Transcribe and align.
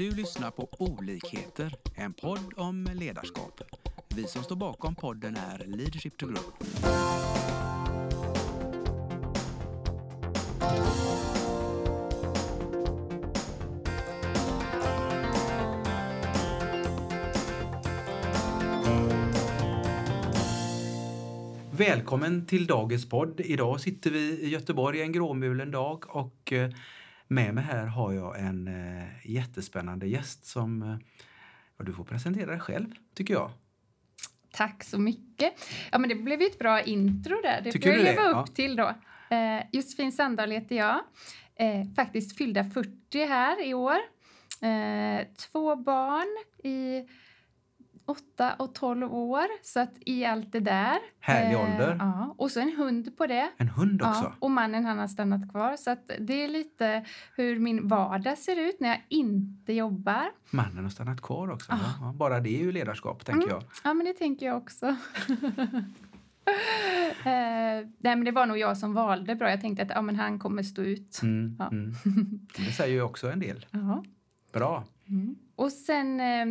Du 0.00 0.10
lyssnar 0.10 0.50
på 0.50 0.68
Olikheter, 0.78 1.74
en 1.96 2.12
podd 2.12 2.52
om 2.56 2.88
ledarskap. 2.94 3.60
Vi 4.16 4.24
som 4.24 4.42
står 4.42 4.56
bakom 4.56 4.94
podden 4.94 5.36
är 5.36 5.64
Leadership 5.66 6.18
to 6.18 6.26
Grow. 6.26 6.52
Välkommen 21.70 22.46
till 22.46 22.66
dagens 22.66 23.08
podd. 23.08 23.40
Idag 23.40 23.80
sitter 23.80 24.10
vi 24.10 24.18
i 24.18 24.48
Göteborg 24.48 25.02
en 25.02 25.12
gråmulen 25.12 25.70
dag 25.70 26.16
och 26.16 26.52
eh, 26.52 26.70
med 27.30 27.54
mig 27.54 27.64
här 27.64 27.86
har 27.86 28.12
jag 28.12 28.40
en 28.40 28.68
eh, 28.68 29.04
jättespännande 29.30 30.06
gäst 30.06 30.46
som 30.46 30.82
eh, 30.82 30.96
ja, 31.78 31.84
du 31.84 31.92
får 31.92 32.04
presentera 32.04 32.50
dig 32.50 32.60
själv, 32.60 32.86
tycker 33.14 33.34
jag. 33.34 33.50
Tack 34.52 34.84
så 34.84 34.98
mycket. 34.98 35.52
Ja, 35.92 35.98
men 35.98 36.08
det 36.08 36.14
blev 36.14 36.40
ju 36.40 36.46
ett 36.46 36.58
bra 36.58 36.82
intro 36.82 37.40
där. 37.42 37.60
Det 37.64 37.72
Tycker 37.72 37.88
får 37.92 37.98
jag 37.98 38.04
leva 38.04 38.22
Ja. 38.22 38.40
upp 38.42 38.54
till 38.54 38.76
då. 38.76 38.94
Eh, 39.30 39.62
Josefin 39.72 40.12
Sandahl 40.12 40.50
heter 40.50 40.76
jag. 40.76 41.00
Eh, 41.56 41.84
faktiskt 41.96 42.36
fyllda 42.38 42.64
40 42.64 43.24
här 43.26 43.66
i 43.66 43.74
år. 43.74 43.96
Eh, 44.62 45.26
två 45.52 45.76
barn 45.76 46.44
i 46.70 47.08
8 48.04 48.54
och 48.58 48.74
12 48.74 49.14
år. 49.14 49.46
Så 49.62 49.80
att 49.80 49.92
i 50.06 50.24
allt 50.24 50.52
det 50.52 50.60
där. 50.60 50.98
Härlig 51.20 51.58
ålder. 51.58 51.96
Ja, 51.98 52.34
och 52.38 52.50
så 52.50 52.60
en 52.60 52.72
hund 52.76 53.16
på 53.16 53.26
det. 53.26 53.50
En 53.56 53.68
hund 53.68 54.02
också. 54.02 54.22
Ja, 54.24 54.32
och 54.38 54.50
mannen 54.50 54.84
han 54.84 54.98
har 54.98 55.06
stannat 55.08 55.50
kvar. 55.50 55.76
Så 55.76 55.90
att 55.90 56.10
det 56.18 56.44
är 56.44 56.48
lite 56.48 57.04
hur 57.36 57.58
min 57.58 57.88
vardag 57.88 58.38
ser 58.38 58.56
ut 58.68 58.80
när 58.80 58.88
jag 58.88 59.00
inte 59.08 59.72
jobbar. 59.72 60.30
Mannen 60.50 60.84
har 60.84 60.90
stannat 60.90 61.20
kvar 61.22 61.50
också. 61.50 61.72
Ah. 61.72 61.76
Ja, 62.00 62.12
bara 62.16 62.40
det 62.40 62.50
är 62.50 62.58
ju 62.64 62.72
ledarskap, 62.72 63.24
tänker 63.24 63.42
Mm. 63.48 63.50
jag. 63.60 63.62
Ja, 63.84 63.94
men 63.94 64.06
det 64.06 64.12
tänker 64.12 64.46
jag 64.46 64.56
också. 64.56 64.86
eh, 67.24 67.86
nej, 67.98 68.16
men 68.16 68.24
det 68.24 68.30
var 68.32 68.46
nog 68.46 68.58
jag 68.58 68.76
som 68.78 68.94
valde 68.94 69.34
bra. 69.34 69.50
Jag 69.50 69.60
tänkte 69.60 69.82
att 69.82 69.90
ja, 69.90 70.02
men 70.02 70.16
han 70.16 70.38
kommer 70.38 70.62
stå 70.62 70.82
ut. 70.82 71.20
Mm, 71.22 71.56
Ja. 71.58 71.68
mm. 71.68 71.92
Det 72.56 72.72
säger 72.72 72.94
ju 72.94 73.02
också 73.02 73.30
en 73.30 73.40
del. 73.40 73.66
Ja. 73.70 74.04
Bra. 74.52 74.84
Mm. 75.08 75.36
Och 75.56 75.72
sen 75.72 76.20
eh, 76.20 76.46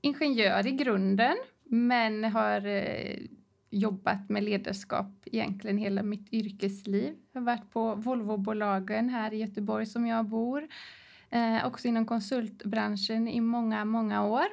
ingenjör 0.00 0.66
i 0.66 0.70
grunden, 0.70 1.36
men 1.64 2.24
har 2.24 2.66
eh, 2.66 3.16
jobbat 3.70 4.28
med 4.28 4.42
ledarskap 4.42 5.06
egentligen 5.24 5.78
hela 5.78 6.02
mitt 6.02 6.32
yrkesliv. 6.32 7.14
Jag 7.32 7.40
har 7.40 7.46
varit 7.46 7.70
på 7.72 7.94
Volvobolagen 7.94 9.08
här 9.08 9.32
i 9.32 9.36
Göteborg 9.36 9.86
som 9.86 10.06
jag 10.06 10.26
bor. 10.26 10.68
Eh, 11.30 11.66
också 11.66 11.88
inom 11.88 12.06
konsultbranschen 12.06 13.28
i 13.28 13.40
många, 13.40 13.84
många 13.84 14.24
år. 14.24 14.46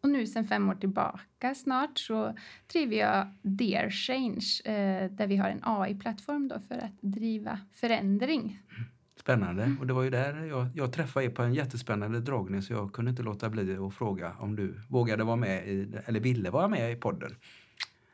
Och 0.00 0.08
nu 0.08 0.26
sen 0.26 0.44
fem 0.44 0.68
år 0.68 0.74
tillbaka 0.74 1.54
snart 1.54 1.98
så 1.98 2.34
driver 2.72 2.96
jag 2.96 3.28
Dear 3.42 3.90
Change 3.90 4.46
eh, 4.64 5.10
där 5.10 5.26
vi 5.26 5.36
har 5.36 5.48
en 5.48 5.60
AI-plattform 5.62 6.48
då 6.48 6.60
för 6.68 6.74
att 6.74 7.00
driva 7.00 7.58
förändring. 7.72 8.40
Mm. 8.40 8.90
Spännande. 9.20 9.62
Mm. 9.62 9.78
Och 9.80 9.86
det 9.86 9.92
var 9.92 10.02
ju 10.02 10.10
där 10.10 10.44
jag, 10.44 10.66
jag 10.74 10.92
träffade 10.92 11.26
er 11.26 11.30
på 11.30 11.42
en 11.42 11.54
jättespännande 11.54 12.20
dragning 12.20 12.62
så 12.62 12.72
jag 12.72 12.92
kunde 12.92 13.10
inte 13.10 13.22
låta 13.22 13.50
bli 13.50 13.76
att 13.76 13.94
fråga 13.94 14.32
om 14.38 14.56
du 14.56 14.80
vågade 14.88 15.24
vara 15.24 15.36
med 15.36 15.68
i, 15.68 15.92
eller 16.06 16.20
ville 16.20 16.50
vara 16.50 16.68
med 16.68 16.92
i 16.92 16.96
podden. 16.96 17.36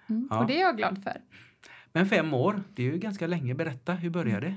Mm. 0.09 0.29
Ja. 0.31 0.41
Och 0.41 0.47
det 0.47 0.57
är 0.57 0.61
jag 0.61 0.77
glad 0.77 1.03
för. 1.03 1.17
Men 1.93 2.07
fem 2.07 2.35
år, 2.35 2.63
det 2.75 2.83
är 2.83 2.93
ju 2.93 2.99
ganska 2.99 3.27
länge. 3.27 3.55
Berätta, 3.55 3.93
hur 3.93 4.11
började 4.11 4.47
det? 4.47 4.57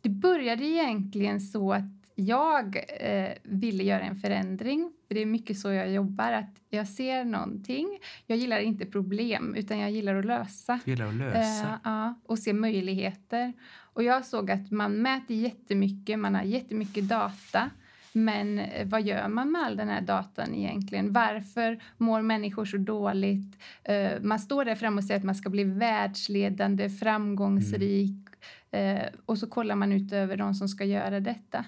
Det 0.00 0.08
började 0.08 0.64
egentligen 0.64 1.40
så 1.40 1.72
att 1.72 1.98
jag 2.14 2.76
eh, 3.00 3.30
ville 3.42 3.84
göra 3.84 4.00
en 4.00 4.16
förändring. 4.16 4.92
För 5.08 5.14
Det 5.14 5.22
är 5.22 5.26
mycket 5.26 5.58
så 5.58 5.72
jag 5.72 5.90
jobbar. 5.90 6.32
att 6.32 6.54
Jag 6.70 6.88
ser 6.88 7.24
någonting. 7.24 7.98
Jag 8.26 8.38
gillar 8.38 8.58
inte 8.58 8.86
problem, 8.86 9.54
utan 9.54 9.78
jag 9.78 9.90
gillar 9.90 10.14
att 10.14 10.24
lösa. 10.24 10.80
Du 10.84 10.90
gillar 10.90 11.06
att 11.06 11.14
lösa. 11.14 11.68
Eh, 11.68 11.78
ja, 11.84 12.14
och 12.26 12.38
se 12.38 12.52
möjligheter. 12.52 13.52
Och 13.98 14.04
jag 14.04 14.24
såg 14.24 14.50
att 14.50 14.70
man 14.70 14.92
mäter 14.92 15.36
jättemycket, 15.36 16.18
man 16.18 16.34
har 16.34 16.42
jättemycket 16.42 17.08
data. 17.08 17.70
Men 18.12 18.58
eh, 18.58 18.86
vad 18.86 19.02
gör 19.02 19.28
man 19.28 19.52
med 19.52 19.62
all 19.62 19.76
den 19.76 19.88
här 19.88 20.00
datan 20.00 20.54
egentligen? 20.54 21.12
Varför 21.12 21.82
mår 21.96 22.22
människor 22.22 22.64
så 22.64 22.76
dåligt? 22.76 23.58
Eh, 23.84 24.10
man 24.22 24.38
står 24.38 24.64
där 24.64 24.74
framme 24.74 24.98
och 24.98 25.04
säger 25.04 25.18
att 25.18 25.24
man 25.24 25.34
ska 25.34 25.50
bli 25.50 25.64
världsledande, 25.64 26.90
framgångsrik. 26.90 28.28
mm. 28.70 29.14
och 29.26 29.38
så 29.38 29.46
kollar 29.46 29.74
man 29.74 29.92
ut 29.92 30.12
över 30.12 30.36
de 30.36 30.54
som 30.54 30.68
ska 30.68 30.84
göra 30.84 31.20
detta. 31.20 31.64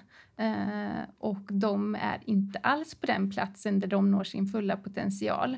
Och 1.17 1.43
de 1.49 1.95
är 1.95 2.19
inte 2.25 2.59
alls 2.59 2.95
på 2.95 3.05
den 3.05 3.31
platsen 3.31 3.79
där 3.79 3.87
de 3.87 4.11
når 4.11 4.23
sin 4.23 4.45
fulla 4.47 4.77
potential. 4.77 5.57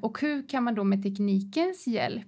Och 0.00 0.20
hur 0.20 0.48
kan 0.48 0.64
man 0.64 0.74
då 0.74 0.84
med 0.84 1.02
teknikens 1.02 1.86
hjälp 1.86 2.26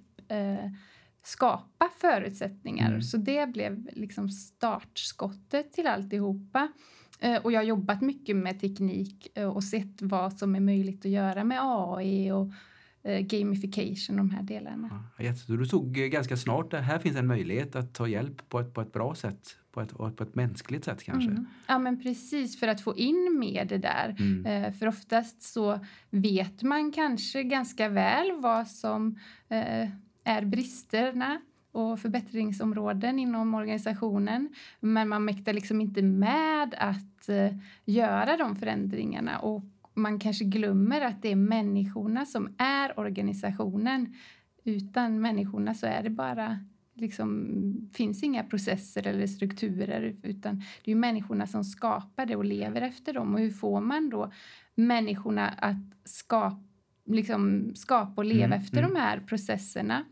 skapa 1.22 1.90
förutsättningar? 2.00 2.88
Mm. 2.88 3.02
Så 3.02 3.16
det 3.16 3.52
blev 3.52 3.88
liksom 3.92 4.28
startskottet 4.28 5.72
till 5.72 5.86
alltihopa. 5.86 6.68
Eh, 7.20 7.36
och 7.36 7.52
jag 7.52 7.58
har 7.58 7.64
jobbat 7.64 8.00
mycket 8.00 8.36
med 8.36 8.60
teknik 8.60 9.28
eh, 9.34 9.48
och 9.48 9.64
sett 9.64 10.02
vad 10.02 10.38
som 10.38 10.56
är 10.56 10.60
möjligt 10.60 11.04
att 11.04 11.10
göra 11.10 11.44
med 11.44 11.58
AI 11.62 12.32
och 12.32 12.52
eh, 13.02 13.20
gamification, 13.20 14.16
de 14.16 14.30
här 14.30 14.42
delarna. 14.42 15.04
Ja. 15.18 15.32
Du 15.46 15.66
såg 15.66 15.92
ganska 15.92 16.36
snart 16.36 16.74
att 16.74 16.84
här 16.84 16.98
finns 16.98 17.16
en 17.16 17.26
möjlighet 17.26 17.76
att 17.76 17.94
ta 17.94 18.08
hjälp 18.08 18.48
på 18.48 18.60
ett, 18.60 18.74
på 18.74 18.80
ett 18.80 18.92
bra 18.92 19.14
sätt. 19.14 19.56
På 19.72 19.80
ett, 19.80 19.96
på 19.96 20.22
ett 20.22 20.34
mänskligt 20.34 20.84
sätt 20.84 21.02
kanske. 21.02 21.30
Mm. 21.30 21.46
Ja, 21.66 21.78
men 21.78 22.02
precis, 22.02 22.60
för 22.60 22.68
att 22.68 22.80
få 22.80 22.96
in 22.96 23.36
med 23.38 23.66
det 23.68 23.78
där. 23.78 24.16
Mm. 24.18 24.72
För 24.72 24.86
oftast 24.86 25.42
så 25.42 25.80
vet 26.10 26.62
man 26.62 26.92
kanske 26.92 27.42
ganska 27.42 27.88
väl 27.88 28.32
vad 28.40 28.68
som 28.68 29.18
är 30.24 30.44
bristerna 30.44 31.40
och 31.72 32.00
förbättringsområden 32.00 33.18
inom 33.18 33.54
organisationen. 33.54 34.54
Men 34.80 35.08
man 35.08 35.24
mäktar 35.24 35.52
liksom 35.52 35.80
inte 35.80 36.02
med 36.02 36.74
att 36.78 37.28
eh, 37.28 37.56
göra 37.84 38.36
de 38.36 38.56
förändringarna. 38.56 39.38
Och 39.38 39.62
man 39.94 40.18
kanske 40.18 40.44
glömmer 40.44 41.00
att 41.00 41.22
det 41.22 41.32
är 41.32 41.36
människorna 41.36 42.26
som 42.26 42.54
är 42.58 42.98
organisationen. 42.98 44.14
Utan 44.64 45.20
människorna 45.20 45.74
så 45.74 45.86
är 45.86 46.02
det 46.02 46.10
bara 46.10 46.58
liksom, 46.94 47.90
finns 47.94 48.22
inga 48.22 48.44
processer 48.44 49.06
eller 49.06 49.26
strukturer 49.26 50.16
utan 50.22 50.56
det 50.56 50.90
är 50.90 50.94
ju 50.94 51.00
människorna 51.00 51.46
som 51.46 51.64
skapar 51.64 52.26
det 52.26 52.36
och 52.36 52.44
lever 52.44 52.80
efter 52.80 53.12
dem. 53.12 53.34
Och 53.34 53.40
hur 53.40 53.50
får 53.50 53.80
man 53.80 54.10
då 54.10 54.32
människorna 54.74 55.48
att 55.48 55.76
skapa, 56.04 56.69
liksom, 57.14 57.72
skapa 57.74 58.12
och 58.16 58.24
leva 58.24 58.44
Mm, 58.44 58.60
efter 58.60 58.78
mm. 58.78 58.94
de 58.94 59.00
här 59.00 59.20
processerna? 59.20 60.04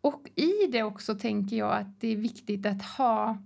Och 0.00 0.28
i 0.34 0.66
det 0.72 0.82
också 0.82 1.14
tänker 1.14 1.56
jag 1.56 1.72
att 1.72 2.00
det 2.00 2.08
är 2.08 2.16
viktigt 2.16 2.66
att 2.66 2.82
ha 2.82 3.38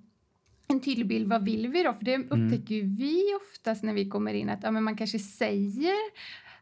en 0.68 0.80
tydlig 0.80 1.06
bild. 1.06 1.28
Vad 1.28 1.44
vill 1.44 1.68
vi 1.68 1.82
då? 1.82 1.92
För 1.92 2.04
det 2.04 2.16
upptäcker 2.16 2.74
ju 2.74 2.82
vi 2.82 3.34
oftast 3.42 3.82
när 3.82 3.94
vi 3.94 4.08
kommer 4.08 4.34
in 4.34 4.48
att 4.48 4.62
ja, 4.62 4.70
men 4.70 4.84
man 4.84 4.96
kanske 4.96 5.18
säger 5.18 5.96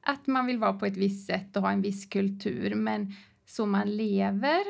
att 0.01 0.27
man 0.27 0.47
vill 0.47 0.59
vara 0.59 0.73
på 0.73 0.87
ett 0.87 0.97
visst 0.97 1.27
sätt 1.27 1.57
och 1.57 1.63
ha 1.63 1.71
en 1.71 1.83
viss 1.83 2.07
kultur 2.07 2.75
men 2.75 3.13
så 3.47 3.67
man 3.67 3.97
lever 3.97 4.63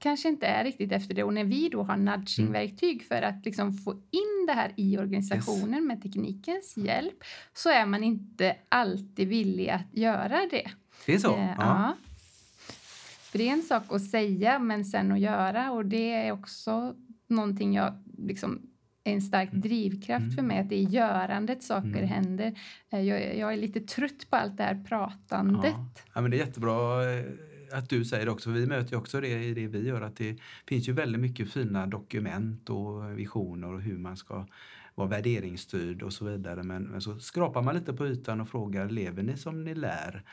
kanske 0.00 0.28
inte 0.28 0.46
är 0.46 0.64
riktigt 0.64 0.92
efter 0.92 1.14
det. 1.14 1.22
Och 1.24 1.34
när 1.34 1.44
vi 1.44 1.68
då 1.68 1.82
har 1.82 1.96
nudgingverktyg 1.96 3.02
för 3.04 3.22
att 3.22 3.44
liksom 3.44 3.72
få 3.72 3.92
in 3.92 4.46
det 4.46 4.52
här 4.52 4.72
i 4.76 4.98
organisationen 4.98 5.86
med 5.86 6.02
teknikens 6.02 6.76
hjälp 6.76 7.24
så 7.54 7.70
är 7.70 7.86
man 7.86 8.04
inte 8.04 8.56
alltid 8.68 9.28
villig 9.28 9.68
att 9.68 9.86
göra 9.94 10.40
det. 10.50 10.70
Det 11.06 11.14
är 11.14 11.18
så? 11.18 11.36
Eh, 11.36 11.54
ja. 11.58 11.96
För 13.22 13.38
det 13.38 13.48
är 13.48 13.52
en 13.52 13.62
sak 13.62 13.82
att 13.88 14.04
säga 14.04 14.58
men 14.58 14.84
sen 14.84 15.12
att 15.12 15.20
göra 15.20 15.70
och 15.72 15.86
det 15.86 16.12
är 16.12 16.32
också 16.32 16.94
någonting 17.28 17.74
jag 17.74 17.94
liksom 18.18 18.62
är 19.04 19.12
en 19.12 19.22
stark 19.22 19.52
drivkraft 19.52 20.34
för 20.34 20.42
mig 20.42 20.58
att 20.58 20.68
det 20.68 20.74
är 20.78 20.88
görandet 20.88 21.62
saker 21.62 21.88
Mm. 21.88 22.08
händer. 22.08 22.58
Eh, 22.92 23.00
Jag, 23.00 23.36
jag 23.36 23.52
är 23.52 23.56
lite 23.56 23.80
trött 23.80 24.30
på 24.30 24.36
allt 24.36 24.56
det 24.56 24.62
här 24.62 24.84
pratandet. 24.88 25.74
Ja. 25.76 25.90
ja, 26.14 26.20
men 26.20 26.30
det 26.30 26.36
är 26.36 26.46
jättebra 26.46 27.02
eh, 27.12 27.24
att 27.72 27.88
du 27.88 28.04
säger 28.04 28.28
också. 28.28 28.50
Vi 28.50 28.66
möter 28.66 28.92
ju 28.92 28.98
också 28.98 29.20
det 29.20 29.44
i 29.44 29.54
det 29.54 29.66
vi 29.66 29.86
gör. 29.86 30.00
Att 30.00 30.16
det 30.16 30.40
finns 30.66 30.88
ju 30.88 30.92
väldigt 30.92 31.20
mycket 31.20 31.52
fina 31.52 31.86
dokument 31.86 32.70
och 32.70 33.18
visioner 33.18 33.74
och 33.74 33.82
hur 33.82 33.98
man 33.98 34.16
ska 34.16 34.46
vara 34.94 35.08
värderingsstyrd 35.08 36.02
och 36.02 36.12
så 36.12 36.24
vidare. 36.24 36.62
Men, 36.62 36.82
men 36.82 37.00
så 37.00 37.18
skrapar 37.18 37.62
man 37.62 37.74
lite 37.74 37.92
på 37.92 38.06
ytan 38.06 38.40
och 38.40 38.48
frågar, 38.48 38.88
lever 38.88 39.22
ni 39.22 39.36
som 39.36 39.64
ni 39.64 39.74
lär? 39.74 40.24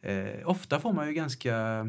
Eh, 0.00 0.48
ofta 0.48 0.80
får 0.80 0.92
man 0.92 1.08
ju 1.08 1.14
ganska 1.14 1.86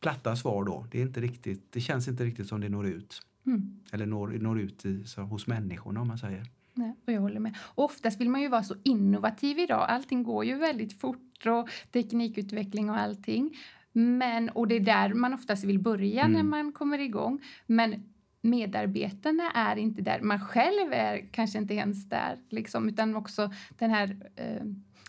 platta 0.00 0.36
svar 0.36 0.64
då. 0.64 0.86
Det, 0.90 0.98
är 0.98 1.02
inte 1.02 1.20
riktigt, 1.20 1.72
det 1.72 1.80
känns 1.80 2.08
inte 2.08 2.24
riktigt 2.24 2.48
som 2.48 2.60
det 2.60 2.68
når 2.68 2.86
ut. 2.86 3.22
Mm. 3.46 3.80
Eller 3.92 4.06
når, 4.06 4.28
når 4.28 4.60
ut 4.60 4.86
i, 4.86 5.04
så, 5.04 5.22
hos 5.22 5.46
människorna 5.46 6.00
om 6.00 6.08
man 6.08 6.18
säger. 6.18 6.46
Nej, 6.74 6.94
och 7.06 7.12
jag 7.12 7.20
håller 7.20 7.40
med. 7.40 7.56
Och 7.60 7.84
oftast 7.84 8.20
vill 8.20 8.30
man 8.30 8.40
ju 8.40 8.48
vara 8.48 8.62
så 8.62 8.74
innovativ 8.82 9.58
idag. 9.58 9.86
Allting 9.88 10.22
går 10.22 10.44
ju 10.44 10.58
väldigt 10.58 11.00
fort 11.00 11.46
och 11.46 11.68
teknikutveckling 11.92 12.90
och 12.90 12.96
allting. 12.96 13.56
Men, 13.96 14.48
och 14.48 14.68
det 14.68 14.74
är 14.74 14.80
där 14.80 15.14
man 15.14 15.34
oftast 15.34 15.64
vill 15.64 15.78
börja 15.78 16.22
Mm. 16.22 16.32
när 16.32 16.42
man 16.42 16.72
kommer 16.72 16.98
igång. 16.98 17.42
Men 17.66 18.02
medarbetarna 18.42 19.50
är 19.50 19.76
inte 19.76 20.02
där. 20.02 20.20
Man 20.20 20.40
själv 20.40 20.92
är 20.92 21.28
kanske 21.32 21.58
inte 21.58 21.74
ens 21.74 22.08
där, 22.08 22.38
liksom, 22.50 22.88
utan 22.88 23.16
också 23.16 23.50
den 23.78 23.90
här 23.90 24.16
eh, 24.36 24.64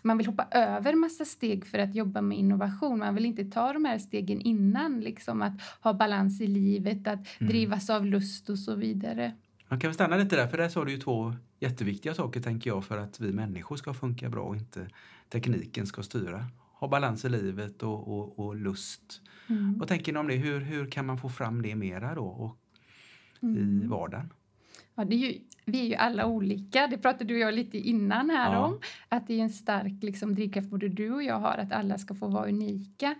man 0.05 0.17
vill 0.17 0.27
hoppa 0.27 0.47
över 0.51 0.95
massa 0.95 1.25
steg 1.25 1.65
för 1.65 1.79
att 1.79 1.95
jobba 1.95 2.21
med 2.21 2.37
innovation. 2.37 2.99
Man 2.99 3.15
vill 3.15 3.25
inte 3.25 3.45
ta 3.45 3.73
de 3.73 3.85
här 3.85 3.97
stegen 3.97 4.41
innan, 4.41 5.01
liksom 5.01 5.41
att 5.41 5.61
ha 5.81 5.93
balans 5.93 6.41
i 6.41 6.47
livet, 6.47 7.07
att 7.07 7.39
mm. 7.39 7.49
drivas 7.51 7.89
av 7.89 8.05
lust 8.05 8.49
och 8.49 8.59
så 8.59 8.75
vidare. 8.75 9.33
Man 9.67 9.79
kan 9.79 9.87
väl 9.87 9.95
stanna 9.95 10.17
lite 10.17 10.35
där, 10.35 10.47
för 10.47 10.57
där 10.57 10.69
sa 10.69 10.85
du 10.85 10.91
ju 10.91 10.97
två 10.97 11.33
jätteviktiga 11.59 12.13
saker 12.13 12.41
tänker 12.41 12.69
jag 12.69 12.85
för 12.85 12.97
att 12.97 13.19
vi 13.19 13.31
människor 13.31 13.75
ska 13.75 13.93
funka 13.93 14.29
bra 14.29 14.43
och 14.43 14.55
inte 14.55 14.87
tekniken 15.29 15.87
ska 15.87 16.03
styra. 16.03 16.45
Ha 16.79 16.87
balans 16.87 17.25
i 17.25 17.29
livet 17.29 17.83
och, 17.83 18.07
och, 18.07 18.39
och 18.39 18.55
lust. 18.55 19.21
Mm. 19.47 19.77
Vad 19.77 19.87
tänker 19.87 20.13
ni 20.13 20.19
om 20.19 20.27
det? 20.27 20.35
Hur, 20.35 20.59
hur 20.59 20.91
kan 20.91 21.05
man 21.05 21.17
få 21.17 21.29
fram 21.29 21.61
det 21.61 21.75
mera 21.75 22.15
då 22.15 22.25
och, 22.25 22.57
mm. 23.41 23.83
i 23.83 23.87
vardagen? 23.87 24.33
Ja, 24.95 25.05
det 25.05 25.15
är 25.15 25.19
ju, 25.19 25.39
vi 25.65 25.79
är 25.79 25.85
ju 25.85 25.95
alla 25.95 26.25
olika. 26.25 26.87
Det 26.87 26.97
pratade 26.97 27.25
du 27.25 27.33
och 27.33 27.39
jag 27.39 27.53
lite 27.53 27.77
innan 27.77 28.29
här 28.29 28.53
ja. 28.53 28.65
om. 28.65 28.79
Att 29.09 29.27
det 29.27 29.33
är 29.33 29.43
en 29.43 29.49
stark 29.49 30.03
liksom, 30.03 30.35
drivkraft 30.35 30.69
både 30.69 30.89
du 30.89 31.11
och 31.11 31.23
jag 31.23 31.39
har, 31.39 31.57
att 31.57 31.71
alla 31.71 31.97
ska 31.97 32.15
få 32.15 32.27
vara 32.27 32.49
unika. 32.49 33.15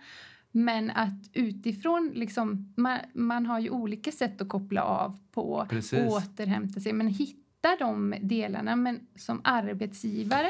Men 0.50 0.90
att 0.90 1.30
utifrån, 1.32 2.12
liksom, 2.14 2.74
man, 2.76 2.98
man 3.14 3.46
har 3.46 3.60
ju 3.60 3.70
olika 3.70 4.12
sätt 4.12 4.40
att 4.40 4.48
koppla 4.48 4.82
av 4.82 5.18
på, 5.32 5.66
Precis. 5.70 6.00
återhämta 6.00 6.80
sig. 6.80 6.92
Men 6.92 7.08
hitta 7.08 7.76
de 7.78 8.14
delarna. 8.20 8.76
Men 8.76 9.00
som 9.16 9.40
arbetsgivare 9.44 10.48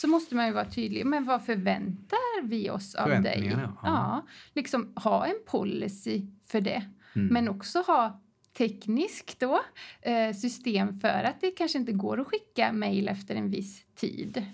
så 0.00 0.08
måste 0.08 0.34
man 0.34 0.46
ju 0.46 0.52
vara 0.52 0.70
tydlig. 0.70 1.06
Men 1.06 1.24
vad 1.24 1.44
förväntar 1.44 2.42
vi 2.42 2.70
oss 2.70 2.94
av 2.94 3.08
dig? 3.08 3.52
Ja. 3.52 3.72
ja. 3.82 4.26
liksom 4.54 4.92
ha 4.96 5.26
en 5.26 5.38
policy 5.46 6.22
för 6.46 6.60
det. 6.60 6.84
Mm. 7.16 7.28
Men 7.28 7.48
också 7.48 7.78
ha 7.78 8.22
tekniskt 8.56 9.40
då, 9.40 9.60
eh, 10.02 10.34
system 10.34 11.00
för 11.00 11.24
att 11.24 11.40
det 11.40 11.50
kanske 11.50 11.78
inte 11.78 11.92
går 11.92 12.20
att 12.20 12.26
skicka 12.26 12.72
mejl 12.72 13.08
efter 13.08 13.34
en 13.34 13.50
viss 13.50 13.84
tid. 13.94 14.46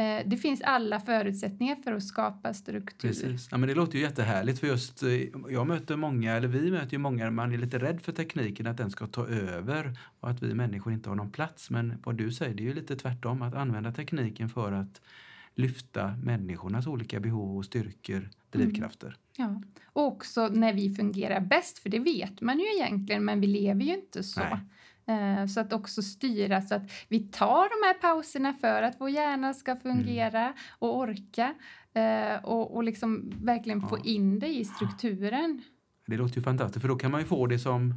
Eh, 0.00 0.22
det 0.26 0.36
finns 0.36 0.60
alla 0.62 1.00
förutsättningar 1.00 1.76
för 1.76 1.92
att 1.92 2.04
skapa 2.04 2.54
struktur. 2.54 3.08
Precis. 3.08 3.48
Ja, 3.50 3.58
men 3.58 3.68
det 3.68 3.74
låter 3.74 3.98
ju 3.98 4.00
jättehärligt 4.00 4.58
för 4.58 4.66
just 4.66 5.02
eh, 5.02 5.10
jag 5.48 5.66
möter 5.66 5.96
många, 5.96 6.36
eller 6.36 6.48
vi 6.48 6.70
möter 6.70 6.92
ju 6.92 6.98
många, 6.98 7.30
man 7.30 7.52
är 7.52 7.58
lite 7.58 7.78
rädd 7.78 8.00
för 8.00 8.12
tekniken 8.12 8.66
att 8.66 8.76
den 8.76 8.90
ska 8.90 9.06
ta 9.06 9.26
över 9.26 9.98
och 10.20 10.30
att 10.30 10.42
vi 10.42 10.54
människor 10.54 10.92
inte 10.92 11.08
har 11.08 11.16
någon 11.16 11.30
plats. 11.30 11.70
Men 11.70 11.94
vad 12.04 12.16
du 12.16 12.32
säger, 12.32 12.54
det 12.54 12.62
är 12.62 12.64
ju 12.64 12.74
lite 12.74 12.96
tvärtom, 12.96 13.42
att 13.42 13.54
använda 13.54 13.92
tekniken 13.92 14.48
för 14.48 14.72
att 14.72 15.00
lyfta 15.54 16.16
människornas 16.22 16.86
olika 16.86 17.20
behov 17.20 17.58
och 17.58 17.64
styrkor, 17.64 18.30
drivkrafter. 18.50 19.16
Mm. 19.38 19.52
Ja. 19.52 19.62
Och 19.92 20.06
också 20.06 20.48
när 20.48 20.72
vi 20.72 20.94
fungerar 20.94 21.40
bäst, 21.40 21.78
för 21.78 21.90
det 21.90 21.98
vet 21.98 22.40
man 22.40 22.58
ju 22.58 22.66
egentligen, 22.74 23.24
men 23.24 23.40
vi 23.40 23.46
lever 23.46 23.84
ju 23.84 23.94
inte 23.94 24.22
så. 24.22 24.40
Nej. 24.40 24.58
Eh, 25.06 25.46
så 25.46 25.60
att 25.60 25.72
också 25.72 26.02
styra 26.02 26.62
så 26.62 26.74
att 26.74 26.90
vi 27.08 27.20
tar 27.20 27.80
de 27.80 27.86
här 27.86 27.94
pauserna 27.94 28.54
för 28.60 28.82
att 28.82 28.96
vår 28.98 29.10
hjärna 29.10 29.54
ska 29.54 29.76
fungera 29.76 30.42
mm. 30.42 30.54
och 30.78 30.98
orka 30.98 31.54
eh, 31.94 32.44
och, 32.44 32.76
och 32.76 32.84
liksom 32.84 33.32
verkligen 33.42 33.80
ja. 33.80 33.88
få 33.88 33.98
in 33.98 34.38
det 34.38 34.48
i 34.48 34.64
strukturen. 34.64 35.62
Det 36.06 36.16
låter 36.16 36.36
ju 36.36 36.42
fantastiskt, 36.42 36.80
för 36.80 36.88
då 36.88 36.96
kan 36.96 37.10
man 37.10 37.20
ju 37.20 37.26
få 37.26 37.46
det 37.46 37.58
som 37.58 37.94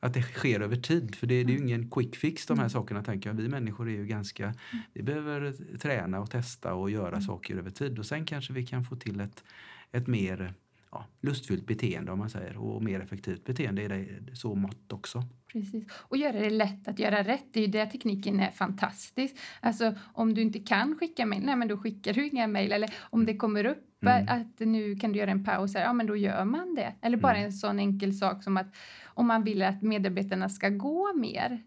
att 0.00 0.14
det 0.14 0.22
sker 0.22 0.60
över 0.60 0.76
tid. 0.76 1.14
För 1.14 1.26
det, 1.26 1.44
det 1.44 1.52
är 1.52 1.56
ju 1.56 1.56
mm. 1.56 1.68
ingen 1.68 1.90
quick 1.90 2.16
fix 2.16 2.46
de 2.46 2.58
här 2.58 2.64
mm. 2.64 2.70
sakerna 2.70 3.02
tänker 3.02 3.30
jag. 3.30 3.34
Vi 3.34 3.48
människor 3.48 3.88
är 3.88 3.92
ju 3.92 4.06
ganska, 4.06 4.44
mm. 4.44 4.56
vi 4.92 5.02
behöver 5.02 5.54
träna 5.78 6.20
och 6.20 6.30
testa 6.30 6.74
och 6.74 6.90
göra 6.90 7.08
mm. 7.08 7.20
saker 7.20 7.56
över 7.56 7.70
tid 7.70 7.98
och 7.98 8.06
sen 8.06 8.24
kanske 8.24 8.52
vi 8.52 8.66
kan 8.66 8.84
få 8.84 8.96
till 8.96 9.20
ett, 9.20 9.44
ett 9.92 10.06
mer 10.06 10.54
ja, 10.92 11.06
lustfyllt 11.20 11.66
beteende 11.66 12.12
om 12.12 12.18
man 12.18 12.30
säger 12.30 12.56
och 12.56 12.82
mer 12.82 13.00
effektivt 13.00 13.44
beteende 13.44 13.82
i 13.82 13.88
det, 13.88 14.36
så 14.36 14.54
mått 14.54 14.92
också. 14.92 15.22
Precis. 15.52 15.84
Och 15.92 16.16
göra 16.16 16.32
det 16.32 16.50
lätt 16.50 16.88
att 16.88 16.98
göra 16.98 17.22
rätt. 17.22 17.44
Det 17.52 17.60
är 17.60 17.64
ju 17.64 17.70
där 17.70 17.86
tekniken 17.86 18.40
är 18.40 18.50
fantastisk. 18.50 19.36
Alltså 19.60 19.94
om 20.12 20.34
du 20.34 20.42
inte 20.42 20.58
kan 20.58 20.98
skicka 20.98 21.26
mejl, 21.26 21.42
nej 21.44 21.56
men 21.56 21.68
då 21.68 21.76
skickar 21.76 22.12
du 22.12 22.28
inga 22.28 22.46
mejl. 22.46 22.72
Eller 22.72 22.94
om 23.00 23.26
det 23.26 23.36
kommer 23.36 23.64
upp 23.64 24.02
mm. 24.02 24.28
att 24.28 24.60
nu 24.66 24.96
kan 24.96 25.12
du 25.12 25.18
göra 25.18 25.30
en 25.30 25.44
paus, 25.44 25.74
här, 25.74 25.82
ja 25.82 25.92
men 25.92 26.06
då 26.06 26.16
gör 26.16 26.44
man 26.44 26.74
det. 26.74 26.94
Eller 27.00 27.16
bara 27.16 27.34
mm. 27.34 27.46
en 27.46 27.52
sån 27.52 27.78
enkel 27.78 28.14
sak 28.14 28.44
som 28.44 28.56
att 28.56 28.76
om 29.04 29.26
man 29.26 29.44
vill 29.44 29.62
att 29.62 29.82
medarbetarna 29.82 30.48
ska 30.48 30.68
gå 30.68 31.12
mer, 31.14 31.62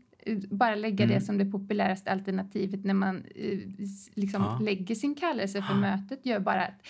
bara 0.50 0.75
lägga 0.75 1.04
mm. 1.04 1.16
det 1.16 1.22
som 1.22 1.38
det 1.38 1.46
populäraste 1.46 2.12
alternativet 2.12 2.84
när 2.84 2.94
man 2.94 3.25
eh, 3.36 3.60
liksom 4.14 4.42
ja. 4.42 4.60
lägger 4.62 4.96
sin 4.96 5.16
kallelse 5.16 5.62
för 5.62 5.74
ja. 5.74 5.80
mötet 5.80 6.25
gör 6.25 6.40
bara 6.40 6.64
att 6.64 6.88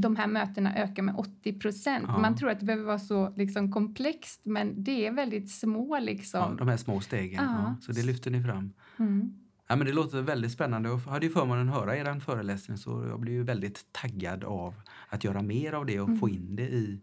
de 0.00 0.16
här 0.16 0.26
mötena 0.26 0.76
ökar 0.76 1.02
med 1.02 1.14
80 1.16 1.58
procent. 1.58 2.04
Ja. 2.08 2.18
Man 2.18 2.36
tror 2.36 2.50
att 2.50 2.60
det 2.60 2.66
behöver 2.66 2.84
vara 2.84 2.98
så 2.98 3.34
liksom, 3.36 3.72
komplext, 3.72 4.40
men 4.44 4.84
det 4.84 5.06
är 5.06 5.12
väldigt 5.12 5.50
små. 5.50 5.98
Liksom. 5.98 6.40
Ja, 6.40 6.54
de 6.58 6.68
här 6.68 6.76
små 6.76 7.00
stegen, 7.00 7.44
ja. 7.44 7.76
så 7.80 7.92
det 7.92 8.02
lyfter 8.02 8.30
ni 8.30 8.42
fram. 8.42 8.72
Mm. 8.98 9.32
Ja, 9.68 9.76
men 9.76 9.86
det 9.86 9.92
låter 9.92 10.22
väldigt 10.22 10.52
spännande. 10.52 10.88
Jag 10.88 10.96
hade 10.96 11.26
ju 11.26 11.32
förmånen 11.32 11.68
att 11.68 11.74
höra 11.74 11.96
er 11.96 12.20
föreläsning 12.20 12.78
så 12.78 13.06
jag 13.08 13.20
blev 13.20 13.44
väldigt 13.44 13.92
taggad 13.92 14.44
av 14.44 14.74
att 15.08 15.24
göra 15.24 15.42
mer 15.42 15.72
av 15.72 15.86
det 15.86 16.00
och 16.00 16.08
mm. 16.08 16.20
få 16.20 16.28
in 16.28 16.56
det 16.56 16.68
i 16.68 17.00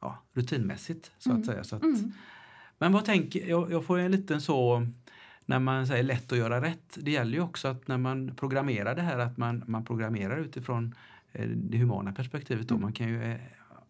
ja, 0.00 0.22
rutinmässigt. 0.32 1.10
så 1.18 1.30
mm. 1.30 1.40
att 1.40 1.46
säga. 1.46 1.64
Så 1.64 1.76
att, 1.76 1.82
mm. 1.82 2.12
Men 2.78 2.92
vad 2.92 3.04
tänker 3.04 3.48
jag, 3.48 3.72
jag 3.72 3.84
får 3.84 3.98
en 3.98 4.10
liten 4.10 4.40
så 4.40 4.86
när 5.46 5.58
man 5.58 5.86
säger 5.86 6.02
lätt 6.02 6.32
att 6.32 6.38
göra 6.38 6.62
rätt. 6.62 6.98
Det 7.00 7.10
gäller 7.10 7.32
ju 7.32 7.40
också 7.40 7.68
att 7.68 7.88
när 7.88 7.98
man 7.98 8.34
programmerar 8.36 8.94
det 8.94 9.02
här 9.02 9.18
att 9.18 9.36
man, 9.36 9.64
man 9.66 9.84
programmerar 9.84 10.38
utifrån 10.38 10.94
det 11.46 11.78
humana 11.78 12.12
perspektivet. 12.12 12.68
Då. 12.68 12.74
Mm. 12.74 12.82
Man 12.82 12.92
kan 12.92 13.08
ju, 13.08 13.22
eh, 13.22 13.36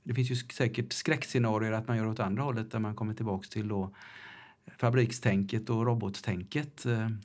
det 0.02 0.14
finns 0.14 0.30
ju 0.30 0.34
säkert 0.34 0.92
skräckscenarier 0.92 1.72
att 1.72 1.88
man 1.88 1.96
gör 1.96 2.06
åt 2.06 2.20
andra 2.20 2.42
hållet 2.42 2.70
där 2.70 2.78
man 2.78 2.94
kommer 2.94 3.14
tillbaks 3.14 3.48
till 3.48 3.68
då 3.68 3.94
fabrikstänket 4.76 5.70
och 5.70 5.86
robottänket. 5.86 6.86
Eh, 6.86 6.92
mm. 6.92 7.18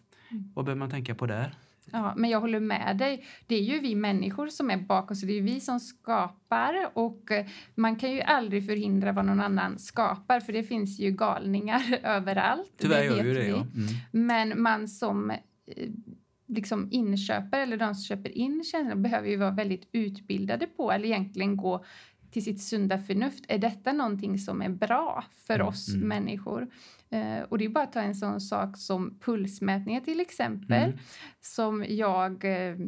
Vad 0.53 0.65
behöver 0.65 0.79
man 0.79 0.89
tänka 0.89 1.15
på 1.15 1.25
där? 1.25 1.55
Ja, 1.91 2.13
men 2.17 2.29
jag 2.29 2.41
håller 2.41 2.59
med 2.59 2.97
dig. 2.97 3.25
Det 3.47 3.55
är 3.55 3.61
ju 3.61 3.79
vi 3.79 3.95
människor 3.95 4.47
som 4.47 4.71
är 4.71 4.77
bakom, 4.77 5.15
så 5.15 5.25
det 5.25 5.37
är 5.37 5.41
vi 5.41 5.59
som 5.59 5.79
skapar 5.79 6.89
och 6.93 7.31
man 7.75 7.95
kan 7.95 8.11
ju 8.11 8.21
aldrig 8.21 8.65
förhindra 8.65 9.11
vad 9.11 9.25
någon 9.25 9.39
annan 9.39 9.79
skapar 9.79 10.39
för 10.39 10.53
det 10.53 10.63
finns 10.63 10.99
ju 10.99 11.11
galningar 11.11 11.99
överallt. 12.03 12.71
Tyvärr 12.77 12.99
det 12.99 13.05
gör 13.05 13.23
ju 13.23 13.33
det, 13.33 13.47
ja. 13.47 13.55
Mm. 13.55 13.67
Men 14.11 14.61
man 14.61 14.87
som 14.87 15.31
liksom 16.53 16.87
inköpare 16.91 17.61
eller 17.61 17.77
de 17.77 17.95
som 17.95 18.03
köper 18.03 18.37
in 18.37 18.63
tjänsterna 18.63 18.95
behöver 18.95 19.29
ju 19.29 19.37
vara 19.37 19.51
väldigt 19.51 19.89
utbildade 19.91 20.67
på 20.67 20.91
eller 20.91 21.05
egentligen 21.05 21.57
gå 21.57 21.85
till 22.31 22.43
sitt 22.43 22.61
sunda 22.61 22.99
förnuft. 22.99 23.45
Är 23.47 23.57
detta 23.57 23.93
någonting 23.93 24.37
som 24.39 24.61
är 24.61 24.69
bra 24.69 25.23
för 25.47 25.55
mm. 25.55 25.67
oss 25.67 25.89
mm. 25.89 26.07
människor? 26.07 26.61
Uh, 27.13 27.41
och 27.49 27.57
det 27.57 27.65
är 27.65 27.69
bara 27.69 27.83
att 27.83 27.93
ta 27.93 28.01
en 28.01 28.15
sån 28.15 28.41
sak 28.41 28.77
som 28.77 29.19
pulsmätningar 29.19 30.01
till 30.01 30.19
exempel 30.19 30.83
mm. 30.83 30.97
som 31.41 31.85
jag 31.89 32.43
uh, 32.43 32.87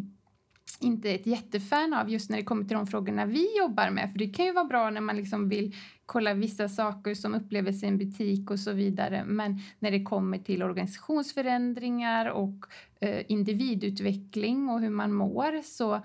inte 0.79 1.10
är 1.10 1.15
ett 1.15 1.27
jättefan 1.27 1.93
av 1.93 2.10
just 2.10 2.29
när 2.29 2.38
det 2.38 2.43
kommer 2.43 2.65
till 2.65 2.77
de 2.77 2.88
frågorna 2.88 3.25
vi 3.25 3.57
jobbar 3.57 3.89
med. 3.89 4.12
För 4.12 4.19
det 4.19 4.27
kan 4.27 4.45
ju 4.45 4.51
vara 4.51 4.65
bra 4.65 4.89
när 4.89 5.01
man 5.01 5.17
liksom 5.17 5.50
vill 5.50 5.75
kolla 6.05 6.33
vissa 6.33 6.69
saker 6.69 7.13
som 7.13 7.35
upplevelser 7.35 7.88
i 7.88 7.89
en 7.89 7.97
butik 7.97 8.51
och 8.51 8.59
så 8.59 8.71
vidare. 8.71 9.24
Men 9.25 9.59
när 9.79 9.91
det 9.91 10.03
kommer 10.03 10.38
till 10.38 10.63
organisationsförändringar 10.63 12.25
och 12.25 12.65
eh, 13.00 13.24
individutveckling 13.27 14.69
och 14.69 14.81
hur 14.81 14.89
man 14.89 15.13
mår 15.13 15.62
så 15.62 16.01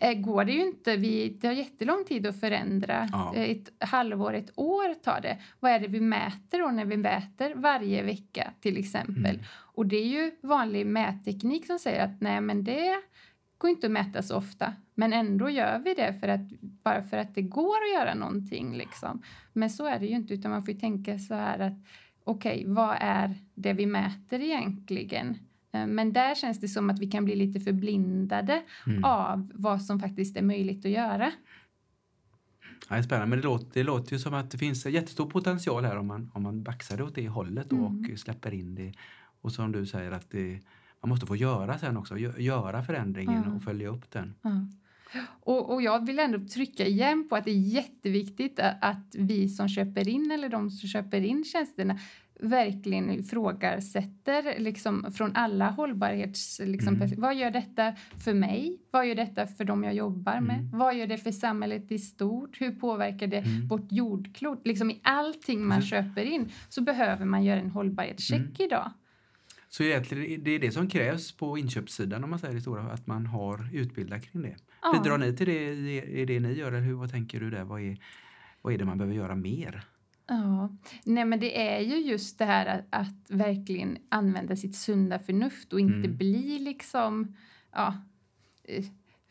eh, 0.00 0.14
går 0.18 0.44
det 0.44 0.52
ju 0.52 0.60
inte. 0.60 0.96
Vi, 0.96 1.38
det 1.40 1.46
har 1.46 1.54
jättelång 1.54 2.04
tid 2.04 2.26
att 2.26 2.40
förändra. 2.40 3.08
Ja. 3.12 3.34
Eh, 3.34 3.50
ett 3.50 3.72
halvår, 3.78 4.34
ett 4.34 4.52
år 4.54 4.94
tar 4.94 5.20
det. 5.20 5.38
Vad 5.60 5.72
är 5.72 5.80
det 5.80 5.88
vi 5.88 6.00
mäter 6.00 6.58
då 6.58 6.68
när 6.68 6.84
vi 6.84 6.96
mäter 6.96 7.54
varje 7.54 8.02
vecka 8.02 8.52
till 8.60 8.78
exempel? 8.78 9.34
Mm. 9.34 9.44
Och 9.48 9.86
det 9.86 9.96
är 9.96 10.06
ju 10.06 10.30
vanlig 10.40 10.86
mätteknik 10.86 11.66
som 11.66 11.78
säger 11.78 12.04
att 12.04 12.20
nej 12.20 12.40
men 12.40 12.64
det 12.64 13.02
går 13.58 13.70
inte 13.70 13.86
att 13.86 13.92
mäta 13.92 14.22
så 14.22 14.36
ofta. 14.36 14.72
Men 14.98 15.12
ändå 15.12 15.50
gör 15.50 15.78
vi 15.78 15.94
det 15.94 16.14
för 16.20 16.28
att, 16.28 16.60
bara 16.60 17.02
för 17.02 17.16
att 17.16 17.34
det 17.34 17.42
går 17.42 17.76
att 17.76 18.00
göra 18.00 18.14
någonting. 18.14 18.76
Liksom. 18.76 19.22
Men 19.52 19.70
så 19.70 19.86
är 19.86 19.98
det 19.98 20.06
ju 20.06 20.14
inte, 20.14 20.34
utan 20.34 20.50
man 20.50 20.62
får 20.62 20.72
tänka 20.72 21.18
så 21.18 21.34
här 21.34 21.58
att 21.58 21.78
okej, 22.24 22.60
okay, 22.60 22.74
vad 22.74 22.96
är 23.00 23.34
det 23.54 23.72
vi 23.72 23.86
mäter 23.86 24.40
egentligen? 24.40 25.38
Eh, 25.72 25.86
men 25.86 26.12
där 26.12 26.34
känns 26.34 26.60
det 26.60 26.68
som 26.68 26.90
att 26.90 26.98
vi 26.98 27.06
kan 27.06 27.24
bli 27.24 27.36
lite 27.36 27.60
förblindade 27.60 28.62
mm. 28.86 29.04
av 29.04 29.50
vad 29.54 29.82
som 29.82 30.00
faktiskt 30.00 30.36
är 30.36 30.42
möjligt 30.42 30.84
att 30.84 30.92
göra. 30.92 31.32
Ja, 32.88 32.94
det 32.94 33.00
är 33.00 33.02
spännande, 33.02 33.26
men 33.26 33.38
det 33.38 33.44
låter, 33.44 33.70
det 33.74 33.82
låter 33.82 34.12
ju 34.12 34.18
som 34.18 34.34
att 34.34 34.50
det 34.50 34.58
finns 34.58 34.86
en 34.86 34.92
jättestor 34.92 35.30
potential 35.30 35.84
här 35.84 35.96
om 35.98 36.06
man, 36.06 36.30
om 36.34 36.42
man 36.42 36.62
baxar 36.62 36.96
det 36.96 37.04
åt 37.04 37.14
det 37.14 37.28
hållet 37.28 37.72
mm. 37.72 37.84
och 37.84 38.18
släpper 38.18 38.54
in 38.54 38.74
det. 38.74 38.92
Och 39.40 39.52
som 39.52 39.72
du 39.72 39.86
säger 39.86 40.10
att 40.10 40.30
det, 40.30 40.60
man 41.02 41.08
måste 41.08 41.26
få 41.26 41.36
göra 41.36 41.78
sen 41.78 41.96
också, 41.96 42.18
göra 42.18 42.82
förändringen 42.82 43.42
mm. 43.42 43.56
och 43.56 43.62
följa 43.62 43.88
upp 43.88 44.10
den. 44.10 44.34
Mm. 44.44 44.72
Och, 45.40 45.72
och, 45.74 45.82
jag 45.82 46.06
vill 46.06 46.18
ändå 46.18 46.38
trycka 46.48 46.86
igen 46.86 47.28
på 47.28 47.36
att 47.36 47.44
det 47.44 47.50
är 47.50 47.54
jätteviktigt 47.74 48.60
att 48.80 49.14
vi 49.14 49.48
som 49.48 49.68
köper 49.68 50.08
in 50.08 50.30
eller 50.30 50.48
de 50.48 50.70
som 50.70 50.88
köper 50.88 51.20
in 51.24 51.44
tjänsterna 51.44 51.98
verkligen 52.40 53.10
ifrågasätter 53.10 54.58
liksom, 54.58 55.12
från 55.12 55.36
alla 55.36 55.70
hållbarhets... 55.70 56.60
Liksom, 56.64 56.94
Mm. 56.96 57.20
Vad 57.20 57.34
gör 57.34 57.50
detta 57.50 57.94
för 58.24 58.34
mig? 58.34 58.78
Vad 58.90 59.06
gör 59.06 59.14
detta 59.14 59.46
för 59.46 59.64
dem 59.64 59.84
jag 59.84 59.94
jobbar 59.94 60.40
med? 60.40 60.58
Mm. 60.58 60.78
Vad 60.78 60.94
gör 60.94 61.06
det 61.06 61.18
för 61.18 61.32
samhället 61.32 61.92
i 61.92 61.98
stort? 61.98 62.60
Hur 62.60 62.70
påverkar 62.74 63.26
det 63.26 63.38
Mm. 63.38 63.68
vårt 63.68 63.92
jordklot? 63.92 64.66
Liksom, 64.66 64.90
I 64.90 65.00
allting 65.02 65.66
man 65.66 65.82
köper 65.82 66.24
in 66.24 66.48
så 66.68 66.80
behöver 66.82 67.24
man 67.24 67.44
göra 67.44 67.60
en 67.60 67.70
hållbarhetscheck 67.70 68.38
Mm. 68.40 68.52
idag. 68.58 68.90
Så 69.68 69.82
egentligen, 69.82 70.44
det 70.44 70.50
är 70.50 70.58
det 70.58 70.70
som 70.72 70.88
krävs 70.88 71.32
på 71.32 71.58
inköpssidan 71.58 72.24
om 72.24 72.30
man 72.30 72.38
säger 72.38 72.54
det 72.54 72.60
stora, 72.60 72.82
att 72.82 73.06
man 73.06 73.26
har 73.26 73.68
utbildat 73.72 74.22
kring 74.22 74.42
det. 74.42 74.56
Ja. 74.82 74.92
Bidrar 74.92 75.18
ni 75.18 75.36
till 75.36 75.46
det 75.46 75.72
i, 75.72 76.24
det 76.24 76.40
ni 76.40 76.52
gör 76.52 76.68
eller 76.72 76.80
hur, 76.80 76.94
vad 76.94 77.10
tänker 77.10 77.40
du 77.40 77.50
där? 77.50 77.64
Vad 77.64 77.80
är, 77.80 77.98
vad 78.62 78.74
är 78.74 78.78
det 78.78 78.84
man 78.84 78.98
behöver 78.98 79.16
göra 79.16 79.34
mer? 79.34 79.84
Ja, 80.28 80.70
nej 81.04 81.24
men 81.24 81.40
det 81.40 81.68
är 81.68 81.80
ju 81.80 81.96
just 81.96 82.38
det 82.38 82.44
här 82.44 82.66
att, 82.66 82.84
att 82.90 83.30
verkligen 83.30 83.98
använda 84.08 84.56
sitt 84.56 84.76
sunda 84.76 85.18
förnuft 85.18 85.72
och 85.72 85.80
inte 85.80 85.94
Mm. 86.08 86.16
bli 86.16 86.58
liksom, 86.58 87.36
ja, 87.72 87.94
eh, 88.64 88.84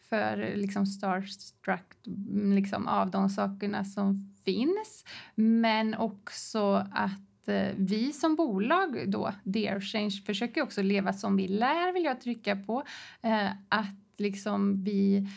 för 0.10 0.54
liksom 0.56 0.86
starstruck 0.86 1.94
liksom 2.34 2.88
av 2.88 3.12
de 3.12 3.30
sakerna 3.30 3.86
som 3.86 4.30
finns. 4.46 5.06
Men 5.36 5.96
också 5.96 6.86
att 6.92 7.48
eh, 7.48 7.68
vi 7.78 8.14
som 8.14 8.36
bolag 8.36 9.12
då, 9.12 9.34
Dear 9.44 9.80
Change, 9.80 10.12
försöker 10.26 10.62
också 10.62 10.82
leva 10.82 11.14
som 11.14 11.38
vi 11.38 11.48
lär, 11.48 11.94
vill 11.94 12.04
jag 12.04 12.22
trycka 12.22 12.56
på. 12.56 12.84
Eh, 13.22 13.50
att 13.70 14.05
liksom 14.18 14.84
vi 14.84 15.28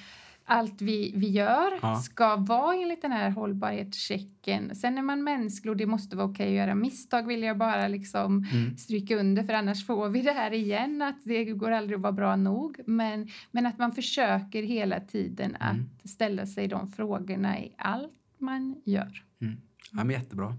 allt 0.50 0.82
vi, 0.82 1.12
vi 1.16 1.28
gör 1.30 1.78
Ja. 1.82 1.96
ska 1.96 2.36
vara 2.36 2.74
enligt 2.74 3.02
den 3.02 3.12
här 3.12 3.30
hållbarhetschecken. 3.30 4.74
Sen 4.74 4.98
är 4.98 5.02
man 5.02 5.24
mänsklig 5.24 5.70
och 5.70 5.76
det 5.76 5.86
måste 5.86 6.16
vara 6.16 6.26
okej 6.26 6.46
att 6.48 6.52
göra 6.66 6.74
misstag 6.74 7.26
vill 7.26 7.42
jag 7.42 7.58
bara 7.58 7.88
liksom 7.88 8.44
Mm. 8.52 8.76
stryka 8.76 9.16
under 9.16 9.42
för 9.42 9.52
annars 9.52 9.86
får 9.86 10.08
vi 10.08 10.22
det 10.22 10.32
här 10.32 10.52
igen 10.52 11.02
att 11.02 11.24
det 11.24 11.44
går 11.44 11.70
aldrig 11.70 11.96
att 11.96 12.02
vara 12.02 12.12
bra 12.12 12.36
nog. 12.36 12.80
Men, 12.86 13.28
men 13.50 13.66
att 13.66 13.78
man 13.78 13.92
försöker 13.92 14.62
hela 14.62 15.00
tiden 15.00 15.56
Mm. 15.60 15.84
att 16.04 16.10
ställa 16.10 16.46
sig 16.46 16.68
de 16.68 16.88
frågorna 16.92 17.58
i 17.58 17.74
allt 17.78 18.12
man 18.38 18.82
gör. 18.84 19.24
Mm. 19.40 19.56
Ja, 19.92 20.04
men 20.04 20.10
jättebra. 20.10 20.54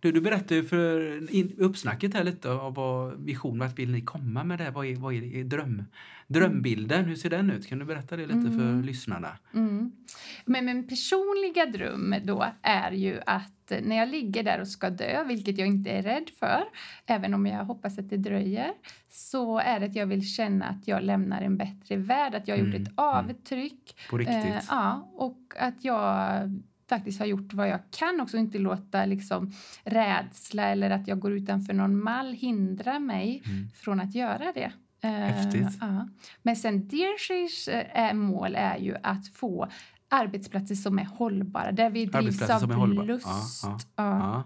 Du, 0.00 0.12
du 0.12 0.20
berättade 0.20 0.54
ju 0.54 0.64
för 0.64 1.30
in, 1.34 1.54
uppsnacket 1.58 2.14
här 2.14 2.24
lite 2.24 2.50
av 2.50 2.74
vad 2.74 3.24
vision, 3.24 3.58
vart 3.58 3.78
vill 3.78 3.90
ni 3.90 4.00
komma 4.00 4.44
med 4.44 4.58
det 4.58 4.64
här? 4.64 4.70
Vad 4.70 4.86
är, 4.86 4.96
vad 4.96 5.14
är, 5.14 5.34
är 5.36 5.44
dröm, 5.44 5.84
drömbilden? 6.26 7.04
Hur 7.04 7.16
ser 7.16 7.30
den 7.30 7.50
ut? 7.50 7.66
Kan 7.66 7.78
du 7.78 7.84
berätta 7.84 8.16
det 8.16 8.26
lite 8.26 8.40
för 8.50 8.60
Mm. 8.60 8.82
lyssnarna? 8.82 9.28
Mm. 9.54 9.92
Men 10.44 10.64
min 10.64 10.88
personliga 10.88 11.66
dröm 11.66 12.14
då 12.24 12.46
är 12.62 12.92
ju 12.92 13.20
att 13.26 13.72
när 13.82 13.96
jag 13.96 14.08
ligger 14.08 14.42
där 14.42 14.60
och 14.60 14.68
ska 14.68 14.90
dö, 14.90 15.24
vilket 15.24 15.58
jag 15.58 15.68
inte 15.68 15.90
är 15.90 16.02
rädd 16.02 16.30
för, 16.38 16.62
även 17.06 17.34
om 17.34 17.46
jag 17.46 17.64
hoppas 17.64 17.98
att 17.98 18.10
det 18.10 18.16
dröjer, 18.16 18.70
så 19.10 19.58
är 19.58 19.80
det 19.80 19.86
att 19.86 19.96
jag 19.96 20.06
vill 20.06 20.26
känna 20.28 20.64
att 20.66 20.88
jag 20.88 21.02
lämnar 21.02 21.42
en 21.42 21.56
bättre 21.56 21.96
värld, 21.96 22.34
att 22.34 22.48
jag 22.48 22.56
har 22.56 22.64
gjort 22.64 22.74
Mm, 22.74 22.82
ett 22.82 22.92
avtryck. 22.94 23.96
På 24.10 24.18
riktigt? 24.18 24.36
Eh, 24.36 24.62
ja, 24.68 25.10
och 25.14 25.54
att 25.58 25.84
jag 25.84 26.40
faktiskt 26.90 27.18
har 27.18 27.26
gjort 27.26 27.52
vad 27.54 27.68
jag 27.68 27.80
kan 27.90 28.20
också, 28.20 28.36
inte 28.36 28.58
låta 28.58 29.04
liksom 29.04 29.52
rädsla 29.84 30.62
eller 30.62 30.90
att 30.90 31.08
jag 31.08 31.18
går 31.20 31.32
utanför 31.32 31.72
någon 31.74 32.02
mall 32.02 32.32
hindra 32.32 32.98
mig 32.98 33.42
Mm. 33.46 33.68
från 33.70 34.00
att 34.00 34.14
göra 34.14 34.52
det. 34.54 34.72
Eh, 35.02 35.10
Häftigt. 35.10 35.78
ja. 35.80 36.08
Men 36.42 36.56
sen 36.56 36.88
Dearshires 36.88 37.68
eh, 37.68 38.14
mål 38.14 38.54
är 38.56 38.76
ju 38.78 38.96
att 39.02 39.28
få 39.28 39.68
arbetsplatser 40.08 40.74
som 40.74 40.98
är 40.98 41.04
hållbara, 41.04 41.72
där 41.72 41.90
vi 41.90 42.06
drivs 42.06 42.42
av 42.50 42.58
som 42.58 42.70
är 42.70 42.74
hållbara. 42.74 43.06
lust. 43.06 43.26
Ja. 43.62 43.78
Ja. 43.96 44.18
Ja. 44.18 44.44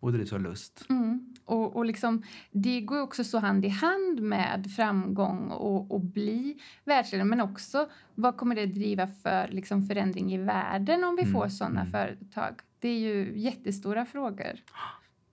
Och 0.00 0.12
drivs 0.12 0.32
av 0.32 0.40
lust. 0.40 0.84
Mm. 0.88 1.34
Och, 1.46 1.76
och 1.76 1.84
liksom, 1.84 2.22
det 2.50 2.80
går 2.80 3.00
också 3.00 3.24
så 3.24 3.38
hand 3.38 3.64
i 3.64 3.68
hand 3.68 4.20
med 4.20 4.70
framgång 4.76 5.50
och, 5.50 5.90
och 5.90 6.00
bli 6.00 6.56
världsledare 6.84 7.24
men 7.24 7.40
också 7.40 7.88
vad 8.14 8.36
kommer 8.36 8.54
det 8.54 8.66
driva 8.66 9.06
för 9.06 9.48
liksom, 9.48 9.86
förändring 9.86 10.34
i 10.34 10.38
världen 10.38 11.04
om 11.04 11.16
vi 11.16 11.22
Mm, 11.22 11.34
får 11.34 11.48
sådana 11.48 11.80
mm. 11.80 11.92
företag? 11.92 12.54
Det 12.78 12.88
är 12.88 12.98
ju 12.98 13.32
jättestora 13.38 14.06
frågor. 14.06 14.60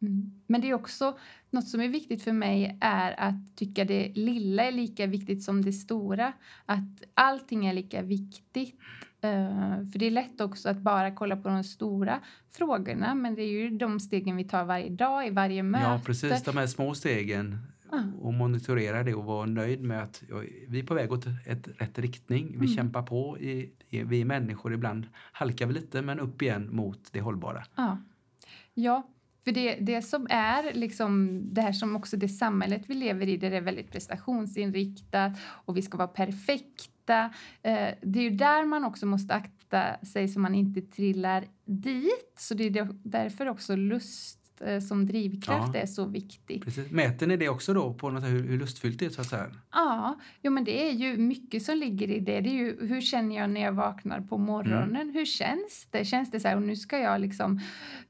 Mm. 0.02 0.42
Men 0.48 0.62
det 0.62 0.70
är 0.70 0.74
också 0.74 1.18
något 1.50 1.68
som 1.68 1.82
är 1.82 1.88
viktigt 1.88 2.24
för 2.24 2.32
mig 2.32 2.78
är 2.82 3.20
att 3.20 3.56
tycka 3.56 3.86
det 3.86 4.12
lilla 4.16 4.64
är 4.64 4.72
lika 4.72 5.08
viktigt 5.08 5.44
som 5.44 5.62
det 5.62 5.74
stora. 5.74 6.34
Att 6.66 7.04
allting 7.14 7.66
är 7.66 7.74
lika 7.74 8.02
viktigt. 8.02 8.80
Eh, 9.24 9.86
för 9.92 10.00
det 10.00 10.06
är 10.06 10.12
lätt 10.12 10.42
också 10.42 10.70
att 10.70 10.78
bara 10.78 11.12
kolla 11.12 11.38
på 11.38 11.50
de 11.50 11.64
stora 11.64 12.20
frågorna 12.52 13.16
men 13.16 13.36
det 13.36 13.42
är 13.42 13.52
ju 13.52 13.70
de 13.70 14.00
stegen 14.00 14.36
vi 14.36 14.44
tar 14.44 14.66
varje 14.66 14.90
dag 14.90 15.28
i 15.28 15.30
varje 15.30 15.64
möte. 15.64 15.84
Ja, 15.84 16.02
precis. 16.06 16.44
De 16.44 16.58
här 16.58 16.68
små 16.68 16.94
stegen. 16.96 17.58
Och 18.20 18.34
monitorera 18.34 19.04
det 19.04 19.14
och 19.14 19.24
vara 19.26 19.46
nöjd 19.46 19.82
med 19.82 20.04
att 20.04 20.24
vi 20.68 20.80
är 20.80 20.84
på 20.84 20.94
väg 20.94 21.12
åt 21.12 21.26
ett, 21.46 21.68
rätt 21.78 22.00
riktning. 22.00 22.48
Vi 22.50 22.56
Mm. 22.56 22.68
kämpar 22.68 23.04
på. 23.04 23.40
I, 23.40 23.72
i, 23.90 24.04
vi 24.04 24.26
människor. 24.26 24.74
Ibland 24.74 25.08
halkar 25.32 25.66
vi 25.68 25.74
lite, 25.74 26.02
men 26.02 26.20
upp 26.20 26.42
igen 26.42 26.76
mot 26.76 27.00
det 27.12 27.22
hållbara. 27.22 27.64
Ja, 27.76 27.98
ja 28.74 29.10
för 29.44 29.52
det, 29.52 29.76
det 29.76 30.02
som 30.02 30.28
är 30.30 30.74
liksom 30.74 31.42
det 31.54 31.62
här 31.62 31.72
som 31.74 31.96
också 31.96 32.18
det 32.18 32.30
samhället 32.30 32.82
vi 32.88 32.94
lever 32.94 33.30
i, 33.30 33.38
där 33.38 33.50
det 33.52 33.58
är 33.58 33.62
väldigt 33.62 33.92
prestationsinriktat 33.92 35.32
och 35.44 35.78
vi 35.78 35.82
ska 35.82 35.98
vara 35.98 36.08
perfekta. 37.06 37.34
Eh, 37.64 37.96
det 38.02 38.20
är 38.20 38.24
ju 38.24 38.30
där 38.30 38.66
man 38.66 38.84
också 38.86 39.06
måste 39.06 39.34
akta 39.34 40.06
sig 40.06 40.28
så 40.28 40.40
man 40.40 40.56
inte 40.56 40.82
trillar 40.82 41.46
dit. 41.66 42.36
Så 42.38 42.54
det 42.54 42.64
är 42.64 42.88
därför 43.04 43.50
också 43.50 43.76
lust 43.76 44.40
eh, 44.62 44.80
som 44.80 45.06
drivkraft 45.06 45.76
Ja. 45.76 45.80
är 45.82 45.86
så 45.86 46.06
viktig. 46.06 46.64
Precis. 46.64 46.92
Mäter 46.92 47.28
ni 47.28 47.38
det 47.38 47.50
också 47.50 47.74
då 47.74 47.94
på 47.94 48.10
något, 48.10 48.24
hur, 48.24 48.44
hur 48.48 48.58
lustfyllt 48.60 49.00
det 49.00 49.06
är? 49.06 49.10
Så 49.10 49.22
att 49.22 49.28
säga? 49.28 49.52
Ja, 49.72 50.20
jo, 50.42 50.52
men 50.52 50.64
det 50.64 50.90
är 50.90 50.92
ju 50.92 51.18
mycket 51.18 51.64
som 51.64 51.78
ligger 51.78 52.12
i 52.12 52.20
det. 52.20 52.42
Det 52.42 52.50
är 52.50 52.54
ju 52.54 52.88
hur 52.88 53.02
känner 53.02 53.36
jag 53.36 53.50
när 53.50 53.62
jag 53.62 53.72
vaknar 53.74 54.22
på 54.22 54.38
morgonen? 54.38 55.02
Mm. 55.02 55.14
Hur 55.14 55.26
känns 55.26 55.88
det? 55.92 56.06
Känns 56.06 56.32
det 56.32 56.40
så 56.40 56.48
här, 56.48 56.56
och 56.56 56.62
nu 56.62 56.76
ska 56.76 56.98
jag 57.00 57.22
liksom 57.22 57.60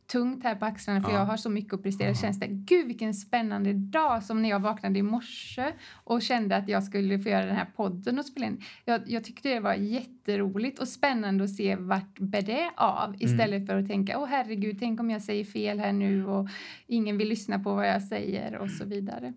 tungt 0.07 0.43
här 0.43 0.55
på 0.55 0.65
axlarna 0.65 1.01
för 1.01 1.09
Ja. 1.11 1.17
jag 1.17 1.25
har 1.25 1.37
så 1.37 1.49
mycket 1.49 1.73
att 1.73 1.83
prestera. 1.83 2.07
Ja. 2.07 2.15
Känns 2.15 2.39
det, 2.39 2.47
gud 2.47 2.87
vilken 2.87 3.13
spännande 3.13 3.73
dag 3.73 4.23
som 4.23 4.41
när 4.41 4.49
jag 4.49 4.59
vaknade 4.59 4.99
i 4.99 5.01
morse 5.01 5.71
och 6.03 6.21
kände 6.21 6.55
att 6.55 6.67
jag 6.67 6.83
skulle 6.83 7.19
få 7.19 7.29
göra 7.29 7.45
den 7.45 7.55
här 7.55 7.67
podden 7.75 8.19
och 8.19 8.25
spela 8.25 8.45
in. 8.45 8.61
Jag, 8.85 9.01
jag 9.05 9.23
tyckte 9.23 9.49
det 9.49 9.59
var 9.59 9.73
jätteroligt 9.73 10.79
och 10.79 10.87
spännande 10.87 11.43
att 11.43 11.49
se 11.49 11.75
vart 11.75 12.19
bär 12.19 12.41
det 12.41 12.71
av 12.77 13.09
Mm. 13.09 13.17
istället 13.21 13.65
för 13.67 13.75
att 13.75 13.87
tänka, 13.87 14.19
åh 14.19 14.25
herregud, 14.27 14.77
tänk 14.79 14.99
om 14.99 15.09
jag 15.09 15.21
säger 15.21 15.45
fel 15.45 15.79
här 15.79 15.93
nu 15.93 16.25
och 16.25 16.49
ingen 16.87 17.17
vill 17.17 17.29
lyssna 17.29 17.59
på 17.59 17.73
vad 17.75 17.87
jag 17.89 18.03
säger 18.03 18.57
och 18.57 18.69
så 18.71 18.85
vidare. 18.85 19.33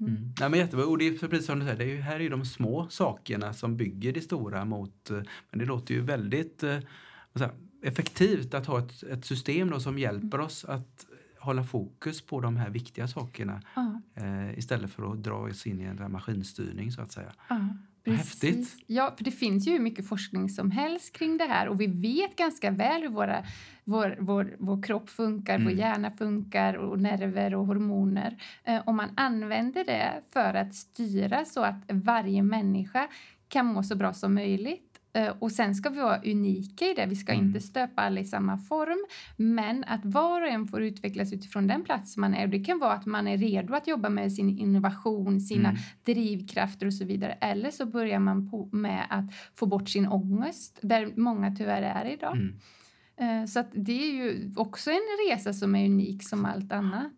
Mm. 0.00 0.16
Ja, 0.40 0.48
men 0.48 0.58
jättebra. 0.60 0.86
Och 0.86 0.98
det 0.98 1.06
är 1.08 1.28
precis 1.28 1.46
som 1.46 1.58
du 1.58 1.64
säger, 1.64 1.78
det 1.78 1.84
är 1.84 1.88
ju, 1.88 2.00
här 2.00 2.16
är 2.16 2.20
ju 2.20 2.28
de 2.28 2.44
små 2.44 2.88
sakerna 2.90 3.52
som 3.52 3.76
bygger 3.76 4.12
det 4.12 4.20
stora 4.20 4.64
mot... 4.64 5.10
eh, 5.10 5.16
Men 5.50 5.58
det 5.58 5.64
låter 5.64 5.94
ju 5.94 6.00
väldigt 6.00 6.62
eh, 6.62 6.76
effektivt 7.84 8.54
att 8.54 8.66
ha 8.66 8.78
ett, 8.78 9.02
ett 9.02 9.24
system 9.24 9.70
då 9.70 9.80
som 9.80 9.98
hjälper 9.98 10.40
oss 10.40 10.64
att 10.64 11.06
hålla 11.38 11.64
fokus 11.64 12.22
på 12.22 12.40
de 12.40 12.56
här 12.56 12.70
viktiga 12.70 13.08
sakerna 13.08 13.62
Ja. 13.76 14.00
eh, 14.14 14.58
istället 14.58 14.90
för 14.90 15.12
att 15.12 15.22
dra 15.22 15.34
oss 15.34 15.66
in 15.66 15.80
i 15.80 15.84
en 15.84 16.12
maskinstyrning 16.12 16.92
så 16.92 17.02
att 17.02 17.12
säga. 17.12 17.32
Ja, 17.48 18.12
häftigt. 18.12 18.76
Ja, 18.86 19.14
för 19.16 19.24
det 19.24 19.30
finns 19.30 19.66
ju 19.68 19.72
hur 19.72 19.78
mycket 19.80 20.08
forskning 20.08 20.48
som 20.48 20.70
helst 20.70 21.12
kring 21.12 21.38
det 21.38 21.44
här 21.44 21.68
och 21.68 21.80
vi 21.80 21.86
vet 21.86 22.36
ganska 22.36 22.70
väl 22.70 23.02
hur 23.02 23.08
våra, 23.08 23.44
vår, 23.84 24.16
vår, 24.20 24.56
vår 24.58 24.82
kropp 24.82 25.10
funkar, 25.10 25.58
vår 25.58 25.62
Mm. 25.66 25.78
hjärna 25.78 26.10
funkar 26.10 26.74
och 26.74 26.98
nerver 27.00 27.54
och 27.54 27.66
hormoner. 27.66 28.42
Eh, 28.64 28.82
om 28.86 28.96
man 28.96 29.08
använder 29.16 29.84
det 29.84 30.22
för 30.32 30.54
att 30.54 30.74
styra 30.74 31.44
så 31.44 31.62
att 31.64 31.82
varje 31.88 32.42
människa 32.42 33.08
kan 33.48 33.66
må 33.66 33.82
så 33.82 33.96
bra 33.96 34.12
som 34.14 34.34
möjligt 34.34 34.93
och 35.38 35.52
sen 35.52 35.74
ska 35.74 35.88
vi 35.90 36.00
vara 36.00 36.20
unika 36.24 36.84
i 36.84 36.94
det. 36.94 37.06
Vi 37.06 37.16
ska 37.16 37.32
Mm. 37.32 37.46
inte 37.46 37.60
stöpa 37.60 38.02
alla 38.02 38.20
i 38.20 38.24
samma 38.24 38.58
form. 38.58 39.06
Men 39.36 39.84
att 39.84 40.04
var 40.04 40.42
och 40.42 40.48
en 40.48 40.66
får 40.66 40.82
utvecklas 40.82 41.32
utifrån 41.32 41.66
den 41.66 41.84
plats 41.84 42.16
man 42.16 42.34
är. 42.34 42.46
Det 42.46 42.64
kan 42.64 42.78
vara 42.78 42.92
att 42.92 43.06
man 43.06 43.28
är 43.28 43.36
redo 43.38 43.74
att 43.74 43.86
jobba 43.88 44.08
med 44.08 44.32
sin 44.32 44.58
innovation, 44.58 45.40
sina 45.40 45.68
Mm. 45.68 45.80
drivkrafter 46.04 46.86
och 46.86 46.94
så 46.94 47.04
vidare. 47.04 47.32
Eller 47.32 47.70
så 47.70 47.86
börjar 47.86 48.18
man 48.18 48.50
på 48.50 48.68
med 48.72 49.06
att 49.10 49.24
få 49.54 49.66
bort 49.66 49.88
sin 49.88 50.06
ångest, 50.08 50.78
där 50.82 51.12
många 51.16 51.54
tyvärr 51.56 51.82
är 51.82 52.12
idag. 52.12 52.36
Mm. 52.36 52.54
Eh, 53.16 53.46
Så 53.46 53.64
det 53.72 53.92
är 54.08 54.12
ju 54.14 54.52
också 54.56 54.90
en 54.90 55.30
resa 55.30 55.52
som 55.52 55.74
är 55.74 55.86
unik 55.86 56.22
som 56.28 56.44
allt 56.44 56.72
annat. 56.72 57.12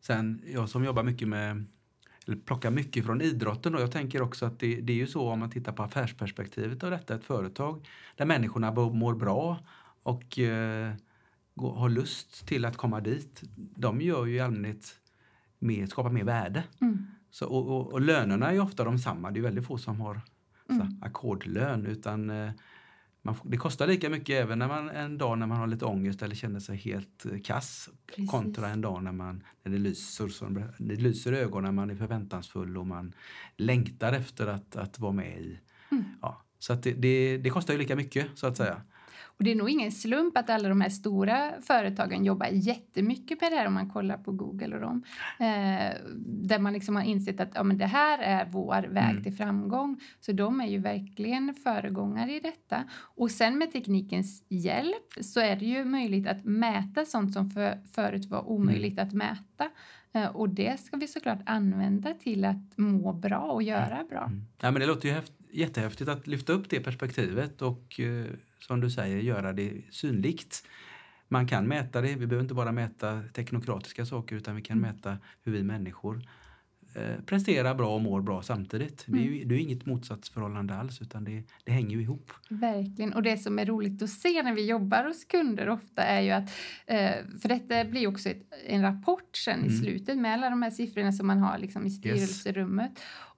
Sen 0.00 0.42
jag 0.46 0.68
som 0.68 0.84
jobbar 0.84 1.02
mycket 1.02 1.28
med 1.28 1.66
plockar 2.44 2.70
mycket 2.70 3.04
från 3.06 3.20
idrotten 3.20 3.74
och 3.74 3.80
jag 3.80 3.92
tänker 3.92 4.22
också 4.22 4.46
att 4.46 4.58
det, 4.58 4.80
det 4.80 4.92
är 4.92 4.96
ju 4.96 5.06
så 5.06 5.28
om 5.28 5.38
man 5.38 5.50
tittar 5.50 5.72
på 5.72 5.82
affärsperspektivet 5.82 6.84
av 6.84 6.90
detta, 6.90 7.14
ett 7.14 7.24
företag 7.24 7.88
där 8.16 8.24
människorna 8.26 8.72
mår 8.72 9.14
bra 9.14 9.58
och 10.02 10.38
eh, 10.38 10.92
går, 11.54 11.74
har 11.74 11.88
lust 11.88 12.46
till 12.46 12.64
att 12.64 12.76
komma 12.76 13.00
dit. 13.00 13.42
De 13.56 14.00
gör 14.00 14.26
ju 14.26 14.34
i 14.34 14.40
allmänhet 14.40 14.96
mer, 15.58 15.86
skapar 15.86 16.10
mer 16.10 16.24
värde. 16.24 16.64
Mm. 16.80 17.06
Så, 17.30 17.46
och, 17.46 17.68
och, 17.68 17.92
och 17.92 18.00
lönerna 18.00 18.48
är 18.48 18.52
ju 18.52 18.60
ofta 18.60 18.84
de 18.84 18.98
samma. 18.98 19.30
Det 19.30 19.40
är 19.40 19.42
väldigt 19.42 19.66
få 19.66 19.78
som 19.78 20.00
har 20.00 20.20
Mm. 20.70 21.02
ackordlön 21.02 21.86
utan 21.86 22.30
eh, 22.30 22.50
man, 23.22 23.36
det 23.44 23.56
kostar 23.56 23.86
lika 23.86 24.10
mycket 24.10 24.42
även 24.42 24.58
när 24.58 24.68
man, 24.68 24.90
en 24.90 25.18
dag 25.18 25.38
när 25.38 25.46
man 25.46 25.58
har 25.58 25.66
lite 25.66 25.84
ångest 25.84 26.22
eller 26.22 26.34
känner 26.34 26.60
sig 26.60 26.76
helt 26.76 27.26
eh, 27.26 27.40
kass 27.44 27.88
Precis. 28.06 28.30
kontra 28.30 28.68
en 28.68 28.80
dag 28.80 29.02
när, 29.02 29.12
man, 29.12 29.44
när 29.62 29.72
det, 29.72 29.78
lyser, 29.78 30.28
så 30.28 30.48
det 30.78 30.96
lyser 30.96 31.32
i 31.32 31.36
ögonen, 31.36 31.74
man 31.74 31.90
är 31.90 31.96
förväntansfull 31.96 32.78
och 32.78 32.86
man 32.86 33.12
längtar 33.56 34.12
efter 34.12 34.46
att, 34.46 34.76
att 34.76 34.98
vara 34.98 35.12
med 35.12 35.40
i. 35.40 35.58
Mm. 35.90 36.04
Ja, 36.22 36.42
så 36.58 36.72
att 36.72 36.82
det, 36.82 36.92
det, 36.92 37.38
det 37.38 37.50
kostar 37.50 37.74
ju 37.74 37.78
lika 37.78 37.96
mycket 37.96 38.26
så 38.34 38.46
att 38.46 38.56
säga. 38.56 38.82
Och 39.40 39.44
det 39.44 39.50
är 39.50 39.56
nog 39.56 39.70
ingen 39.70 39.92
slump 39.92 40.36
att 40.36 40.50
alla 40.50 40.68
de 40.68 40.80
här 40.80 40.88
stora 40.88 41.52
företagen 41.62 42.24
jobbar 42.24 42.46
jättemycket 42.52 43.40
med 43.40 43.52
det 43.52 43.56
här 43.56 43.66
om 43.66 43.74
man 43.74 43.90
kollar 43.90 44.16
på 44.16 44.32
Google 44.32 44.74
och 44.74 44.80
dem. 44.80 45.02
Eh, 45.38 45.96
där 46.26 46.58
man 46.58 46.72
liksom 46.72 46.96
har 46.96 47.02
insett 47.02 47.40
att 47.40 47.50
ja, 47.54 47.62
men 47.62 47.78
det 47.78 47.86
här 47.86 48.18
är 48.18 48.48
vår 48.50 48.82
väg 48.88 49.10
Mm. 49.10 49.22
till 49.22 49.32
framgång. 49.32 50.00
Så 50.20 50.32
de 50.32 50.60
är 50.60 50.66
ju 50.66 50.78
verkligen 50.78 51.54
föregångare 51.54 52.32
i 52.32 52.40
detta. 52.40 52.84
Och 53.16 53.30
sen 53.30 53.58
med 53.58 53.72
teknikens 53.72 54.42
hjälp 54.48 55.12
så 55.20 55.40
är 55.40 55.56
det 55.56 55.64
ju 55.66 55.84
möjligt 55.84 56.28
att 56.28 56.44
mäta 56.44 57.04
sånt 57.04 57.32
som 57.32 57.50
för, 57.50 57.78
förut 57.94 58.26
var 58.26 58.48
omöjligt 58.48 58.98
att 58.98 59.12
mäta. 59.12 59.70
Eh, 60.12 60.26
och 60.26 60.48
det 60.48 60.80
ska 60.80 60.96
vi 60.96 61.06
såklart 61.08 61.40
använda 61.46 62.14
till 62.14 62.44
att 62.44 62.76
må 62.78 63.12
bra 63.12 63.38
och 63.38 63.62
göra 63.62 64.04
bra. 64.10 64.24
Mm. 64.24 64.42
Ja, 64.62 64.70
men 64.70 64.80
det 64.80 64.86
låter 64.86 65.08
ju 65.08 65.14
häft, 65.14 65.32
jättehäftigt 65.52 66.10
att 66.10 66.26
lyfta 66.26 66.52
upp 66.52 66.70
det 66.70 66.80
perspektivet 66.80 67.62
och 67.62 68.00
eh, 68.00 68.24
som 68.58 68.80
du 68.80 68.90
säger 68.90 69.18
göra 69.18 69.52
det 69.52 69.72
synligt. 69.90 70.62
Man 71.28 71.46
kan 71.48 71.66
mäta 71.66 72.00
det, 72.00 72.08
vi 72.08 72.26
behöver 72.26 72.42
inte 72.42 72.54
bara 72.54 72.72
mäta 72.72 73.22
teknokratiska 73.34 74.06
saker 74.06 74.36
utan 74.36 74.56
vi 74.56 74.62
kan 74.62 74.78
Mm. 74.78 74.90
mäta 74.90 75.18
hur 75.42 75.52
vi 75.52 75.62
människor 75.62 76.22
eh, 76.94 77.24
presterar 77.26 77.74
bra 77.74 77.94
och 77.94 78.00
mår 78.00 78.22
bra 78.22 78.42
samtidigt. 78.42 79.04
Det 79.06 79.18
är 79.18 79.22
Mm. 79.22 79.34
ju 79.34 79.44
det 79.44 79.54
är 79.54 79.58
inget 79.58 79.86
motsatsförhållande 79.86 80.74
alls 80.74 81.02
utan 81.02 81.24
det, 81.24 81.42
det 81.64 81.72
hänger 81.72 81.96
ju 81.96 82.02
ihop. 82.02 82.30
Verkligen. 82.48 83.12
Och 83.12 83.22
det 83.22 83.38
som 83.38 83.58
är 83.58 83.66
roligt 83.66 84.02
att 84.02 84.10
se 84.10 84.42
när 84.42 84.54
vi 84.54 84.66
jobbar 84.66 85.04
hos 85.04 85.24
kunder 85.24 85.68
ofta 85.68 86.02
är 86.02 86.20
ju 86.20 86.30
att, 86.30 86.50
eh, 86.86 87.10
för 87.42 87.48
detta 87.48 87.84
blir 87.84 88.06
också 88.06 88.28
ett, 88.28 88.42
en 88.66 88.82
rapport 88.82 89.36
sen 89.36 89.60
i 89.60 89.66
Mm. 89.68 89.78
slutet 89.82 90.18
med 90.18 90.32
alla 90.34 90.50
de 90.50 90.62
här 90.62 90.70
siffrorna 90.70 91.12
som 91.12 91.26
man 91.26 91.38
har 91.38 91.58
liksom 91.58 91.86
i 91.86 91.90
styrelserummet. 91.90 92.92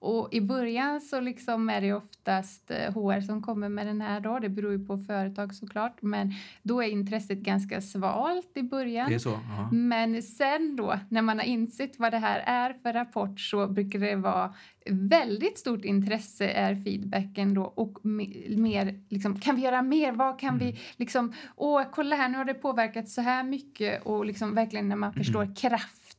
Och 0.05 0.29
i 0.33 0.41
början 0.41 1.01
så 1.01 1.19
liksom 1.19 1.69
är 1.69 1.81
det 1.81 1.93
oftast 1.93 2.71
eh, 2.71 2.93
HR 2.93 3.21
som 3.21 3.41
kommer 3.41 3.69
med 3.69 3.87
den 3.87 4.01
här 4.01 4.19
då, 4.19 4.39
det 4.39 4.49
beror 4.49 4.71
ju 4.71 4.85
på 4.85 4.97
företag 4.97 5.53
såklart, 5.55 6.01
men 6.01 6.33
då 6.63 6.83
är 6.83 6.87
intresset 6.87 7.37
ganska 7.37 7.81
svalt 7.81 8.51
i 8.57 8.63
början. 8.63 9.09
Det 9.09 9.15
är 9.15 9.19
så? 9.19 9.29
Ja. 9.57 9.69
Men 9.71 10.21
sen 10.23 10.75
då, 10.75 10.99
när 11.09 11.21
man 11.21 11.37
har 11.39 11.45
insett 11.45 11.99
vad 11.99 12.11
det 12.13 12.17
här 12.17 12.39
är 12.45 12.73
för 12.73 12.93
rapport 12.93 13.39
så 13.39 13.67
brukar 13.67 13.99
det 13.99 14.15
vara 14.15 14.53
väldigt 14.89 15.57
stort 15.59 15.85
intresse 15.85 16.47
är 16.49 16.75
feedbacken 16.75 17.53
då 17.53 17.63
och 17.63 17.99
me- 18.03 18.57
mer 18.57 18.99
liksom, 19.09 19.39
kan 19.39 19.55
vi 19.55 19.61
göra 19.61 19.81
mer? 19.81 20.11
Vad 20.11 20.39
kan 20.39 20.49
Mm. 20.55 20.59
vi 20.67 20.79
liksom, 20.97 21.33
åh 21.55 21.83
kolla 21.91 22.15
här 22.15 22.29
nu 22.29 22.37
har 22.37 22.45
det 22.45 22.53
påverkat 22.53 23.09
så 23.09 23.21
här 23.21 23.43
mycket 23.43 24.03
och 24.05 24.25
liksom 24.25 24.55
verkligen 24.55 24.89
när 24.89 24.95
man 24.95 25.13
förstår 25.13 25.41
Mm. 25.43 25.55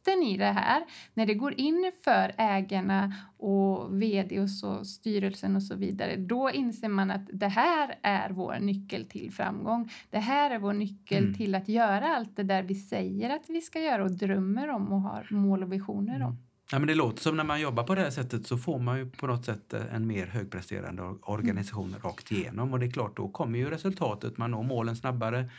Kraften 0.04 0.22
i 0.22 0.36
det 0.36 0.44
här, 0.44 0.82
när 1.14 1.26
det 1.26 1.34
går 1.34 1.54
in 1.60 1.92
för 2.04 2.32
ägarna 2.38 3.12
och 3.38 4.02
vd 4.02 4.40
och 4.40 4.50
så 4.50 4.84
styrelsen 4.84 5.56
och 5.56 5.62
så 5.62 5.74
vidare, 5.74 6.16
då 6.16 6.50
inser 6.50 6.88
man 6.88 7.10
att 7.10 7.28
det 7.32 7.48
här 7.48 7.94
är 8.02 8.30
vår 8.30 8.58
nyckel 8.60 9.04
till 9.04 9.32
framgång. 9.32 9.90
Det 10.10 10.18
här 10.18 10.50
är 10.50 10.58
vår 10.58 10.72
nyckel 10.72 11.24
Mm. 11.24 11.34
till 11.34 11.54
att 11.54 11.68
göra 11.68 12.16
allt 12.16 12.36
det 12.36 12.42
där 12.42 12.62
vi 12.62 12.74
säger 12.74 13.30
att 13.30 13.44
vi 13.48 13.60
ska 13.60 13.80
göra 13.80 14.04
och 14.04 14.10
drömmer 14.10 14.68
om 14.70 14.92
och 14.92 15.00
har 15.00 15.26
mål 15.30 15.62
och 15.62 15.72
visioner 15.72 16.22
om. 16.22 16.36
Ja, 16.72 16.78
men 16.78 16.88
det 16.88 16.94
låter 16.94 17.22
som 17.22 17.36
när 17.36 17.44
man 17.44 17.60
jobbar 17.60 17.82
på 17.84 17.94
det 17.94 18.00
här 18.00 18.10
sättet 18.10 18.46
så 18.46 18.58
får 18.58 18.78
man 18.78 18.98
ju 18.98 19.10
på 19.10 19.26
något 19.26 19.44
sätt 19.44 19.74
eh, 19.74 19.94
en 19.94 20.06
mer 20.06 20.26
högpresterande 20.26 21.02
or- 21.02 21.18
organisation 21.22 21.94
rakt 22.04 22.32
igenom 22.32 22.72
och 22.72 22.78
det 22.80 22.86
är 22.86 22.90
klart 22.90 23.16
då 23.16 23.28
kommer 23.28 23.58
ju 23.58 23.70
resultatet, 23.70 24.38
man 24.38 24.50
når 24.50 24.62
målen 24.62 24.96
snabbare 24.96 25.50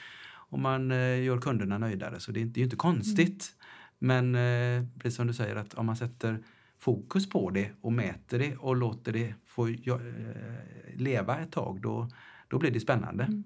och 0.49 0.59
man 0.59 0.91
eh, 0.91 1.23
gör 1.23 1.37
kunderna 1.41 1.77
nöjdare 1.77 2.19
så 2.19 2.31
det 2.31 2.39
är 2.39 2.41
inte, 2.41 2.53
det 2.53 2.57
är 2.57 2.61
ju 2.61 2.65
inte 2.65 2.75
konstigt. 2.75 3.55
Men 3.99 4.35
eh, 4.35 4.83
precis 4.99 5.15
som 5.15 5.27
du 5.27 5.33
säger 5.33 5.55
att 5.55 5.73
om 5.73 5.85
man 5.85 5.95
sätter 5.95 6.43
fokus 6.79 7.29
på 7.29 7.49
det 7.49 7.71
och 7.81 7.93
mäter 7.93 8.39
det 8.39 8.55
och 8.55 8.75
låter 8.75 9.13
det 9.13 9.33
få 9.45 9.67
eh, 9.67 9.75
leva 10.95 11.39
ett 11.39 11.51
tag 11.51 11.81
då, 11.81 12.09
då 12.47 12.59
blir 12.59 12.71
det 12.71 12.79
spännande. 12.79 13.23
Mm. 13.23 13.43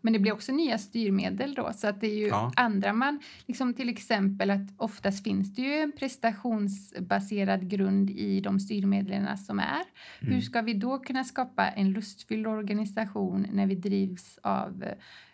Men 0.00 0.12
det 0.12 0.18
blir 0.18 0.32
också 0.32 0.52
nya 0.52 0.78
styrmedel 0.78 1.54
då, 1.54 1.70
så 1.74 1.86
att 1.88 2.00
det 2.00 2.06
är 2.06 2.16
ju 2.16 2.26
Ja. 2.26 2.52
andra 2.56 2.92
man, 2.92 3.20
liksom 3.46 3.74
till 3.74 3.88
exempel 3.88 4.50
att 4.50 4.60
oftast 4.76 5.24
finns 5.24 5.54
det 5.54 5.62
ju 5.62 5.74
en 5.74 5.92
prestationsbaserad 5.92 7.68
grund 7.70 8.10
i 8.10 8.40
de 8.40 8.60
styrmedlen 8.60 9.38
som 9.38 9.58
är. 9.58 9.82
Hur 10.20 10.28
Mm. 10.28 10.42
ska 10.42 10.62
vi 10.62 10.74
då 10.74 10.98
kunna 10.98 11.24
skapa 11.24 11.68
en 11.68 11.92
lustfylld 11.92 12.46
organisation 12.46 13.46
när 13.52 13.66
vi 13.66 13.74
drivs 13.74 14.38
av 14.42 14.84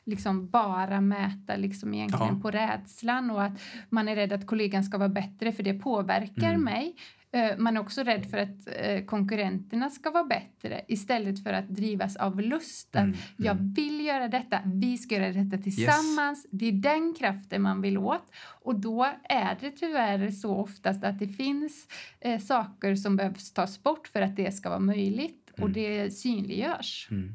liksom 0.04 0.48
bara 0.50 1.00
mäta 1.00 1.56
liksom 1.56 1.94
egentligen 1.94 2.34
Ja. 2.34 2.40
på 2.42 2.50
rädslan 2.50 3.30
och 3.30 3.42
att 3.44 3.52
man 3.90 4.08
är 4.08 4.16
rädd 4.16 4.32
att 4.32 4.46
kollegan 4.46 4.84
ska 4.84 4.98
vara 4.98 5.08
bättre 5.08 5.52
för 5.52 5.62
det 5.62 5.74
påverkar 5.74 6.48
Mm. 6.50 6.62
mig. 6.64 6.96
Eh, 7.36 7.58
Man 7.58 7.76
är 7.76 7.80
också 7.80 8.02
rädd 8.02 8.30
för 8.30 8.38
att 8.38 8.68
eh, 8.80 9.04
konkurrenterna 9.04 9.90
ska 9.90 10.10
vara 10.10 10.24
bättre 10.24 10.84
istället 10.88 11.42
för 11.42 11.52
att 11.52 11.68
drivas 11.68 12.16
av 12.16 12.40
lust. 12.40 12.96
Mm, 12.96 13.14
jag 13.36 13.56
mm. 13.56 13.72
vill 13.72 14.06
göra 14.06 14.28
detta, 14.28 14.60
vi 14.74 14.98
ska 14.98 15.14
göra 15.14 15.32
detta 15.32 15.58
tillsammans. 15.62 16.46
Det 16.50 16.66
är 16.68 16.72
den 16.72 17.14
kraften 17.14 17.62
man 17.62 17.82
vill 17.82 17.98
åt. 17.98 18.32
Och 18.62 18.80
då 18.80 19.04
är 19.28 19.56
det 19.60 19.70
tyvärr 19.70 20.30
så 20.30 20.56
oftast 20.56 21.04
att 21.04 21.18
det 21.18 21.28
finns 21.28 21.88
eh, 22.20 22.40
saker 22.40 22.94
som 22.96 23.16
behövs 23.16 23.52
tas 23.52 23.82
bort 23.82 24.08
för 24.08 24.22
att 24.22 24.36
det 24.36 24.52
ska 24.52 24.68
vara 24.68 24.80
möjligt. 24.80 25.50
Och 25.52 25.58
Mm. 25.68 25.72
det 25.72 26.10
synliggörs. 26.10 27.08
Mm. 27.10 27.32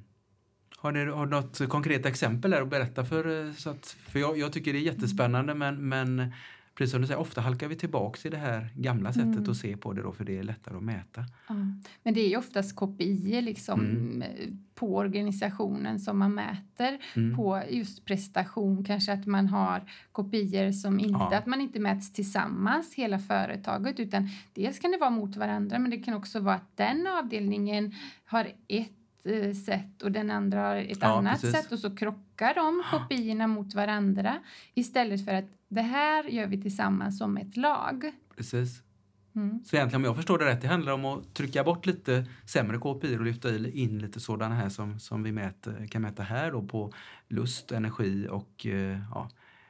Har 0.78 0.92
ni 0.92 1.06
har 1.06 1.26
något 1.26 1.70
konkret 1.70 2.06
exempel 2.06 2.54
att 2.54 2.70
berätta 2.70 3.06
för? 3.06 3.46
eh, 3.48 3.54
Så 3.54 3.70
att, 3.70 3.86
för 4.08 4.20
jag, 4.20 4.38
jag 4.38 4.54
tycker 4.54 4.74
det 4.74 4.80
är 4.80 4.82
jättespännande 4.82 5.54
men, 5.56 5.90
men 5.90 6.34
precis 6.82 6.92
som 6.92 7.02
du 7.02 7.08
säger, 7.08 7.20
ofta 7.20 7.42
halkar 7.42 7.68
vi 7.68 7.76
tillbaks 7.76 8.26
i 8.26 8.30
det 8.30 8.38
här 8.38 8.70
gamla 8.76 9.14
sättet 9.14 9.28
Mm. 9.38 9.50
att 9.52 9.58
se 9.58 9.78
på 9.78 9.94
det 9.94 10.02
då 10.02 10.12
för 10.12 10.26
det 10.26 10.38
är 10.40 10.44
lättare 10.44 10.78
att 10.78 10.84
mäta. 10.84 11.26
Ja. 11.48 11.56
Men 12.04 12.14
det 12.14 12.22
är 12.22 12.30
ju 12.30 12.38
oftast 12.38 12.76
kopior 12.76 13.42
liksom, 13.42 13.80
Mm. 13.80 14.24
på 14.76 14.96
organisationen 14.96 16.00
som 16.00 16.20
man 16.20 16.34
mäter 16.34 17.00
Mm. 17.16 17.36
på 17.38 17.62
just 17.70 18.06
prestation. 18.06 18.84
Kanske 18.84 19.14
att 19.14 19.26
man 19.26 19.48
har 19.48 19.82
kopior 20.12 20.72
som 20.72 21.00
inte, 21.00 21.12
Ja. 21.32 21.38
att 21.38 21.46
man 21.46 21.62
inte 21.62 21.80
mäts 21.80 22.12
tillsammans 22.14 22.94
hela 22.94 23.20
företaget 23.20 24.00
utan 24.00 24.30
dels 24.54 24.80
kan 24.80 24.92
det 24.92 24.98
vara 24.98 25.10
mot 25.10 25.36
varandra 25.36 25.80
men 25.80 25.92
det 25.92 25.98
kan 25.98 26.14
också 26.14 26.40
vara 26.40 26.56
att 26.56 26.78
den 26.78 27.08
avdelningen 27.08 27.92
har 28.26 28.48
ett 28.68 28.92
sätt 29.66 30.02
och 30.02 30.12
den 30.12 30.32
andra 30.32 30.60
har 30.62 30.76
ett 30.76 30.98
Ja, 31.02 31.18
annat 31.18 31.42
precis. 31.42 31.52
sätt 31.62 31.72
och 31.72 31.80
så 31.80 31.96
krockar 31.96 32.54
de 32.56 32.84
kopiorna 32.92 33.48
mot 33.48 33.74
varandra 33.74 34.40
istället 34.74 35.26
för 35.26 35.34
att 35.34 35.46
det 35.68 35.82
här 35.82 36.24
gör 36.24 36.48
vi 36.48 36.62
tillsammans 36.62 37.18
som 37.18 37.38
ett 37.38 37.58
lag. 37.58 38.12
Precis. 38.38 38.84
Mm. 39.36 39.64
Så 39.66 39.76
egentligen 39.76 40.02
om 40.02 40.06
jag 40.06 40.16
förstår 40.16 40.38
det 40.38 40.46
rätt, 40.46 40.62
det 40.62 40.68
handlar 40.68 40.94
om 40.94 41.06
att 41.06 41.34
trycka 41.34 41.64
bort 41.64 41.86
lite 41.86 42.26
sämre 42.46 42.78
KPI 42.78 43.18
och 43.18 43.22
lyfta 43.26 43.56
in 43.70 44.00
lite 44.00 44.20
sådana 44.20 44.56
här 44.56 44.70
som, 44.70 45.00
som 45.00 45.24
vi 45.24 45.32
mäter, 45.32 45.88
kan 45.88 46.02
mäta 46.02 46.24
här 46.24 46.52
då 46.52 46.62
på 46.62 46.94
lust, 47.28 47.72
energi 47.72 48.28
och 48.32 48.66
eh, 48.66 49.00
ja, 49.14 49.30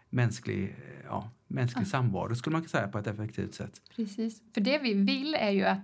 mänsklig, 0.09 0.63
eh, 0.63 1.05
ja, 1.05 1.29
mänsklig 1.47 1.85
Ja. 1.85 1.89
samvaro 1.89 2.35
skulle 2.35 2.51
man 2.53 2.61
kunna 2.61 2.69
säga 2.69 2.87
på 2.87 2.97
ett 2.97 3.07
effektivt 3.07 3.53
sätt. 3.53 3.81
Precis. 3.95 4.41
För 4.53 4.61
det 4.61 4.77
vi 4.79 4.93
vill 4.93 5.35
är 5.35 5.51
ju 5.51 5.63
att 5.63 5.79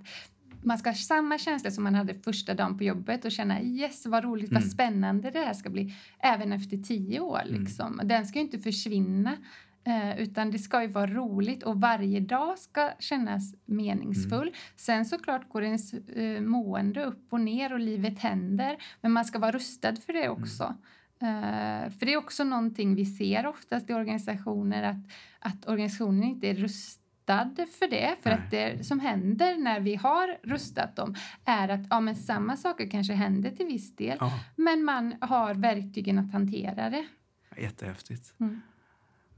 man 0.62 0.78
ska 0.78 0.89
ha 0.89 0.96
samma 0.96 1.38
känsla 1.38 1.72
som 1.72 1.84
man 1.84 1.96
hade 1.96 2.13
första 2.13 2.54
dagen 2.54 2.78
på 2.78 2.84
jobbet 2.84 3.26
och 3.26 3.32
känna 3.32 3.62
yes 3.62 4.06
vad 4.06 4.24
roligt, 4.24 4.50
Mm. 4.52 4.62
vad 4.63 4.72
spännande 4.72 5.32
det 5.32 5.39
här 5.39 5.54
ska 5.54 5.70
bli 5.70 5.93
även 6.20 6.52
efter 6.52 6.78
tio 6.78 7.20
år. 7.20 7.41
Mm. 7.48 7.62
Liksom. 7.62 8.02
Den 8.04 8.26
ska 8.26 8.39
ju 8.39 8.46
inte 8.46 8.60
försvinna 8.60 9.38
eh, 9.84 10.20
utan 10.20 10.52
det 10.52 10.60
ska 10.60 10.82
ju 10.82 10.88
vara 10.88 11.08
roligt 11.08 11.63
och 11.63 11.82
varje 11.82 12.20
dag 12.20 12.60
ska 12.60 12.89
kännas 13.00 13.56
meningsfull. 13.65 14.48
Mm. 14.48 14.54
Sen 14.76 15.06
såklart 15.06 15.50
går 15.50 15.63
ens 15.63 15.93
eh, 15.93 16.41
mående 16.41 17.04
upp 17.04 17.26
och 17.30 17.41
ner 17.41 17.74
och 17.74 17.80
livet 17.80 18.20
händer 18.20 18.78
men 19.02 19.12
man 19.12 19.26
ska 19.26 19.39
vara 19.39 19.52
rustad 19.52 19.96
för 19.96 20.13
det 20.13 20.24
Mm. 20.26 20.41
också. 20.41 20.76
Eh, 21.22 21.89
för 21.91 22.06
det 22.06 22.13
är 22.13 22.17
också 22.17 22.43
någonting 22.43 22.96
vi 22.96 23.06
ser 23.06 23.48
oftast 23.48 23.89
i 23.89 23.93
organisationer 23.93 24.84
att, 24.84 24.98
att 25.39 25.67
organisationen 25.67 26.24
inte 26.24 26.48
är 26.50 26.56
rustad 26.56 27.02
för 27.79 27.87
det. 27.89 28.15
För 28.21 28.29
Nej. 28.29 28.39
att 28.39 28.51
det 28.51 28.85
som 28.87 28.99
händer 28.99 29.57
när 29.57 29.79
vi 29.79 29.95
har 29.95 30.37
rustat 30.43 30.95
dem 30.95 31.15
är 31.45 31.69
att 31.69 31.87
ja, 31.89 31.99
men 31.99 32.15
samma 32.15 32.57
saker 32.57 32.89
kanske 32.89 33.13
händer 33.13 33.51
till 33.51 33.65
viss 33.65 33.95
del 33.95 34.17
Ja, 34.19 34.39
men 34.55 34.83
man 34.83 35.15
har 35.21 35.53
verktygen 35.53 36.19
att 36.19 36.31
hantera 36.31 36.89
det. 36.89 37.07
jättehäftigt. 37.57 38.33
Mm. 38.39 38.61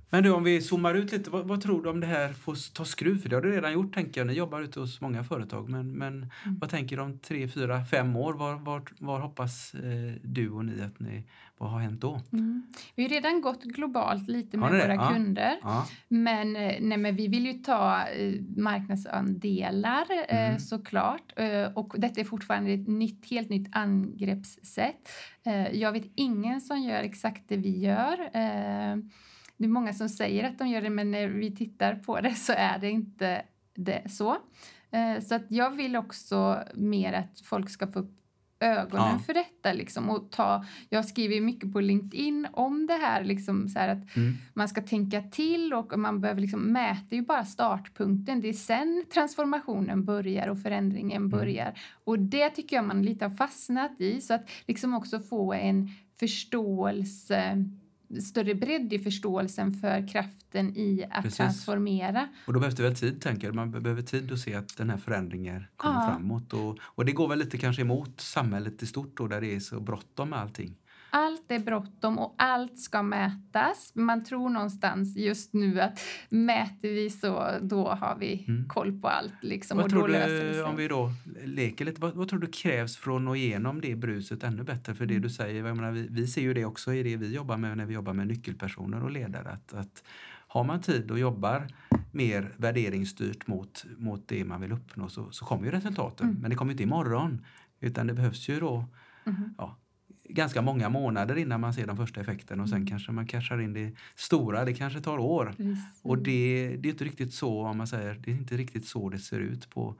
Men 0.10 0.24
du, 0.24 0.32
om 0.32 0.43
vi 0.43 0.62
zoomar 0.62 0.93
ut 0.93 1.12
lite, 1.12 1.30
vad, 1.30 1.48
vad, 1.48 1.62
tror 1.62 1.84
du 1.84 1.89
om 1.89 2.00
det 2.00 2.08
här 2.08 2.34
får 2.34 2.74
ta 2.74 2.86
skruv? 2.86 3.22
För 3.22 3.30
det 3.30 3.36
har 3.36 3.41
du 3.41 3.52
redan 3.52 3.74
gjort, 3.74 3.93
tänker 3.93 4.22
jag. 4.22 4.28
Ni 4.28 4.34
jobbar 4.34 4.62
ute 4.62 4.80
hos 4.80 5.02
många 5.02 5.24
företag. 5.24 5.69
Men, 5.69 5.98
men 5.98 6.13
mm. 6.13 6.60
vad 6.60 6.69
tänker 6.69 6.98
du 6.98 7.04
om 7.04 7.19
tre, 7.19 7.48
fyra, 7.48 7.86
fem 7.86 8.15
år? 8.15 8.34
Var, 8.34 8.56
var, 8.56 8.82
var 9.00 9.19
hoppas 9.19 9.74
eh, 9.74 10.13
du 10.24 10.50
och 10.50 10.65
ni 10.65 10.82
att 10.82 11.00
ni, 11.00 11.24
vad 11.58 11.69
har 11.69 11.80
hänt 11.80 12.02
då? 12.02 12.22
Mm. 12.34 12.63
Vi 12.95 13.04
har 13.04 13.10
redan 13.10 13.41
gått 13.41 13.63
globalt 13.63 14.28
lite 14.28 14.58
med 14.58 14.69
våra 14.69 14.95
ja. 14.95 15.10
kunder. 15.13 15.58
Ja. 15.62 15.88
Men, 16.08 16.56
eh, 16.56 16.76
nej, 16.82 16.98
men 16.98 17.15
vi 17.15 17.28
vill 17.28 17.45
ju 17.45 17.54
ta 17.54 18.08
eh, 18.08 18.34
marknadsandelar 18.58 20.06
eh, 20.30 20.48
mm. 20.48 20.60
såklart. 20.60 21.34
Eh, 21.36 21.74
och 21.74 21.95
detta 21.98 22.22
är 22.22 22.26
fortfarande 22.26 22.72
ett 22.72 22.88
nytt, 22.88 23.32
helt 23.32 23.50
nytt 23.50 23.67
angreppssätt. 23.72 25.10
Eh, 25.43 25.76
jag 25.76 25.91
vet 25.91 26.12
ingen 26.15 26.62
som 26.62 26.82
gör 26.82 27.04
exakt 27.04 27.43
det 27.48 27.58
vi 27.58 27.80
gör. 27.80 28.30
Det 29.60 29.65
är 29.65 29.69
många 29.69 29.93
som 29.93 30.10
säger 30.10 30.43
att 30.43 30.58
de 30.58 30.67
gör 30.67 30.82
det 30.82 30.89
men 30.89 31.12
när 31.12 31.28
vi 31.28 31.56
tittar 31.56 31.95
på 31.95 32.22
det 32.22 32.36
så 32.36 32.54
är 32.58 32.80
det 32.80 32.89
inte 32.89 33.41
det 33.76 34.12
så. 34.12 34.38
Eh, 34.91 35.24
så 35.24 35.36
att 35.36 35.45
jag 35.48 35.72
vill 35.72 35.95
också 35.95 36.63
mer 36.74 37.13
att 37.13 37.39
folk 37.39 37.69
ska 37.69 37.88
få 37.88 38.00
upp 38.00 38.19
ögonen 38.60 39.13
ja. 39.13 39.19
för 39.26 39.34
detta. 39.34 39.74
Liksom, 39.74 40.10
och 40.10 40.32
ta, 40.32 40.65
jag 40.89 41.06
skriver 41.06 41.41
mycket 41.41 41.74
på 41.74 41.82
LinkedIn 41.82 42.48
om 42.54 42.88
det 42.88 42.93
här. 42.93 43.24
Liksom, 43.24 43.69
så 43.69 43.80
här 43.80 43.89
att 43.89 44.15
mm. 44.15 44.34
Man 44.54 44.69
ska 44.69 44.82
tänka 44.82 45.22
till 45.22 45.74
och 45.74 46.00
man 46.00 46.22
behöver 46.22 46.41
liksom, 46.41 46.62
mäta 46.62 47.15
ju 47.15 47.22
bara 47.22 47.45
startpunkten. 47.45 48.41
Det 48.41 48.50
är 48.50 48.54
sen 48.54 49.06
transformationen 49.13 50.06
börjar 50.06 50.48
och 50.48 50.62
förändringen 50.62 51.17
mm. 51.17 51.30
börjar. 51.30 51.74
Och 52.04 52.19
det 52.19 52.50
tycker 52.50 52.76
jag 52.76 52.86
man 52.86 53.04
lite 53.04 53.26
har 53.26 53.36
fastnat 53.36 54.02
i. 54.02 54.22
Så 54.22 54.34
att 54.34 54.50
liksom 54.67 54.93
också 54.93 55.19
få 55.19 55.54
en 55.54 55.89
förståelse 56.19 57.65
större 58.22 58.56
bredd 58.56 58.93
i 58.93 59.00
förståelsen 59.00 59.74
för 59.74 60.08
kraften 60.08 60.78
i 60.78 61.06
att 61.12 61.24
Precis. 61.24 61.38
transformera. 61.38 62.28
Och 62.48 62.54
då 62.54 62.60
behövs 62.60 62.76
det 62.76 62.84
väl 62.84 62.95
tid, 62.95 63.22
tänker 63.22 63.48
jag. 63.48 63.56
Man 63.56 63.72
behöver 63.72 64.02
tid 64.02 64.32
att 64.32 64.39
se 64.39 64.56
att 64.56 64.78
den 64.78 64.89
här 64.89 64.98
förändringen 64.98 65.65
kommer 65.78 65.95
ja. 65.95 66.12
framåt. 66.12 66.54
Och, 66.54 66.78
och 66.82 67.06
det 67.06 67.12
går 67.12 67.28
väl 67.28 67.39
lite 67.39 67.58
kanske 67.58 67.82
emot 67.82 68.22
samhället 68.22 68.84
i 68.84 68.86
stort 68.86 69.17
då, 69.17 69.28
där 69.28 69.41
det 69.41 69.56
är 69.56 69.60
så 69.60 69.80
bråttom 69.80 70.30
med 70.30 70.39
allting. 70.39 70.76
Allt 71.10 71.52
är 71.52 71.60
bråttom 71.60 72.19
och 72.19 72.36
allt 72.38 72.80
ska 72.80 73.04
mätas. 73.04 73.91
Man 73.95 74.24
tror 74.24 74.50
någonstans 74.50 75.17
just 75.17 75.54
nu 75.54 75.82
att 75.82 76.00
mäter 76.30 76.89
vi 76.89 77.10
så 77.10 77.52
då 77.62 77.88
har 77.89 78.17
vi 78.19 78.45
mm. 78.48 78.67
koll 78.67 79.02
på 79.02 79.08
allt. 79.08 79.34
Liksom, 79.41 79.78
vad 79.78 79.86
och 79.86 79.91
tror 79.91 80.08
du, 80.08 80.63
om 80.63 80.76
vi 80.76 80.88
då 80.88 81.12
leker 81.43 81.86
lite, 81.86 82.02
vad, 82.02 82.13
vad, 82.13 82.30
tror 82.30 82.39
du 82.39 82.48
krävs 82.48 82.98
för 82.98 83.15
att 83.15 83.22
nå 83.22 83.36
igenom 83.36 83.82
det 83.82 83.95
bruset 83.95 84.43
ännu 84.43 84.63
bättre? 84.63 84.95
För 84.95 85.06
det 85.06 85.13
mm. 85.13 85.22
du 85.22 85.30
säger, 85.30 85.63
menar, 85.63 85.91
vi, 85.91 86.08
vi 86.10 86.28
ser 86.28 86.41
ju 86.41 86.54
det 86.54 86.65
också 86.65 86.93
i 86.93 87.04
det 87.04 87.17
vi 87.17 87.36
jobbar 87.36 87.58
med 87.58 87.78
när 87.78 87.86
vi 87.86 87.93
jobbar 87.93 88.13
med 88.13 88.28
nyckelpersoner 88.28 89.04
och 89.04 89.12
ledare. 89.12 89.50
Att, 89.50 89.74
att 89.74 90.04
har 90.48 90.63
man 90.63 90.82
tid 90.82 91.12
och 91.12 91.19
jobbar 91.19 91.67
mer 92.12 92.52
värderingsstyrt 92.58 93.48
mot, 93.48 93.86
mot 93.98 94.28
det 94.28 94.45
man 94.45 94.62
vill 94.62 94.72
uppnå 94.72 95.10
så, 95.10 95.32
så 95.32 95.45
kommer 95.45 95.65
ju 95.65 95.72
resultaten. 95.72 96.30
Mm. 96.30 96.41
Men 96.41 96.50
det 96.50 96.56
kommer 96.56 96.72
inte 96.72 96.84
imorgon. 96.84 97.45
Utan 97.80 98.08
det 98.08 98.13
behövs 98.13 98.50
ju 98.50 98.60
då 98.60 98.86
mm. 99.26 99.54
ja, 99.58 99.78
ganska 100.30 100.62
många 100.62 100.89
månader 100.89 101.38
innan 101.38 101.62
man 101.62 101.74
ser 101.74 101.88
de 101.88 101.98
första 101.98 102.22
effekterna 102.22 102.63
och 102.63 102.70
sen 102.70 102.78
mm. 102.78 102.88
kanske 102.88 103.12
man 103.12 103.28
cashar 103.28 103.62
in 103.62 103.74
det 103.74 103.92
stora. 104.15 104.65
Det 104.65 104.74
kanske 104.74 105.02
tar 105.02 105.18
år. 105.18 105.46
Precis. 105.46 105.78
Och 106.02 106.18
det, 106.18 106.78
det 106.80 106.89
är 106.89 106.92
inte 106.92 107.06
riktigt 107.06 107.34
så, 107.34 107.65
om 107.65 107.78
man 107.78 107.88
säger, 107.88 108.13
det 108.13 108.32
är 108.32 108.36
inte 108.36 108.58
riktigt 108.58 108.86
så 108.86 109.10
det 109.10 109.20
ser 109.20 109.39
ut 109.39 109.70
på 109.70 109.96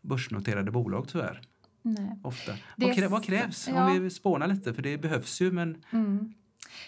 börsnoterade 0.00 0.70
bolag 0.70 1.08
tyvärr. 1.08 1.40
Nej. 1.82 2.18
Ofta. 2.22 2.52
Vad, 2.76 2.94
krä, 2.94 3.08
vad, 3.08 3.24
krävs? 3.24 3.68
Ja. 3.68 3.90
Om 3.90 4.02
vi 4.02 4.10
spånar 4.10 4.46
lite, 4.46 4.74
för 4.74 4.82
det 4.82 4.98
behövs 4.98 5.40
ju 5.40 5.52
men 5.52 5.82
mm. 5.90 6.34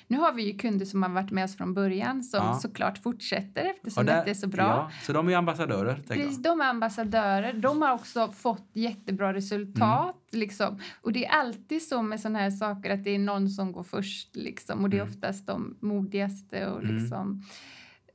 Nu 0.06 0.18
har 0.18 0.32
vi 0.32 0.42
ju 0.42 0.58
kunder 0.58 0.86
som 0.86 1.02
har 1.02 1.10
varit 1.10 1.30
med 1.30 1.44
oss 1.44 1.56
från 1.56 1.74
början 1.74 2.22
som 2.22 2.44
ja. 2.44 2.58
såklart 2.58 3.02
fortsätter 3.02 3.64
eftersom 3.64 4.06
ja, 4.06 4.24
det 4.24 4.30
är 4.30 4.34
så 4.34 4.46
bra. 4.46 4.62
Ja, 4.62 4.90
så 5.02 5.12
de 5.12 5.28
är 5.28 5.36
ambassadörer? 5.36 6.00
Precis, 6.08 6.38
de 6.38 6.60
är 6.60 6.64
ambassadörer. 6.64 7.52
De 7.52 7.82
har 7.82 7.94
också 7.94 8.32
fått 8.32 8.70
jättebra 8.72 9.34
resultat. 9.34 10.32
Mm. 10.32 10.40
Liksom. 10.40 10.78
Och 11.00 11.12
det 11.12 11.26
är 11.26 11.30
alltid 11.30 11.82
så 11.82 12.02
med 12.02 12.20
sådana 12.20 12.38
här 12.38 12.50
saker 12.50 12.90
att 12.90 13.04
det 13.04 13.10
är 13.10 13.18
någon 13.18 13.48
som 13.48 13.72
går 13.72 13.82
först 13.82 14.36
liksom, 14.36 14.84
och 14.84 14.90
det 14.90 14.96
är 14.96 15.02
mm. 15.02 15.12
oftast 15.12 15.46
de 15.46 15.76
modigaste. 15.80 16.66
Och, 16.66 16.82
mm. 16.82 16.96
liksom. 16.96 17.42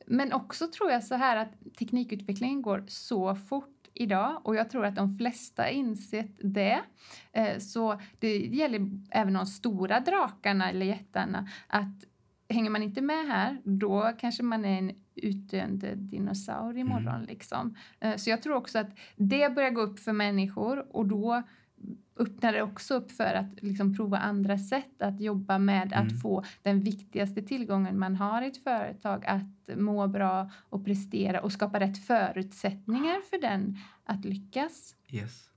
Men 0.07 0.33
också 0.33 0.67
tror 0.67 0.91
jag 0.91 1.03
så 1.03 1.15
här 1.15 1.37
att 1.37 1.77
teknikutvecklingen 1.79 2.61
går 2.61 2.83
så 2.87 3.35
fort 3.35 3.74
idag 3.95 4.41
och 4.43 4.55
jag 4.55 4.69
tror 4.69 4.85
att 4.85 4.95
de 4.95 5.17
flesta 5.17 5.69
insett 5.69 6.37
det. 6.41 6.81
Eh, 7.31 7.59
så 7.59 8.01
det 8.19 8.37
gäller 8.37 8.89
även 9.11 9.33
de 9.33 9.45
stora 9.45 9.99
drakarna 9.99 10.69
eller 10.69 10.85
jättarna 10.85 11.49
att 11.67 12.03
hänger 12.49 12.69
man 12.69 12.83
inte 12.83 13.01
med 13.01 13.27
här 13.27 13.61
då 13.63 14.11
kanske 14.19 14.43
man 14.43 14.65
är 14.65 14.77
en 14.77 14.91
utdöende 15.15 15.95
dinosaurie 15.95 16.81
imorgon. 16.81 17.15
Mm. 17.15 17.25
Liksom. 17.25 17.75
Eh, 17.99 18.15
så 18.15 18.29
jag 18.29 18.41
tror 18.41 18.55
också 18.55 18.79
att 18.79 18.97
det 19.15 19.55
börjar 19.55 19.69
gå 19.69 19.81
upp 19.81 19.99
för 19.99 20.13
människor 20.13 20.95
och 20.95 21.05
då 21.05 21.43
öppnar 22.19 22.53
det 22.53 22.61
också 22.61 22.93
upp 22.93 23.11
för 23.11 23.33
att 23.33 23.61
liksom 23.61 23.95
prova 23.95 24.17
andra 24.17 24.57
sätt 24.57 25.01
att 25.01 25.21
jobba 25.21 25.57
med 25.57 25.93
mm. 25.93 26.07
att 26.07 26.21
få 26.21 26.43
den 26.61 26.81
viktigaste 26.81 27.41
tillgången 27.41 27.99
man 27.99 28.15
har 28.15 28.41
i 28.41 28.47
ett 28.47 28.63
företag 28.63 29.25
att 29.25 29.77
må 29.77 30.07
bra 30.07 30.51
och 30.69 30.85
prestera 30.85 31.41
och 31.41 31.51
skapa 31.51 31.79
rätt 31.79 32.05
förutsättningar 32.05 33.21
för 33.29 33.41
den 33.41 33.77
att 34.03 34.25
lyckas. 34.25 34.95
Yes. 35.09 35.49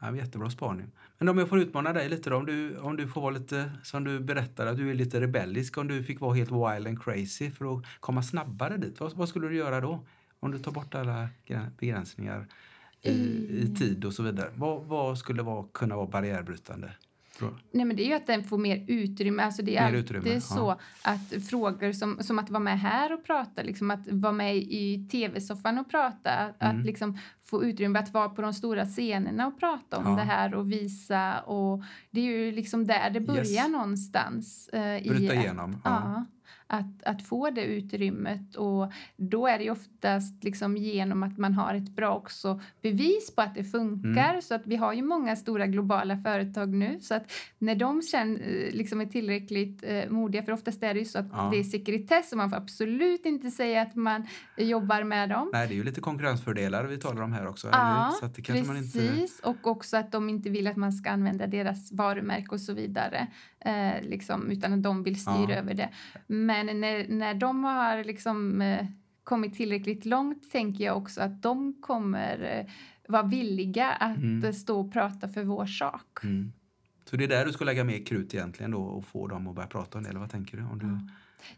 Ja, 0.00 0.16
jättebra 0.16 0.50
spaning. 0.50 0.90
Men 1.18 1.28
om 1.28 1.38
jag 1.38 1.48
får 1.48 1.58
utmana 1.58 1.92
dig 1.92 2.08
lite 2.08 2.30
då, 2.30 2.36
om 2.36 2.46
du, 2.46 2.78
om 2.78 2.96
du 2.96 3.08
får 3.08 3.20
vara 3.20 3.30
lite, 3.30 3.72
som 3.82 4.04
du 4.04 4.20
berättade, 4.20 4.70
att 4.70 4.76
du 4.76 4.90
är 4.90 4.94
lite 4.94 5.20
rebellisk, 5.20 5.78
om 5.78 5.88
du 5.88 6.04
fick 6.04 6.20
vara 6.20 6.34
helt 6.34 6.50
wild 6.50 6.86
and 6.86 7.02
crazy 7.02 7.50
för 7.50 7.76
att 7.76 7.84
komma 8.00 8.22
snabbare 8.22 8.76
dit, 8.76 9.00
vad, 9.00 9.12
vad 9.12 9.28
skulle 9.28 9.48
du 9.48 9.56
göra 9.56 9.80
då? 9.80 10.06
Om 10.40 10.50
du 10.50 10.58
tar 10.58 10.72
bort 10.72 10.94
alla 10.94 11.28
begränsningar 11.78 12.46
i, 13.02 13.10
i 13.62 13.74
tid 13.78 14.04
och 14.04 14.12
så 14.12 14.22
vidare. 14.22 14.50
Vad, 14.54 14.84
vad 14.84 15.18
skulle 15.18 15.42
vara, 15.42 15.66
kunna 15.72 15.96
vara 15.96 16.06
barriärbrytande? 16.06 16.90
Nej, 17.70 17.84
men 17.84 17.96
det 17.96 18.02
är 18.02 18.06
ju 18.06 18.14
att 18.14 18.26
den 18.26 18.44
får 18.44 18.58
mer 18.58 18.84
utrymme. 18.88 19.42
Alltså 19.42 19.62
det 19.62 19.76
är 19.76 19.80
mer 19.80 19.98
alltid 19.98 20.16
utrymme, 20.16 20.40
så 20.40 20.76
ja. 21.04 21.12
att 21.12 21.44
frågor 21.48 21.92
som, 21.92 22.18
som 22.22 22.38
att 22.38 22.50
vara 22.50 22.60
med 22.60 22.80
här 22.80 23.12
och 23.12 23.24
prata, 23.24 23.62
liksom 23.62 23.90
att 23.90 24.08
vara 24.08 24.32
med 24.32 24.56
i 24.56 25.08
tv-soffan 25.12 25.78
och 25.78 25.90
prata, 25.90 26.30
mm. 26.30 26.54
att 26.58 26.86
liksom 26.86 27.18
få 27.44 27.64
utrymme 27.64 27.98
att 27.98 28.12
vara 28.12 28.28
på 28.28 28.42
de 28.42 28.52
stora 28.52 28.86
scenerna 28.86 29.46
och 29.46 29.60
prata 29.60 29.98
om 29.98 30.06
ja. 30.06 30.16
det 30.16 30.22
här 30.22 30.54
och 30.54 30.72
visa. 30.72 31.40
Och 31.40 31.82
det 32.10 32.20
är 32.20 32.24
ju 32.24 32.52
liksom 32.52 32.86
där 32.86 33.10
det 33.10 33.20
börjar 33.20 33.44
yes. 33.44 33.68
någonstans. 33.68 34.68
Eh, 34.68 35.02
Bryta 35.02 35.34
igenom. 35.34 35.80
Ja. 35.84 35.90
ja 35.90 36.24
att, 36.72 37.02
att 37.02 37.22
få 37.22 37.50
det 37.50 37.64
utrymmet. 37.64 38.56
Och 38.56 38.92
då 39.16 39.46
är 39.46 39.58
det 39.58 39.70
oftast 39.70 40.44
liksom 40.44 40.76
genom 40.76 41.22
att 41.22 41.38
man 41.38 41.54
har 41.54 41.74
ett 41.74 41.88
bra 41.88 42.16
också 42.16 42.60
bevis 42.82 43.34
på 43.34 43.42
att 43.42 43.54
det 43.54 43.64
funkar. 43.64 44.30
Mm. 44.30 44.42
Så 44.42 44.54
att 44.54 44.66
vi 44.66 44.76
har 44.76 44.92
ju 44.92 45.02
många 45.02 45.36
stora 45.36 45.66
globala 45.66 46.16
företag 46.16 46.74
nu. 46.74 47.00
Så 47.00 47.14
att 47.14 47.32
när 47.58 47.74
de 47.74 48.02
känner, 48.02 48.40
eh, 48.40 48.74
liksom 48.74 49.00
är 49.00 49.06
tillräckligt 49.06 49.84
eh, 49.86 50.08
modiga, 50.10 50.42
för 50.42 50.52
oftast 50.52 50.82
är 50.82 50.94
det 50.94 51.00
ju 51.00 51.06
så 51.06 51.18
att 51.18 51.26
ja. 51.32 51.48
det 51.52 51.58
är 51.58 51.62
sekretess 51.62 52.32
och 52.32 52.38
man 52.38 52.50
får 52.50 52.56
absolut 52.56 53.26
inte 53.26 53.50
säga 53.50 53.82
att 53.82 53.94
man 53.94 54.26
jobbar 54.56 55.04
med 55.04 55.28
dem. 55.28 55.50
Nej, 55.52 55.68
det 55.68 55.74
är 55.74 55.76
ju 55.76 55.84
lite 55.84 56.00
konkurrensfördelar 56.00 56.84
vi 56.84 56.98
talar 56.98 57.22
om 57.22 57.32
här 57.32 57.46
också. 57.46 57.68
Ja, 57.72 58.16
så 58.20 58.26
att 58.26 58.34
det 58.34 58.42
precis. 58.42 58.66
Man 58.66 58.76
inte... 58.76 59.28
Och 59.42 59.66
också 59.66 59.96
att 59.96 60.12
de 60.12 60.28
inte 60.28 60.50
vill 60.50 60.66
att 60.66 60.76
man 60.76 60.92
ska 60.92 61.10
använda 61.10 61.46
deras 61.46 61.92
varumärke 61.92 62.48
och 62.48 62.60
så 62.60 62.72
vidare. 62.72 63.26
Eh, 63.64 64.02
liksom, 64.02 64.50
utan 64.50 64.72
att 64.72 64.82
de 64.82 65.02
vill 65.02 65.20
styra 65.20 65.50
ja. 65.50 65.56
över 65.56 65.74
det. 65.74 65.88
Men 66.26 66.61
när, 66.64 67.08
när 67.08 67.34
de 67.34 67.64
har 67.64 68.04
liksom, 68.04 68.60
eh, 68.60 68.86
kommit 69.24 69.54
tillräckligt 69.54 70.04
långt 70.04 70.50
tänker 70.50 70.84
jag 70.84 70.96
också 70.96 71.20
att 71.20 71.42
de 71.42 71.74
kommer 71.80 72.58
eh, 72.58 72.72
vara 73.08 73.22
villiga 73.22 73.90
att 73.90 74.16
mm. 74.16 74.52
stå 74.52 74.80
och 74.80 74.92
prata 74.92 75.28
för 75.28 75.44
vår 75.44 75.66
sak. 75.66 76.24
Mm. 76.24 76.52
Så 77.04 77.16
det 77.16 77.24
är 77.24 77.28
där 77.28 77.44
du 77.44 77.52
ska 77.52 77.64
lägga 77.64 77.84
mer 77.84 78.06
krut 78.06 78.34
egentligen 78.34 78.70
då 78.70 78.82
och 78.82 79.04
få 79.04 79.26
dem 79.26 79.48
att 79.48 79.54
börja 79.54 79.68
prata 79.68 79.98
om 79.98 80.04
det, 80.04 80.10
eller 80.10 80.20
vad 80.20 80.30
tänker 80.30 80.56
du? 80.56 80.62
Om 80.62 80.78
du... 80.78 81.08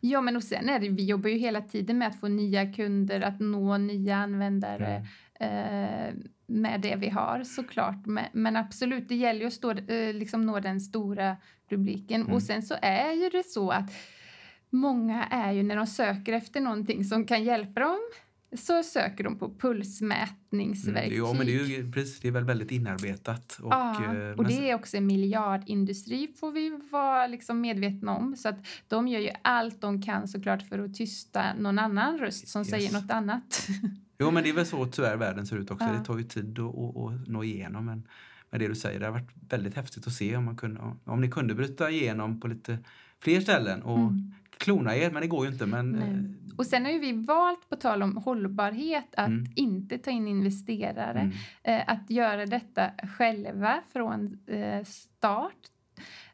Ja, 0.01 0.21
men 0.21 0.37
och 0.37 0.43
sen 0.43 0.69
är 0.69 0.79
det, 0.79 0.89
vi 0.89 1.05
jobbar 1.05 1.31
ju 1.31 1.37
hela 1.37 1.61
tiden 1.61 1.99
med 1.99 2.09
att 2.09 2.21
få 2.21 2.29
nya 2.29 2.73
kunder, 2.73 3.21
att 3.21 3.41
nå 3.41 3.79
nya 3.79 4.17
användare. 4.17 5.07
Mm. 5.41 6.09
Eh, 6.09 6.15
med 6.47 6.81
det 6.81 6.97
vi 6.97 7.09
har 7.09 7.45
såklart. 7.45 8.07
Men, 8.07 8.25
men 8.33 8.57
absolut, 8.57 9.09
det 9.09 9.15
gäller 9.15 9.41
ju 9.41 9.47
att 9.47 9.53
stå, 9.53 9.71
eh, 9.71 10.15
liksom 10.15 10.47
nå 10.47 10.61
den 10.61 10.81
stora 10.81 11.37
publiken. 11.69 12.21
Mm. 12.21 12.35
Och 12.35 12.43
sen 12.43 12.63
så 12.63 12.75
är 12.83 13.13
ju 13.13 13.29
det 13.29 13.47
så 13.47 13.71
att 13.71 13.93
många 14.75 15.25
är 15.25 15.53
ju 15.53 15.63
när 15.63 15.77
de 15.77 15.87
söker 15.87 16.33
efter 16.33 16.61
någonting 16.61 17.05
som 17.05 17.27
kan 17.27 17.45
hjälpa 17.45 17.81
dem 17.81 17.99
så 18.57 18.83
söker 18.83 19.25
de 19.25 19.39
på 19.39 19.55
pulsmätningsverktyg. 19.59 21.19
Mm, 21.19 21.27
ja, 21.27 21.35
men 21.35 21.47
det 21.47 21.55
är, 21.55 21.65
ju, 21.65 21.93
precis, 21.93 22.21
det 22.21 22.29
är 22.29 22.33
väl 22.33 22.45
väldigt 22.45 22.71
inarbetat. 22.71 23.59
Och, 23.63 23.73
ja, 23.73 24.15
eh, 24.15 24.31
och 24.31 24.45
det 24.45 24.71
är 24.71 24.75
också 24.75 24.97
en 24.97 25.07
miljardindustri 25.07 26.35
får 26.41 26.53
vi 26.53 26.81
vara 26.91 27.27
liksom 27.27 27.61
medvetna 27.61 28.17
om. 28.17 28.37
Så 28.37 28.49
att 28.49 28.67
de 28.89 29.09
gör 29.09 29.21
ju 29.21 29.31
allt 29.43 29.81
de 29.81 30.03
kan 30.03 30.29
såklart 30.29 30.63
för 30.63 30.79
att 30.79 30.95
tysta 30.95 31.55
någon 31.55 31.79
annan 31.79 32.19
röst 32.19 32.49
som 32.49 32.61
yes. 32.61 32.71
säger 32.71 32.93
något 32.93 33.11
annat. 33.11 33.69
Jo, 34.19 34.31
men 34.31 34.43
det 34.43 34.49
är 34.49 34.55
väl 34.55 34.67
så 34.67 34.87
tyvärr 34.87 35.17
världen 35.17 35.47
ser 35.47 35.57
ut 35.57 35.71
också. 35.71 35.85
Ja. 35.85 35.93
Det 35.93 36.05
tar 36.05 36.19
ju 36.19 36.25
tid 36.25 36.59
att, 36.59 36.75
att, 36.75 36.97
att 36.97 37.29
nå 37.29 37.45
igenom. 37.45 37.87
Men, 37.87 38.03
med 38.51 38.61
det 38.61 38.69
du 38.69 38.75
säger. 38.75 39.01
Det 39.01 39.07
har 39.07 39.13
varit 39.13 39.31
väldigt 39.49 39.75
häftigt 39.75 40.07
att 40.07 40.13
se 40.13 40.37
om, 40.37 40.45
man 40.45 40.57
kunde, 40.57 40.81
om 41.05 41.21
ni 41.21 41.31
kunde 41.31 41.55
bryta 41.55 41.91
igenom 41.91 42.41
på 42.41 42.49
lite 42.49 42.79
fler 43.19 43.41
ställen 43.41 43.83
och 43.83 43.99
mm. 43.99 44.35
Klona 44.59 44.97
er, 44.97 45.11
men 45.11 45.23
det 45.23 45.29
går 45.29 45.47
ju 45.47 45.53
inte. 45.53 45.67
Men, 45.67 45.95
eh, 45.95 46.57
och 46.59 46.67
sen 46.67 46.85
har 46.85 46.93
ju 46.93 46.99
vi 46.99 47.13
valt, 47.13 47.69
på 47.69 47.77
tal 47.77 48.03
om 48.03 48.17
hållbarhet, 48.17 49.15
att 49.17 49.29
mm. 49.29 49.47
inte 49.57 49.99
ta 49.99 50.11
in 50.11 50.29
investerare. 50.29 51.21
Mm. 51.21 51.33
Eh, 51.63 51.85
att 51.87 52.11
göra 52.11 52.47
detta 52.47 52.91
själva 53.17 53.83
från 53.93 54.39
eh, 54.47 54.85
start 54.85 55.71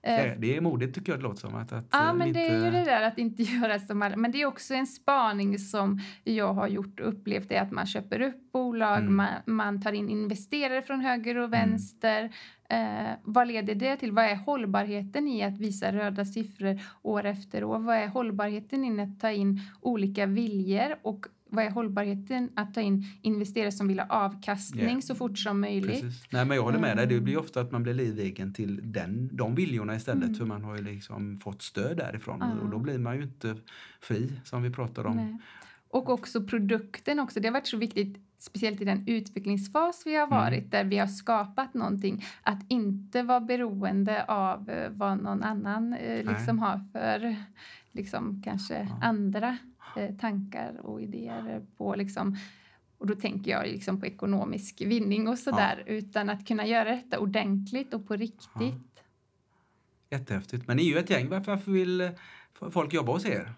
Eh, 0.02 0.32
det 0.38 0.56
är 0.56 0.60
modigt 0.60 0.94
tycker 0.94 1.12
jag 1.12 1.18
det 1.18 1.22
låter 1.22 1.40
som. 1.40 1.54
Att, 1.54 1.72
att 1.72 1.84
ja, 1.90 2.12
men 2.12 2.28
inte... 2.28 2.40
det 2.40 2.46
är 2.46 2.64
ju 2.64 2.70
det 2.70 2.84
där 2.84 3.02
att 3.02 3.18
inte 3.18 3.42
göra 3.60 3.78
som 3.78 4.02
alla. 4.02 4.16
Men 4.16 4.32
det 4.32 4.42
är 4.42 4.46
också 4.46 4.74
en 4.74 4.86
spaning 4.86 5.58
som 5.58 6.00
jag 6.24 6.54
har 6.54 6.68
gjort 6.68 7.00
och 7.00 7.08
upplevt 7.08 7.48
det 7.48 7.58
att 7.58 7.70
man 7.70 7.86
köper 7.86 8.20
upp 8.20 8.52
bolag, 8.52 8.98
mm. 8.98 9.16
man, 9.16 9.28
man, 9.46 9.82
tar 9.82 9.92
in 9.92 10.08
investerare 10.08 10.82
från 10.82 11.00
höger 11.00 11.36
och 11.36 11.46
mm. 11.46 11.50
vänster. 11.50 12.30
Mm. 12.70 13.06
Eh, 13.06 13.16
vad 13.22 13.48
leder 13.48 13.74
det 13.74 13.96
till? 13.96 14.12
Vad 14.12 14.24
är 14.24 14.36
hållbarheten 14.36 15.28
i 15.28 15.42
att 15.42 15.58
visa 15.58 15.92
röda 15.92 16.24
siffror 16.24 16.80
år 17.02 17.24
efter 17.24 17.64
år? 17.64 17.78
Vad 17.78 17.96
är 17.96 18.08
hållbarheten 18.08 18.84
i 18.84 19.02
att 19.02 19.20
ta 19.20 19.30
in 19.30 19.60
olika 19.80 20.26
viljor 20.26 20.96
och 21.02 21.26
vad 21.52 21.64
är 21.64 21.70
hållbarheten 21.70 22.50
att 22.54 22.74
ta 22.74 22.80
in 22.80 23.04
investerare 23.22 23.72
som 23.72 23.88
vill 23.88 24.00
ha 24.00 24.06
avkastning 24.06 24.84
yeah. 24.84 25.00
så 25.00 25.14
fort 25.14 25.38
som 25.38 25.60
möjligt? 25.60 26.00
Precis. 26.00 26.32
Nej, 26.32 26.44
men 26.44 26.56
jag 26.56 26.64
håller 26.64 26.78
med 26.78 26.96
dig. 26.96 27.06
Det 27.06 27.20
blir 27.20 27.38
ofta 27.38 27.60
att 27.60 27.72
man 27.72 27.82
blir 27.82 27.94
livegen 27.94 28.54
till 28.54 28.80
den, 28.82 29.30
de 29.32 29.54
viljorna 29.54 29.96
istället. 29.96 30.24
Mm. 30.24 30.34
För 30.34 30.44
man 30.44 30.64
har 30.64 30.76
ju 30.76 30.82
liksom 30.82 31.36
fått 31.36 31.62
stöd 31.62 31.96
därifrån 31.96 32.42
uh. 32.42 32.58
och 32.58 32.70
då 32.70 32.78
blir 32.78 32.98
man 32.98 33.16
ju 33.16 33.22
inte 33.22 33.56
fri 34.00 34.40
som 34.44 34.62
vi 34.62 34.70
pratade 34.70 35.08
om. 35.08 35.16
Nej. 35.16 35.38
Och 35.90 36.08
också 36.08 36.42
produkten 36.42 37.20
också. 37.20 37.40
Det 37.40 37.48
har 37.48 37.52
varit 37.52 37.66
så 37.66 37.76
viktigt 37.76 38.16
speciellt 38.38 38.80
i 38.80 38.84
den 38.84 39.04
utvecklingsfas 39.06 40.02
vi 40.06 40.16
har 40.16 40.26
mm. 40.26 40.38
varit 40.38 40.58
mm. 40.58 40.70
där 40.70 40.84
vi 40.84 40.98
har 40.98 41.06
skapat 41.06 41.74
någonting. 41.74 42.24
Att 42.42 42.60
inte 42.68 43.22
vara 43.22 43.40
beroende 43.40 44.24
av 44.24 44.70
eh, 44.70 44.90
vad 44.90 45.22
någon 45.22 45.42
annan 45.42 45.92
eh, 45.92 46.24
liksom 46.24 46.58
har 46.58 46.80
för 46.92 47.36
liksom, 47.92 48.42
kanske 48.44 48.74
ja. 48.74 48.98
andra 49.02 49.58
eh, 49.96 50.14
tankar 50.16 50.80
och 50.82 51.02
idéer 51.02 51.66
på 51.76 51.94
liksom, 51.94 52.36
och 52.98 53.06
då 53.06 53.14
tänker 53.14 53.50
jag 53.50 53.66
liksom 53.66 54.00
på 54.00 54.06
ekonomisk 54.06 54.80
vinning 54.80 55.28
och 55.28 55.38
sådär, 55.38 55.84
ja. 55.86 55.92
utan 55.92 56.30
att 56.30 56.46
kunna 56.46 56.66
göra 56.66 56.90
detta 56.90 57.18
ordentligt 57.18 57.94
och 57.94 58.08
på 58.08 58.16
riktigt. 58.16 59.02
Ja. 60.10 60.18
Jättehäftigt. 60.18 60.66
Men 60.66 60.76
ni 60.76 60.82
är 60.82 60.86
ju 60.86 60.98
ett 60.98 61.10
gäng. 61.10 61.28
Varför, 61.28 61.70
vill 61.70 62.00
eh, 62.00 62.10
folk 62.70 62.92
jobba 62.92 63.12
hos 63.12 63.26
er? 63.26 63.52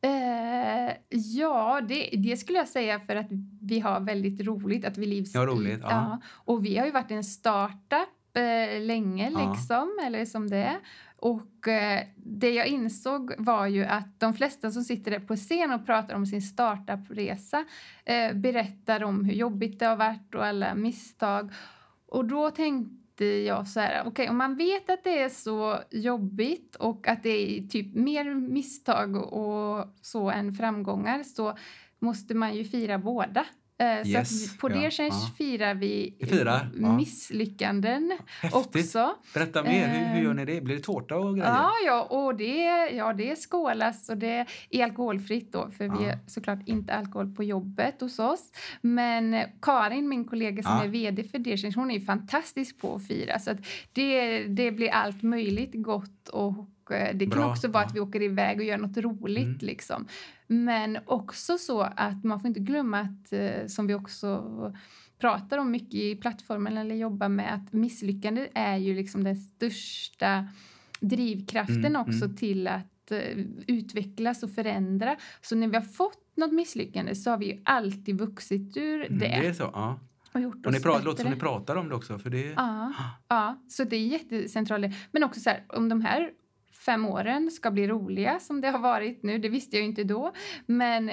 Eh, 0.00 0.94
ja, 1.08 1.80
det, 1.88 2.10
det, 2.16 2.36
skulle 2.36 2.58
jag 2.58 2.68
säga 2.68 3.00
för 3.00 3.16
att 3.16 3.26
vi 3.60 3.80
har 3.80 4.00
väldigt 4.00 4.40
roligt. 4.40 4.84
Att 4.84 4.98
vi 4.98 5.06
livs 5.06 5.34
ja, 5.34 5.46
roligt. 5.46 5.80
Ja. 5.82 5.88
ja. 5.90 6.20
Och 6.28 6.64
vi 6.64 6.78
har 6.78 6.86
ju 6.86 6.92
varit 6.92 7.10
en 7.10 7.24
startup 7.24 8.36
eh, 8.36 8.80
länge, 8.80 9.30
liksom, 9.30 9.98
eller 10.06 10.24
som 10.24 10.50
det 10.50 10.56
är. 10.56 10.78
Och 11.16 11.68
eh, 11.68 12.02
det 12.16 12.50
jag 12.50 12.66
insåg 12.66 13.32
var 13.38 13.66
ju 13.66 13.84
att 13.84 14.20
de 14.20 14.34
flesta 14.34 14.70
som 14.70 14.84
sitter 14.84 15.10
där 15.10 15.20
på 15.20 15.36
scen 15.36 15.72
och 15.72 15.86
pratar 15.86 16.14
om 16.14 16.26
sin 16.26 16.42
startupresa 16.42 17.64
eh, 18.04 18.32
berättar 18.32 19.04
om 19.04 19.24
hur 19.24 19.34
jobbigt 19.34 19.78
det 19.78 19.86
har 19.86 19.96
varit 19.96 20.34
och 20.34 20.46
alla 20.46 20.74
misstag. 20.74 21.52
Och 22.06 22.24
då 22.24 22.50
tänkte 22.50 23.05
Eh, 23.20 23.26
jag 23.26 23.68
så 23.68 23.80
här, 23.80 24.00
okej 24.00 24.10
okay, 24.10 24.28
om 24.28 24.36
man 24.36 24.56
vet 24.56 24.90
att 24.90 25.04
det 25.04 25.22
är 25.22 25.28
så 25.28 25.78
jobbigt 25.90 26.76
och 26.76 27.08
att 27.08 27.22
det 27.22 27.28
är 27.28 27.68
typ 27.68 27.94
mer 27.94 28.34
misstag 28.34 29.16
och 29.16 29.86
så 30.00 30.30
än 30.30 30.54
framgångar 30.54 31.22
så 31.22 31.56
måste 31.98 32.34
man 32.34 32.54
ju 32.54 32.64
fira 32.64 32.98
båda. 32.98 33.46
Yes, 34.06 34.50
så 34.50 34.58
på 34.58 34.70
ja, 34.70 34.74
Dersens 34.74 35.14
ja. 35.14 35.34
firar 35.38 35.74
vi 35.74 36.16
firar, 36.30 36.70
misslyckanden 36.96 38.18
ja. 38.42 38.50
också. 38.52 39.14
Berätta 39.34 39.62
mer, 39.62 39.88
hur, 39.88 40.06
hur, 40.06 40.22
gör 40.24 40.34
ni 40.34 40.44
det? 40.44 40.60
Blir 40.60 40.76
det 40.76 40.82
tårta 40.82 41.16
och 41.16 41.36
grejer? 41.36 41.50
Ja, 41.50 41.70
ja 41.86 42.02
och 42.02 42.36
det, 42.36 42.90
ja, 42.92 43.12
det 43.12 43.36
skålas 43.36 44.08
och 44.08 44.16
det 44.16 44.46
är 44.70 44.84
alkoholfritt 44.84 45.52
då 45.52 45.70
för 45.70 45.84
vi 45.84 46.04
har 46.04 46.18
såklart 46.26 46.58
inte 46.66 46.94
alkohol 46.94 47.34
på 47.34 47.44
jobbet 47.44 48.00
hos 48.00 48.18
oss. 48.18 48.50
Men 48.80 49.44
Karin, 49.62 50.08
min 50.08 50.24
kollega 50.24 50.62
som 50.62 50.80
är 50.80 50.88
VD 50.88 51.24
för 51.24 51.38
Dersens, 51.38 51.76
hon 51.76 51.90
är 51.90 52.00
fantastisk 52.00 52.78
på 52.80 52.94
att 52.94 53.06
fira 53.06 53.38
så 53.38 53.50
att 53.50 53.58
det, 53.92 54.42
det 54.44 54.70
blir 54.70 54.90
allt 54.90 55.22
möjligt 55.22 55.72
gott 55.74 56.28
och 56.28 56.70
Eh, 56.90 57.14
det 57.14 57.26
kan 57.26 57.38
Bra. 57.38 57.50
också 57.50 57.68
vara 57.68 57.84
att 57.84 57.94
vi 57.94 58.00
åker 58.00 58.22
iväg 58.22 58.58
och 58.58 58.64
gör 58.64 58.78
något 58.78 58.96
roligt. 58.96 59.44
Mm. 59.44 59.58
Liksom. 59.60 60.06
Men 60.46 60.98
också 61.06 61.58
så 61.58 61.80
att 61.80 62.24
man 62.24 62.40
får 62.40 62.48
inte 62.48 62.60
glömma 62.60 63.00
att, 63.00 63.32
eh, 63.32 63.66
som 63.66 63.86
vi 63.86 63.94
också 63.94 64.44
pratar 65.18 65.58
om 65.58 65.70
mycket 65.70 65.94
i 65.94 66.16
plattformen 66.16 66.76
eller 66.76 66.94
jobbar 66.94 67.28
med, 67.28 67.54
att 67.54 67.72
misslyckande 67.72 68.48
är 68.54 68.76
ju 68.76 68.94
liksom 68.94 69.24
den 69.24 69.36
största 69.36 70.48
drivkraften 71.00 71.86
mm, 71.86 72.00
också 72.00 72.24
mm. 72.24 72.36
till 72.36 72.68
att 72.68 73.12
uh, 73.12 73.44
utvecklas 73.66 74.42
och 74.42 74.50
förändra. 74.50 75.16
Så 75.40 75.56
när 75.56 75.68
vi 75.68 75.76
har 75.76 75.82
fått 75.82 76.36
något 76.36 76.52
misslyckande 76.52 77.14
så 77.14 77.30
har 77.30 77.38
vi 77.38 77.46
ju 77.46 77.60
alltid 77.64 78.18
vuxit 78.18 78.76
ur 78.76 79.06
mm, 79.06 79.18
det. 79.18 79.26
Det 79.26 79.46
är 79.46 79.52
så, 79.52 79.62
ja. 79.62 80.00
Och 80.32 80.40
gjort 80.40 80.66
och 80.66 80.72
ni 80.72 80.80
pratar, 80.80 81.04
låter 81.04 81.22
som 81.22 81.32
ni 81.32 81.38
pratar 81.38 81.76
om 81.76 81.88
det 81.88 81.94
också. 81.94 82.18
För 82.18 82.30
det... 82.30 82.52
Ja, 82.56 82.92
ja, 83.28 83.62
så 83.68 83.84
det 83.84 83.96
är 83.96 84.06
jättecentralt. 84.06 84.94
Men 85.12 85.24
också 85.24 85.40
så 85.40 85.50
här, 85.50 85.64
om 85.68 85.88
de 85.88 86.00
här 86.00 86.30
fem 86.86 87.06
åren 87.06 87.50
ska 87.50 87.70
bli 87.70 87.88
roliga 87.88 88.40
som 88.40 88.60
det 88.60 88.68
har 88.68 88.78
varit 88.78 89.22
nu. 89.22 89.38
Det 89.38 89.48
visste 89.48 89.76
jag 89.76 89.84
inte 89.84 90.04
då. 90.04 90.32
Men 90.66 91.10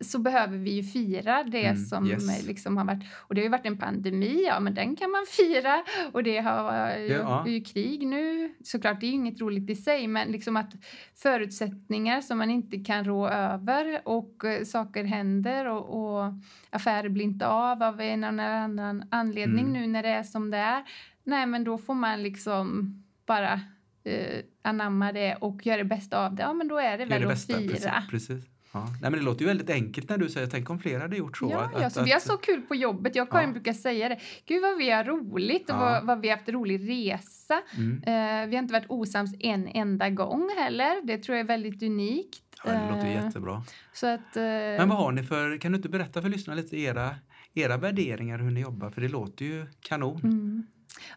så 0.00 0.18
behöver 0.18 0.58
vi 0.58 0.70
ju 0.70 0.82
fira 0.82 1.44
det 1.44 1.66
mm, 1.66 1.84
som 1.84 2.06
yes. 2.06 2.46
liksom 2.46 2.76
har 2.76 2.84
varit... 2.84 3.04
Och 3.14 3.34
det 3.34 3.40
har 3.40 3.44
ju 3.44 3.50
varit 3.50 3.66
en 3.66 3.78
pandemi, 3.78 4.44
ja 4.46 4.60
men 4.60 4.74
den 4.74 4.96
kan 4.96 5.10
man 5.10 5.26
fira. 5.26 5.84
Och 6.12 6.22
det 6.22 6.38
har 6.38 6.96
ja. 6.96 7.48
ju 7.48 7.60
krig 7.60 8.06
nu. 8.06 8.54
Såklart, 8.64 9.00
det 9.00 9.06
är 9.06 9.08
ju 9.08 9.14
inget 9.14 9.40
roligt 9.40 9.70
i 9.70 9.76
sig, 9.76 10.06
men 10.06 10.28
liksom 10.28 10.56
att 10.56 10.72
förutsättningar 11.14 12.20
som 12.20 12.38
man 12.38 12.50
inte 12.50 12.78
kan 12.78 13.04
rå 13.04 13.28
över 13.28 14.00
och 14.04 14.44
uh, 14.44 14.64
saker 14.64 15.04
händer 15.04 15.66
och, 15.66 16.16
och, 16.18 16.32
affärer 16.70 17.08
blir 17.08 17.24
inte 17.24 17.46
av 17.46 17.82
av 17.82 18.00
en 18.00 18.24
eller 18.24 18.52
annan 18.52 19.04
anledning 19.10 19.66
mm. 19.66 19.72
nu 19.72 19.86
när 19.86 20.02
det 20.02 20.08
är 20.08 20.22
som 20.22 20.50
det 20.50 20.58
är. 20.58 20.84
Nej, 21.24 21.46
men 21.46 21.64
då 21.64 21.78
får 21.78 21.94
man 21.94 22.22
liksom 22.22 22.94
bara 23.26 23.60
eh, 24.06 24.44
anamma 24.62 25.12
det 25.12 25.36
och 25.40 25.66
göra 25.66 25.76
det 25.76 25.84
bästa 25.84 26.26
av 26.26 26.34
det, 26.34 26.42
ja 26.42 26.52
men 26.52 26.68
då 26.68 26.78
är 26.78 26.98
det 26.98 27.04
väl 27.04 27.22
det 27.22 27.32
att 27.32 27.46
fira. 27.46 28.02
Precis, 28.10 28.28
precis. 28.28 28.44
Ja. 28.76 28.86
Nej, 29.02 29.10
men 29.10 29.12
det 29.12 29.24
låter 29.24 29.40
ju 29.40 29.46
väldigt 29.46 29.70
enkelt 29.70 30.08
när 30.08 30.18
du 30.18 30.28
säger 30.28 30.46
tänk 30.46 30.70
om 30.70 30.78
fler 30.78 31.00
hade 31.00 31.16
gjort 31.16 31.38
så. 31.38 31.48
Ja, 31.50 31.60
att, 31.60 31.82
ja, 31.82 31.90
så 31.90 32.00
att, 32.00 32.06
vi 32.06 32.12
har 32.12 32.20
så 32.20 32.36
kul 32.36 32.62
på 32.62 32.74
jobbet. 32.74 33.16
Jag 33.16 33.22
och 33.22 33.32
Karin 33.32 33.48
ja. 33.48 33.52
brukar 33.52 33.72
säga 33.72 34.08
det. 34.08 34.18
Gud 34.46 34.62
vad 34.62 34.78
vi 34.78 34.90
har 34.90 35.04
roligt 35.04 35.70
och 35.70 35.76
ja. 35.76 35.80
vad, 35.80 36.06
vad, 36.06 36.20
vi 36.20 36.28
har 36.28 36.36
haft 36.36 36.48
rolig 36.48 36.88
resa. 36.90 37.62
Mm. 37.76 37.92
Uh, 37.92 38.48
vi 38.48 38.56
har 38.56 38.62
inte 38.62 38.72
varit 38.72 38.86
osams 38.88 39.34
en 39.40 39.68
enda 39.68 40.10
gång 40.10 40.50
heller. 40.58 41.06
Det 41.06 41.18
tror 41.18 41.36
jag 41.36 41.44
är 41.44 41.48
väldigt 41.48 41.82
unikt. 41.82 42.42
Ja, 42.64 42.72
det 42.72 42.94
låter 42.94 43.06
uh, 43.06 43.24
jättebra. 43.24 43.62
Så 43.92 44.06
att, 44.06 44.36
uh, 44.36 44.42
men 44.42 44.88
vad 44.88 44.98
har 44.98 45.12
ni 45.12 45.22
för, 45.22 45.58
kan 45.58 45.72
du 45.72 45.76
inte 45.76 45.88
berätta 45.88 46.22
för 46.22 46.28
lyssnarna 46.28 46.60
lite 46.60 46.76
era, 46.76 47.14
era 47.54 47.76
värderingar 47.76 48.38
hur 48.38 48.50
ni 48.50 48.60
jobbar? 48.60 48.90
För 48.90 49.00
det 49.00 49.08
låter 49.08 49.44
ju 49.44 49.66
kanon. 49.80 50.20
Mm. 50.24 50.66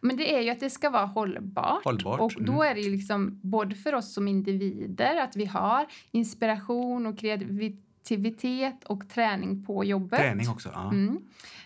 Men 0.02 0.18
det 0.18 0.36
är 0.36 0.42
ju 0.42 0.50
att 0.50 0.60
det 0.60 0.70
ska 0.70 0.90
vara 0.90 1.06
hållbart. 1.06 1.84
hållbart. 1.84 2.20
Och 2.20 2.34
då 2.40 2.54
mm. 2.54 2.72
är 2.72 2.76
det 2.76 2.82
ju 2.82 2.92
liksom 2.92 3.40
både 3.44 3.76
för 3.76 3.96
oss 3.96 4.14
som 4.14 4.28
individer 4.28 5.16
att 5.16 5.36
vi 5.36 5.46
har 5.46 5.86
inspiration 6.12 7.06
och 7.06 7.20
kreativitet 7.20 8.84
och 8.84 9.10
träning 9.10 9.66
på 9.66 9.84
jobbet. 9.84 10.20
Träning 10.20 10.50
också, 10.50 10.70
ja. 10.74 10.92
Mm. 10.92 11.20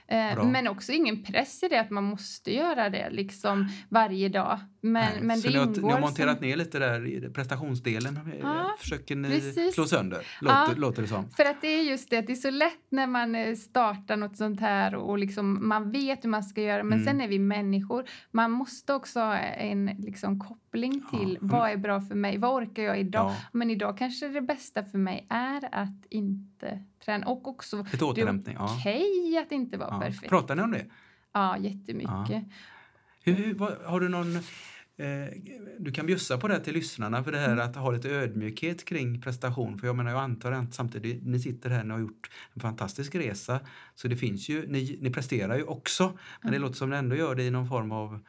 Eh, 0.08 0.46
men 0.46 0.68
också 0.68 0.92
ingen 0.92 1.24
press 1.24 1.64
i 1.64 1.68
det 1.68 1.80
att 1.80 1.90
man 1.90 2.04
måste 2.04 2.54
göra 2.54 2.90
det 2.90 3.10
liksom 3.10 3.70
varje 3.90 4.30
dag. 4.30 4.60
Men, 4.86 5.28
men 5.28 5.38
så 5.38 5.50
ni 5.50 5.58
har, 5.58 5.66
ni 5.66 5.92
har 5.92 6.00
monterat 6.00 6.38
som... 6.38 6.48
ner 6.48 6.56
lite 6.56 6.80
där 6.80 7.08
i 7.08 7.30
prestationsdelen? 7.30 8.20
Ja, 8.42 8.76
försöker 8.80 9.16
ni 9.16 9.30
precis. 9.30 9.74
slå 9.74 9.86
sönder? 9.86 10.28
Låter, 10.42 10.56
ja, 10.56 10.70
låter 10.78 11.02
det 11.02 11.08
som. 11.08 11.30
För 11.30 11.46
att 11.46 11.62
det 11.62 11.68
är 11.68 11.84
just 11.84 12.10
det, 12.10 12.22
det 12.22 12.32
är 12.32 12.36
så 12.36 12.50
lätt 12.50 12.86
när 12.90 13.08
man 13.08 13.36
eh, 13.36 13.56
startar 13.56 14.18
något 14.18 14.38
sånt 14.38 14.60
här 14.60 14.96
och 14.96 15.18
liksom 15.18 15.68
man 15.68 15.92
vet 15.92 16.24
hur 16.24 16.30
man 16.30 16.44
ska 16.44 16.62
göra 16.62 16.84
men 16.84 16.94
mm. 16.94 17.06
sen 17.06 17.22
är 17.22 17.28
vi 17.28 17.40
människor. 17.40 18.06
Man 18.32 18.52
måste 18.52 18.94
också 18.94 19.20
ha 19.20 19.38
en 19.38 19.86
liksom, 19.86 20.40
koppling 20.40 21.04
till 21.12 21.38
ja. 21.42 21.48
vad 21.48 21.70
är 21.70 21.78
bra 21.78 22.02
för 22.02 22.16
mig? 22.16 22.38
Vad 22.38 22.54
orkar 22.54 22.84
jag 22.84 23.00
idag? 23.00 23.32
Ja. 23.32 23.36
Men 23.52 23.70
idag 23.70 23.98
kanske 23.98 24.28
det 24.28 24.42
bästa 24.42 24.84
för 24.84 24.98
mig 24.98 25.28
är 25.30 25.70
att 25.72 26.06
inte 26.10 26.84
träna. 27.06 27.26
Och 27.28 27.48
också, 27.48 27.86
Ett 27.94 28.02
återhämtning, 28.02 28.56
det 28.56 28.64
är 28.64 28.66
okej 28.66 29.30
okay 29.30 29.38
att 29.38 29.52
inte 29.52 29.78
vara 29.78 30.00
perfekt. 30.00 30.30
Pratar 30.30 30.56
ni 30.56 30.62
om 30.62 30.72
det? 30.72 30.86
Ja, 31.34 31.58
jättemycket. 31.58 32.30
Ja. 32.30 32.42
Hur, 33.24 33.34
hur, 33.34 33.54
vad, 33.54 33.78
har 33.86 34.00
du 34.00 34.10
någon... 34.10 34.40
Eh, 34.98 35.34
du 35.80 35.92
kan 35.92 36.06
bjussa 36.06 36.38
på 36.38 36.48
det 36.48 36.60
till 36.60 36.74
lyssnarna 36.74 37.24
för 37.24 37.32
det 37.32 37.38
här 37.38 37.52
mm. 37.52 37.70
att 37.70 37.76
ha 37.76 37.92
lite 37.92 38.10
ödmjukhet 38.10 38.86
kring 38.86 39.22
prestation. 39.22 39.78
För 39.78 39.88
jag 39.88 39.96
menar, 39.96 40.12
jag 40.12 40.20
antar 40.20 40.52
att 40.52 40.74
samtidigt, 40.74 41.26
ni 41.26 41.40
sitter 41.40 41.70
här 41.70 41.86
och 41.86 41.92
har 41.92 42.00
gjort 42.00 42.30
en 42.54 42.62
fantastisk 42.62 43.16
resa. 43.16 43.60
Så 43.96 44.08
det 44.08 44.16
finns 44.16 44.50
ju, 44.50 44.68
ni, 44.68 44.98
ni 45.02 45.10
presterar 45.10 45.58
ju 45.58 45.64
också. 45.64 46.04
Men 46.42 46.50
mm. 46.50 46.54
det 46.54 46.60
låter 46.60 46.76
som 46.76 46.90
ni 46.90 46.96
ändå 46.96 47.16
gör 47.16 47.36
det 47.36 47.44
i 47.44 47.52
någon 47.52 47.68
form 47.68 47.92
av 47.92 48.20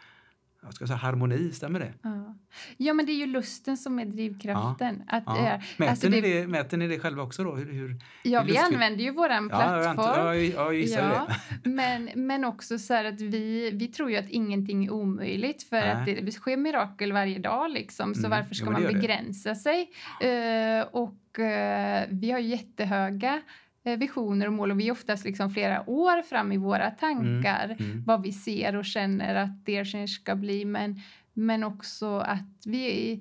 jag 0.65 0.75
ska 0.75 0.87
säga 0.87 0.97
harmoni, 0.97 1.53
stämmer 1.53 1.81
det? 1.81 1.93
Ja. 2.03 2.35
ja, 2.77 2.95
men 2.95 3.07
det 3.07 3.13
är 3.13 3.17
ju 3.17 3.27
lusten 3.27 3.77
som 3.77 3.99
är 3.99 4.05
drivkraften. 4.05 5.03
Att, 5.09 5.23
Ja. 5.27 5.39
eh, 5.39 5.61
Mäter, 5.77 5.91
alltså 5.91 6.09
ni 6.09 6.21
det- 6.21 6.41
det, 6.41 6.47
mäter 6.47 6.77
ni 6.77 6.89
det 6.89 6.99
själva 6.99 7.23
också 7.23 7.45
då? 7.45 7.55
Hur, 7.55 7.73
hur, 7.73 7.97
ja, 8.23 8.41
hur 8.41 8.47
vi 8.47 8.53
lustfyllt- 8.53 8.75
använder 8.75 9.05
ju 9.05 9.11
våran 9.11 9.49
Ja, 9.53 9.59
plattform. 9.59 10.27
ja, 10.27 10.35
jag, 10.35 10.45
jag 10.67 10.75
gissar 10.75 11.01
Ja, 11.01 11.29
det. 11.63 11.69
men, 11.71 12.11
men 12.15 12.45
också 12.45 12.79
så 12.79 12.95
här 12.95 13.05
att 13.05 13.21
vi, 13.21 13.71
vi 13.75 13.87
tror 13.89 14.11
ju 14.11 14.17
att 14.17 14.29
ingenting 14.29 14.85
är 14.85 14.91
omöjligt 14.93 15.63
för 15.63 15.81
Nej. 15.81 15.91
att 15.91 16.07
det, 16.07 16.15
det 16.15 16.33
sker 16.33 16.57
mirakel 16.57 17.13
varje 17.13 17.39
dag 17.39 17.71
liksom. 17.71 18.15
Så 18.15 18.27
Mm, 18.27 18.31
varför 18.31 18.55
ska 18.55 18.67
jo, 18.67 18.73
man 18.73 18.83
gör 18.83 18.89
det. 18.93 18.99
begränsa 18.99 19.55
sig? 19.55 19.91
Eh, 20.21 20.87
och 20.91 21.39
eh, 21.39 22.07
vi 22.11 22.31
har 22.31 22.39
jättehöga 22.39 23.35
eh, 23.35 23.41
visioner 23.85 24.47
och 24.47 24.53
mål 24.53 24.71
och 24.71 24.81
vi 24.81 24.89
är 24.89 24.93
oftast 24.93 25.25
liksom 25.25 25.51
flera 25.51 25.91
år 25.91 26.23
fram 26.23 26.53
i 26.53 26.57
våra 26.57 26.91
tankar 26.91 27.77
Mm. 27.81 28.05
vad 28.07 28.23
vi 28.23 28.33
ser 28.33 28.77
och 28.77 28.85
känner 28.85 29.35
att 29.35 29.65
det 29.67 29.85
ska 30.09 30.35
bli 30.35 30.65
men, 30.65 31.01
men 31.33 31.65
också 31.65 32.19
att 32.19 32.67
vi 32.67 33.21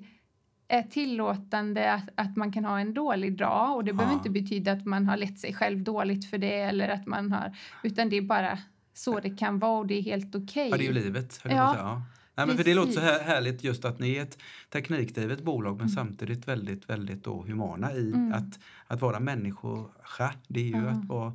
är 0.68 0.82
tillåtande 0.82 1.92
att, 1.92 2.08
att 2.14 2.36
man 2.36 2.52
kan 2.52 2.64
ha 2.64 2.80
en 2.80 2.94
dålig 2.94 3.38
dag 3.38 3.76
och 3.76 3.84
det 3.84 3.92
behöver 3.92 4.12
Ja. 4.14 4.18
inte 4.18 4.30
betyda 4.30 4.72
att 4.72 4.84
man 4.86 5.06
har 5.06 5.16
lett 5.16 5.38
sig 5.38 5.54
själv 5.54 5.82
dåligt 5.82 6.30
för 6.30 6.38
det 6.38 6.60
eller 6.60 6.88
att 6.88 7.06
man 7.06 7.32
har 7.32 7.56
utan 7.82 8.08
det 8.08 8.16
är 8.16 8.22
bara 8.22 8.58
så 8.94 9.20
det 9.20 9.38
kan 9.38 9.58
vara 9.58 9.78
och 9.78 9.86
det 9.86 9.94
är 9.98 10.02
helt 10.02 10.34
okej. 10.34 10.68
Ja, 10.70 10.76
det 10.76 10.84
är 10.84 10.86
ju 10.86 10.92
livet. 10.92 11.40
Ja, 11.44 12.02
Nej, 12.36 12.46
men 12.46 12.56
för 12.56 12.64
det 12.64 12.74
låter 12.74 12.92
så 12.92 13.00
här 13.00 13.20
härligt 13.22 13.64
just 13.64 13.84
att 13.84 13.98
ni 13.98 14.16
är 14.16 14.22
ett 14.22 14.38
teknikdrivet 14.72 15.42
bolag 15.42 15.78
men 15.78 15.88
samtidigt 15.88 16.48
väldigt, 16.48 16.90
väldigt 16.90 17.24
då 17.24 17.42
humana 17.46 17.92
i 17.92 18.12
Mm. 18.12 18.32
att, 18.32 18.58
att 18.86 19.00
vara 19.00 19.20
människa. 19.20 19.84
Det 20.48 20.60
är 20.60 20.64
ju 20.64 20.82
Ja. 20.84 20.88
att, 20.90 21.04
vara, 21.04 21.32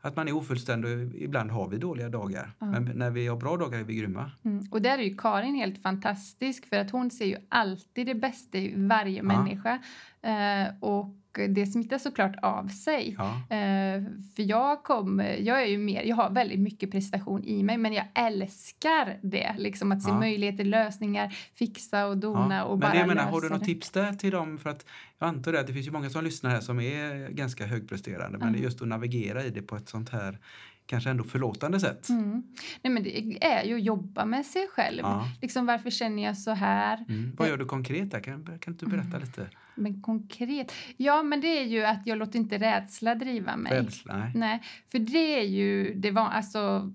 att 0.00 0.16
man 0.16 0.28
är 0.28 0.32
ofullständig. 0.32 1.14
Ibland 1.22 1.50
har 1.50 1.68
vi 1.68 1.76
dåliga 1.78 2.08
dagar. 2.08 2.52
Men 2.58 2.84
när 2.84 3.10
vi 3.10 3.26
har 3.26 3.36
bra 3.36 3.56
dagar 3.56 3.78
är 3.78 3.84
vi 3.84 3.94
grymma. 3.94 4.30
Mm. 4.44 4.66
Och 4.70 4.82
där 4.82 4.98
är 4.98 5.02
ju 5.02 5.16
Karin 5.16 5.54
helt 5.54 5.82
fantastisk 5.82 6.66
för 6.68 6.76
att 6.78 6.90
hon 6.90 7.10
ser 7.10 7.24
ju 7.26 7.36
alltid 7.48 8.06
det 8.06 8.14
bästa 8.14 8.58
i 8.58 8.74
varje 8.76 9.22
människa. 9.22 9.78
Eh, 10.22 10.74
och 10.80 11.16
det 11.48 11.66
smittar 11.66 11.98
såklart 11.98 12.36
av 12.42 12.68
sig. 12.68 13.16
Ja. 13.18 13.56
Eh, 13.56 14.02
för 14.36 14.42
jag 14.42 14.82
kom, 14.82 15.20
jag 15.38 15.62
är 15.62 15.66
ju 15.66 15.78
mer, 15.78 16.02
jag 16.02 16.16
har 16.16 16.30
väldigt 16.30 16.60
mycket 16.60 16.90
prestation 16.90 17.44
i 17.44 17.62
mig 17.62 17.78
men 17.78 17.92
jag 17.92 18.04
älskar 18.14 19.18
det. 19.22 19.54
Liksom 19.58 19.92
att 19.92 20.02
se 20.02 20.10
Ja. 20.10 20.18
möjligheter, 20.18 20.64
lösningar, 20.64 21.34
fixa 21.54 22.06
och 22.06 22.18
dona 22.18 22.54
Ja. 22.56 22.64
och 22.64 22.70
Men 22.78 22.80
bara 22.80 22.92
det 22.92 22.98
jag 22.98 23.08
menar, 23.08 23.22
lösa 23.22 23.34
har 23.34 23.40
du 23.40 23.48
något 23.48 23.64
tips 23.64 23.90
där 23.90 24.12
till 24.12 24.30
dem? 24.30 24.58
För 24.58 24.70
att 24.70 24.86
jag 25.18 25.28
antar 25.28 25.52
det 25.52 25.60
att 25.60 25.66
det 25.66 25.72
finns 25.72 25.86
ju 25.86 25.90
många 25.90 26.10
som 26.10 26.24
lyssnar 26.24 26.50
här 26.50 26.60
som 26.60 26.80
är 26.80 27.28
ganska 27.28 27.66
högpresterande 27.66 28.38
men 28.38 28.48
Mm. 28.48 28.62
just 28.62 28.82
att 28.82 28.88
navigera 28.88 29.44
i 29.44 29.50
det 29.50 29.62
på 29.62 29.76
ett 29.76 29.88
sånt 29.88 30.08
här 30.10 30.38
kanske 30.86 31.10
ändå 31.10 31.24
förlåtande 31.24 31.80
sätt. 31.80 32.08
Mm. 32.08 32.42
Nej, 32.82 32.92
men 32.92 33.02
det 33.02 33.44
är 33.44 33.64
ju 33.64 33.74
att 33.74 33.82
jobba 33.84 34.24
med 34.24 34.46
sig 34.46 34.66
själv. 34.68 34.98
Ja. 35.02 35.28
Liksom, 35.42 35.66
varför 35.66 35.90
känner 35.90 36.22
jag 36.22 36.38
så 36.38 36.50
här? 36.50 37.04
Mm. 37.08 37.32
Vad 37.38 37.48
gör 37.48 37.56
du 37.56 37.64
konkret 37.64 38.10
där? 38.10 38.20
Kan, 38.20 38.58
kan 38.60 38.74
du 38.76 38.86
berätta 38.86 39.08
Mm. 39.16 39.20
lite? 39.20 39.46
Men 39.80 40.02
konkret? 40.02 40.72
Ja, 40.96 41.22
men 41.22 41.40
det 41.40 41.58
är 41.58 41.64
ju 41.64 41.84
att 41.84 42.00
jag 42.06 42.18
låter 42.18 42.38
inte 42.38 42.58
rädsla 42.58 43.14
driva 43.14 43.56
mig. 43.56 43.72
Rädsla? 43.72 44.16
Nej. 44.16 44.32
Nej, 44.34 44.62
för 44.92 44.98
det 44.98 45.38
är 45.38 45.42
ju 45.44 45.94
det, 45.94 46.10
var, 46.10 46.28
alltså, 46.28 46.90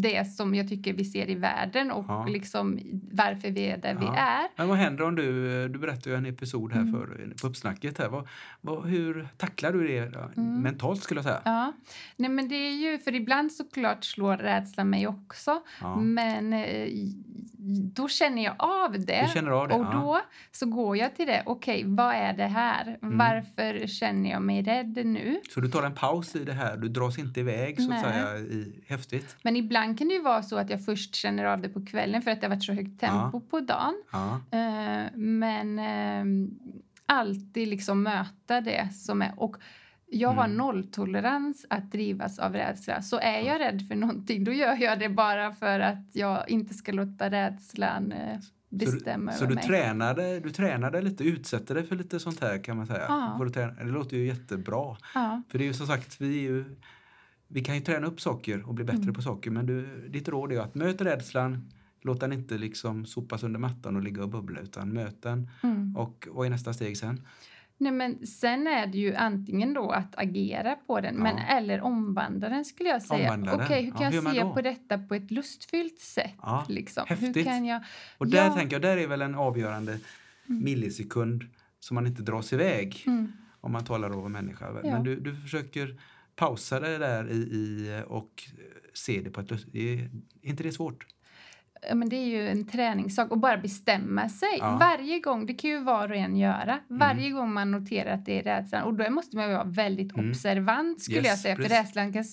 det 0.00 0.24
som 0.24 0.54
jag 0.54 0.68
tycker 0.68 0.92
vi 0.92 1.04
ser 1.04 1.30
i 1.30 1.34
världen 1.34 1.90
och 1.90 2.04
Ja. 2.08 2.26
liksom 2.26 2.78
varför 3.12 3.50
vi 3.50 3.66
är 3.66 3.76
där 3.76 3.94
vi 3.94 4.04
Ja. 4.04 4.16
är. 4.16 4.48
Men 4.56 4.68
vad 4.68 4.76
händer 4.78 5.04
om 5.04 5.14
du, 5.14 5.68
du 5.68 5.78
berättade 5.78 6.10
ju 6.10 6.16
en 6.16 6.26
episod 6.26 6.72
här 6.72 6.80
Mm. 6.80 6.92
för, 6.92 7.34
på 7.40 7.46
uppsnacket 7.46 7.98
här. 7.98 8.08
Vad, 8.08 8.28
vad, 8.60 8.86
hur 8.86 9.28
tacklar 9.36 9.72
du 9.72 9.86
det? 9.88 9.98
Mm. 10.36 10.60
mentalt 10.60 11.02
skulle 11.02 11.18
jag 11.18 11.24
säga? 11.24 11.40
Ja, 11.44 11.72
nej 12.16 12.30
men 12.30 12.48
det 12.48 12.54
är 12.54 12.70
ju, 12.92 12.98
för 12.98 13.14
ibland 13.14 13.52
såklart 13.52 14.04
slår 14.04 14.36
rädslan 14.36 14.90
mig 14.90 15.06
också, 15.06 15.62
Ja. 15.80 15.96
men 15.96 16.52
eh, 16.52 16.88
då 17.94 18.08
känner 18.08 18.44
jag 18.44 18.54
av 18.58 18.92
det. 18.98 19.52
Av 19.52 19.68
det? 19.68 19.74
Och 19.74 19.84
då 19.92 20.20
så 20.52 20.66
går 20.66 20.96
jag 20.96 21.16
till 21.16 21.26
det. 21.26 21.42
Okej, 21.46 21.82
vad 21.86 22.14
är 22.14 22.27
det 22.32 22.46
här? 22.46 22.98
Mm. 23.02 23.18
Varför 23.18 23.86
känner 23.86 24.30
jag 24.30 24.42
mig 24.42 24.62
rädd 24.62 25.06
nu? 25.06 25.40
Så 25.54 25.60
du 25.60 25.68
tar 25.68 25.82
en 25.82 25.94
paus 25.94 26.36
i 26.36 26.44
det 26.44 26.52
här, 26.52 26.76
du 26.76 26.88
dras 26.88 27.18
inte 27.18 27.40
iväg 27.40 27.82
så 27.82 27.92
att 27.92 28.00
säga. 28.00 28.38
I, 28.38 28.84
häftigt. 28.86 29.36
Men 29.42 29.56
ibland 29.56 29.98
kan 29.98 30.08
det 30.08 30.14
ju 30.14 30.22
vara 30.22 30.42
så 30.42 30.56
att 30.58 30.70
jag 30.70 30.84
först 30.84 31.14
känner 31.14 31.44
av 31.44 31.60
det 31.60 31.68
på 31.68 31.86
kvällen 31.86 32.22
för 32.22 32.30
att 32.30 32.40
det 32.40 32.46
har 32.46 32.54
varit 32.54 32.64
så 32.64 32.72
högt 32.72 33.00
tempo 33.00 33.40
på 33.40 33.60
dagen. 33.60 33.94
Ja. 34.12 34.40
Eh, 34.50 35.06
men 35.14 35.78
eh, 35.78 36.24
alltid 37.06 37.68
liksom 37.68 38.02
möta 38.02 38.60
det 38.60 38.88
som 38.92 39.22
är. 39.22 39.32
Och 39.36 39.56
jag 40.10 40.28
har 40.28 40.44
Mm. 40.44 40.56
nolltolerans 40.56 41.66
att 41.70 41.92
drivas 41.92 42.38
av 42.38 42.52
rädsla. 42.52 43.02
Så 43.02 43.18
är 43.18 43.40
jag 43.40 43.60
rädd 43.60 43.82
för 43.88 43.94
någonting 43.94 44.44
då 44.44 44.52
gör 44.52 44.76
jag 44.82 44.98
det 44.98 45.08
bara 45.08 45.52
för 45.52 45.80
att 45.80 46.06
jag 46.12 46.50
inte 46.50 46.74
ska 46.74 46.92
låta 46.92 47.30
rädslan 47.30 48.12
eh, 48.12 48.38
bestämma 48.68 49.32
så 49.32 49.38
över 49.44 49.48
du 49.48 49.54
mig. 49.54 49.64
tränade, 49.66 50.40
du 50.40 50.50
tränade 50.50 51.02
lite, 51.02 51.24
utsätter 51.24 51.74
dig 51.74 51.84
för 51.84 51.96
lite 51.96 52.20
sånt 52.20 52.40
här 52.40 52.64
kan 52.64 52.76
man 52.76 52.86
säga? 52.86 53.04
Ja. 53.08 53.38
Du 53.44 53.50
träna, 53.50 53.72
det 53.72 53.90
låter 53.90 54.16
ju 54.16 54.26
jättebra. 54.26 54.96
Ja. 55.14 55.42
För 55.48 55.58
det 55.58 55.64
är 55.64 55.66
ju 55.66 55.74
som 55.74 55.86
sagt, 55.86 56.20
vi, 56.20 56.40
ju, 56.40 56.64
vi 57.48 57.64
kan 57.64 57.74
ju 57.74 57.80
träna 57.80 58.06
upp 58.06 58.20
saker 58.20 58.68
och 58.68 58.74
bli 58.74 58.84
bättre 58.84 59.02
Mm. 59.02 59.14
på 59.14 59.22
saker. 59.22 59.50
Men 59.50 59.66
du, 59.66 60.08
ditt 60.08 60.28
råd 60.28 60.52
är 60.52 60.60
att 60.60 60.74
möta 60.74 61.04
rädslan, 61.04 61.68
låt 62.02 62.20
den 62.20 62.32
inte 62.32 62.58
liksom 62.58 63.06
sopas 63.06 63.42
under 63.42 63.60
mattan 63.60 63.96
och 63.96 64.02
ligga 64.02 64.22
och 64.22 64.28
bubbla 64.28 64.60
utan 64.60 64.92
möt 64.92 65.22
den. 65.22 65.50
Mm. 65.62 65.96
Och 65.96 66.28
vad 66.30 66.46
är 66.46 66.50
nästa 66.50 66.72
steg 66.72 66.96
sen? 66.96 67.22
Nej, 67.80 67.92
men 67.92 68.26
sen 68.26 68.66
är 68.66 68.86
det 68.86 68.98
ju 68.98 69.14
antingen 69.14 69.74
då 69.74 69.90
att 69.90 70.18
agera 70.18 70.74
på 70.74 71.00
den 71.00 71.14
men, 71.16 71.36
Ja. 71.36 71.42
eller 71.42 71.80
omvandla 71.80 72.48
den 72.48 72.64
skulle 72.64 72.88
jag 72.88 73.02
säga. 73.02 73.38
Okej, 73.52 73.82
hur 73.84 73.90
Ja, 73.92 73.96
kan 73.98 74.12
hur 74.12 74.22
gör 74.22 74.22
jag 74.24 74.34
se 74.34 74.40
då? 74.42 74.54
på 74.54 74.60
detta 74.62 74.98
på 74.98 75.14
ett 75.14 75.30
lustfyllt 75.30 75.98
sätt? 75.98 76.34
Ja, 76.42 76.64
liksom? 76.68 77.04
Hur 77.08 77.16
häftigt. 77.16 77.46
kan 77.46 77.64
jag... 77.64 77.82
Och 78.18 78.26
där 78.26 78.44
Ja. 78.46 78.54
tänker 78.54 78.74
jag, 78.74 78.82
där 78.82 78.96
är 78.96 79.06
väl 79.06 79.22
en 79.22 79.34
avgörande 79.34 79.98
millisekund 80.46 81.44
som 81.80 81.94
man 81.94 82.06
inte 82.06 82.22
dras 82.22 82.52
iväg 82.52 83.02
Mm. 83.06 83.32
om 83.60 83.72
man 83.72 83.84
talar 83.84 84.10
om 84.10 84.26
en 84.26 84.32
människa. 84.32 84.66
Ja. 84.84 84.90
Men 84.92 85.02
du, 85.04 85.20
du 85.20 85.34
försöker 85.34 86.00
pausa 86.36 86.80
det 86.80 86.98
där 86.98 87.30
i, 87.30 87.34
i 87.36 88.02
och 88.06 88.42
se 88.94 89.20
det 89.20 89.30
på 89.30 89.40
ett 89.40 89.50
lust... 89.50 89.66
Det 89.72 89.92
är, 89.94 89.98
är 90.42 90.48
inte 90.50 90.62
det 90.62 90.72
svårt? 90.72 91.06
Ja, 91.88 91.94
men 91.94 92.08
det 92.08 92.16
är 92.16 92.26
ju 92.26 92.48
en 92.48 92.66
träningssak 92.66 93.30
och 93.30 93.38
bara 93.38 93.56
bestämma 93.58 94.28
sig. 94.28 94.48
Ja. 94.58 94.66
Mm. 94.66 94.78
Varje 94.78 95.20
gång, 95.20 95.46
det 95.46 95.54
kan 95.54 95.70
ju 95.70 95.80
var 95.80 96.10
och 96.10 96.16
en 96.16 96.36
göra. 96.36 96.78
Varje 96.88 97.30
gång 97.30 97.52
man 97.52 97.70
noterar 97.70 98.14
att 98.14 98.24
det 98.26 98.38
är 98.38 98.42
rädslan. 98.42 98.82
Och 98.82 98.94
då 98.94 99.10
måste 99.10 99.36
man 99.36 99.52
vara 99.52 99.64
väldigt 99.64 100.16
Mm. 100.16 100.30
observant 100.30 101.00
skulle 101.02 101.18
Yes, 101.18 101.26
jag 101.28 101.38
säga. 101.38 101.56
precis. 101.56 101.72
För 101.72 101.82
rädslan 101.82 102.12
kan 102.12 102.24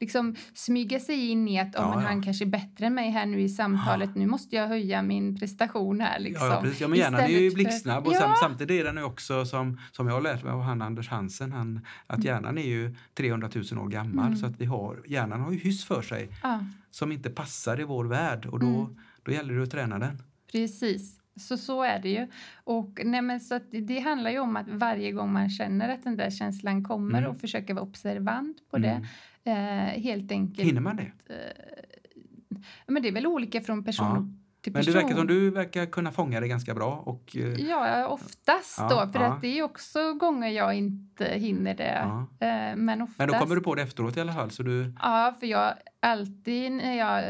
liksom 0.00 0.34
smyga 0.54 1.00
sig 1.00 1.30
in 1.30 1.48
i 1.48 1.60
att 1.60 1.66
oh, 1.66 1.72
Ja, 1.74 1.90
men 1.94 2.02
ja. 2.02 2.08
han 2.08 2.22
kanske 2.22 2.44
är 2.44 2.46
bättre 2.46 2.86
än 2.86 2.94
mig 2.94 3.10
här 3.10 3.26
nu 3.26 3.40
i 3.40 3.48
samtalet. 3.48 4.14
Nu 4.14 4.26
måste 4.26 4.56
jag 4.56 4.68
höja 4.68 5.02
min 5.02 5.38
prestation 5.38 6.00
här 6.00 6.18
liksom. 6.18 6.46
Ja, 6.48 6.60
precis. 6.62 6.80
ja 6.80 6.88
men 6.88 6.98
hjärnan 6.98 7.20
är 7.20 7.28
ju 7.28 7.50
blixtsnabb 7.54 8.06
och 8.06 8.14
sam, 8.14 8.30
samtidigt 8.40 8.80
är 8.80 8.84
den 8.84 8.96
ju 8.96 9.02
också 9.02 9.44
som, 9.44 9.80
som 9.92 10.06
jag 10.06 10.14
har 10.14 10.20
lärt 10.20 10.42
mig 10.44 10.52
av 10.52 10.60
han 10.62 10.82
Anders 10.82 11.08
Hansen, 11.08 11.52
han, 11.52 11.80
att 12.06 12.24
hjärnan 12.24 12.58
är 12.58 12.66
ju 12.66 12.94
300 13.14 13.48
000 13.72 13.80
år 13.84 13.88
gammal 13.88 14.26
Mm. 14.26 14.36
så 14.38 14.46
att 14.46 14.60
vi 14.60 14.64
har, 14.64 14.96
hjärnan 15.06 15.40
har 15.40 15.52
ju 15.52 15.58
hyss 15.58 15.84
för 15.84 16.02
sig 16.02 16.28
som 16.98 17.12
inte 17.12 17.30
passar 17.30 17.80
i 17.80 17.84
vår 17.84 18.04
värld 18.04 18.46
och 18.46 18.58
då, 18.60 18.66
Mm. 18.66 18.96
då 19.22 19.32
gäller 19.32 19.54
det 19.54 19.62
att 19.62 19.70
träna 19.70 19.98
den. 19.98 20.22
precis. 20.52 21.20
Så 21.36 21.56
så 21.56 21.82
är 21.82 21.98
det 21.98 22.08
ju. 22.08 22.26
Och, 22.64 23.00
nej, 23.04 23.22
men 23.22 23.40
så 23.40 23.60
det, 23.70 23.98
handlar 24.00 24.30
ju 24.30 24.38
om 24.38 24.56
att 24.56 24.68
varje 24.68 25.12
gång 25.12 25.32
man 25.32 25.50
känner 25.50 25.88
att 25.88 26.04
den 26.04 26.16
där 26.16 26.30
känslan 26.30 26.84
kommer 26.84 27.18
Mm. 27.18 27.30
och 27.30 27.36
försöka 27.40 27.74
vara 27.74 27.84
observant 27.84 28.56
på 28.70 28.76
Mm. 28.76 29.02
det. 29.42 29.50
Eh, 29.50 30.02
helt 30.02 30.32
enkelt. 30.32 30.68
Hinner 30.68 30.80
man 30.80 30.96
det? 30.96 31.12
Men 32.86 33.02
det 33.02 33.08
är 33.08 33.12
väl 33.12 33.26
olika 33.26 33.60
från 33.60 33.84
person 33.84 34.06
Ja. 34.06 34.47
Till 34.62 34.72
Men 34.72 34.80
person. 34.84 34.94
du 34.94 35.00
verkar 35.00 35.16
som 35.16 35.26
du 35.26 35.50
verkar 35.50 35.86
kunna 35.86 36.12
fånga 36.12 36.40
det 36.40 36.48
ganska 36.48 36.74
bra 36.74 37.02
och 37.06 37.36
eh, 37.36 37.42
Ja, 37.68 38.06
oftast 38.06 38.78
Ja, 38.78 38.88
då. 39.06 39.12
För 39.12 39.20
ja. 39.20 39.26
att 39.26 39.40
det 39.40 39.58
är 39.58 39.62
också 39.62 40.14
gånger 40.14 40.48
jag 40.48 40.74
inte 40.74 41.24
hinner 41.24 41.74
det. 41.74 41.98
ja. 42.04 42.46
Eh, 42.46 42.76
Men 42.76 43.02
oftast. 43.02 43.18
Men 43.18 43.28
då 43.28 43.34
kommer 43.34 43.54
du 43.54 43.60
på 43.60 43.74
det 43.74 43.82
efteråt 43.82 44.16
i 44.16 44.20
alla 44.20 44.32
fall 44.32 44.50
så 44.50 44.62
du 44.62 44.92
Ja, 45.02 45.34
för 45.40 45.46
jag 45.46 45.74
alltid 46.00 46.72
jag, 46.80 47.22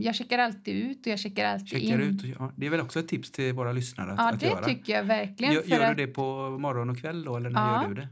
jag 0.00 0.14
checkar 0.14 0.38
alltid 0.38 0.74
ut 0.90 1.06
och 1.06 1.12
jag 1.12 1.18
checkar 1.18 1.44
alltid 1.46 1.68
checkar 1.68 2.00
in. 2.00 2.00
ut. 2.00 2.22
Och, 2.22 2.28
ja, 2.28 2.52
det 2.56 2.66
är 2.66 2.70
väl 2.70 2.80
också 2.80 3.00
ett 3.00 3.08
tips 3.08 3.30
till 3.32 3.52
våra 3.52 3.72
lyssnare 3.72 4.12
att, 4.12 4.18
Ja, 4.18 4.28
att 4.32 4.40
det 4.40 4.46
göra. 4.46 4.64
tycker 4.64 4.92
jag 4.92 5.04
verkligen. 5.04 5.54
Gör, 5.54 5.62
gör 5.62 5.80
att, 5.80 5.96
du 5.96 6.06
det 6.06 6.12
på 6.12 6.50
morgon 6.60 6.90
och 6.90 6.98
kväll 6.98 7.24
då 7.24 7.36
eller 7.36 7.50
när 7.50 7.82
gör 7.82 7.88
du 7.88 7.94
det? 7.94 8.08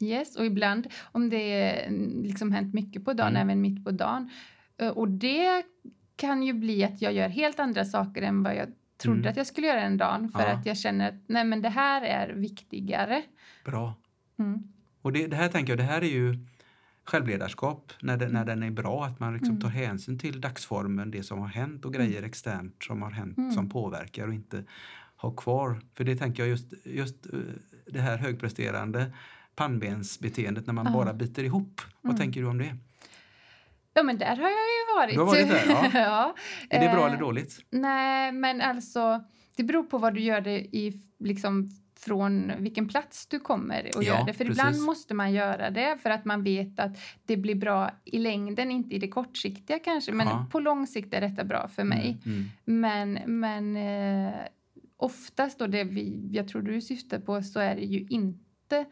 Yes, 0.00 0.36
och 0.36 0.46
ibland 0.46 0.86
om 1.12 1.30
det 1.30 1.52
är 1.62 1.90
liksom 2.22 2.52
hänt 2.52 2.74
mycket 2.74 3.04
på 3.04 3.12
dagen, 3.12 3.28
Mm. 3.36 3.42
även 3.42 3.60
mitt 3.60 3.84
på 3.84 3.90
dagen. 3.90 4.30
Eh, 4.78 4.88
Och 4.88 5.08
det 5.08 5.62
kan 6.16 6.42
ju 6.42 6.52
bli 6.52 6.84
att 6.84 7.02
jag 7.02 7.12
gör 7.12 7.28
helt 7.28 7.60
andra 7.60 7.84
saker 7.84 8.22
än 8.22 8.42
vad 8.42 8.56
jag 8.56 8.68
trodde 8.98 9.18
Mm. 9.20 9.30
att 9.30 9.36
jag 9.36 9.46
skulle 9.46 9.66
göra 9.66 9.80
en 9.80 9.96
dag. 9.96 10.30
För 10.32 10.40
Ja. 10.40 10.52
att 10.52 10.66
jag 10.66 10.76
känner 10.78 11.08
att 11.08 11.14
nej, 11.26 11.44
men 11.44 11.62
det 11.62 11.68
här 11.68 12.02
är 12.02 12.32
viktigare. 12.34 13.22
Bra. 13.64 13.94
Mm. 14.38 14.62
Och 15.02 15.12
det, 15.12 15.26
det 15.26 15.36
här 15.36 15.48
tänker 15.48 15.72
jag, 15.72 15.78
det 15.78 15.84
här 15.84 16.00
är 16.02 16.06
ju 16.08 16.38
självledarskap 17.04 17.92
när, 18.02 18.16
det, 18.16 18.28
när 18.28 18.44
den 18.44 18.62
är 18.62 18.70
bra, 18.70 19.04
att 19.04 19.20
man 19.20 19.32
liksom 19.32 19.50
Mm. 19.50 19.60
tar 19.62 19.68
hänsyn 19.68 20.18
till 20.18 20.40
dagsformen, 20.40 21.10
det 21.10 21.22
som 21.22 21.38
har 21.38 21.48
hänt 21.48 21.84
och 21.84 21.94
grejer 21.94 22.22
externt 22.22 22.82
som 22.82 23.02
har 23.02 23.10
hänt 23.10 23.38
Mm. 23.38 23.52
som 23.52 23.68
påverkar 23.68 24.28
och 24.28 24.34
inte 24.34 24.64
ha 25.16 25.30
kvar. 25.30 25.80
För 25.94 26.04
det 26.04 26.16
tänker 26.16 26.42
jag 26.42 26.50
just, 26.50 26.72
just 26.84 27.26
eh, 27.26 27.38
det 27.86 28.00
här 28.00 28.16
högpresterande 28.18 29.12
pannbensbeteendet 29.54 30.66
när 30.66 30.74
man 30.74 30.92
bara 30.92 31.12
biter 31.14 31.44
ihop. 31.44 31.80
Vad 32.02 32.10
Mm. 32.10 32.18
tänker 32.20 32.40
du 32.40 32.46
om 32.46 32.58
det? 32.58 32.76
Ja, 33.96 34.02
men 34.02 34.18
där 34.18 34.36
har 34.36 34.42
jag 34.42 34.50
ju 34.50 34.94
varit. 34.96 35.14
Du 35.14 35.20
har 35.20 35.26
varit 35.26 35.48
där, 35.48 35.64
ja. 35.68 35.90
ja. 36.00 36.34
Är 36.70 36.80
det 36.80 36.88
bra 36.94 37.00
Eh, 37.00 37.06
eller 37.06 37.18
dåligt? 37.20 37.58
Nej, 37.70 38.32
men 38.32 38.60
alltså 38.60 39.24
det 39.56 39.62
beror 39.64 39.82
på 39.82 39.98
vad 39.98 40.14
du 40.14 40.20
gör 40.20 40.40
det 40.40 40.58
i 40.60 41.00
liksom 41.18 41.70
från 41.98 42.52
vilken 42.58 42.88
plats 42.88 43.26
du 43.26 43.40
kommer 43.40 43.90
och 43.96 44.02
Ja, 44.04 44.18
gör 44.18 44.26
det. 44.26 44.32
För 44.32 44.44
precis. 44.44 44.58
ibland 44.62 44.80
måste 44.82 45.14
man 45.14 45.32
göra 45.32 45.70
det 45.70 45.98
för 46.02 46.10
att 46.10 46.24
man 46.24 46.42
vet 46.42 46.80
att 46.80 46.98
det 47.26 47.36
blir 47.36 47.54
bra 47.54 47.90
i 48.04 48.18
längden, 48.18 48.70
inte 48.70 48.94
i 48.94 48.98
det 48.98 49.08
kortsiktiga 49.08 49.78
kanske, 49.78 50.12
men 50.12 50.26
Ja. 50.26 50.46
på 50.52 50.60
lång 50.60 50.86
sikt 50.86 51.14
är 51.14 51.20
detta 51.20 51.44
bra 51.44 51.68
för 51.68 51.84
mig. 51.84 52.18
Mm, 52.26 52.36
mm. 52.38 52.50
Men, 52.64 53.38
men 53.40 53.76
eh, 54.26 54.34
oftast 54.96 55.58
då 55.58 55.66
det 55.66 55.84
vi, 55.84 56.28
jag 56.32 56.48
tror 56.48 56.62
du 56.62 56.80
syftar 56.80 57.18
på 57.18 57.42
så 57.42 57.60
är 57.60 57.74
det 57.74 57.82
ju 57.84 58.06
inte 58.10 58.84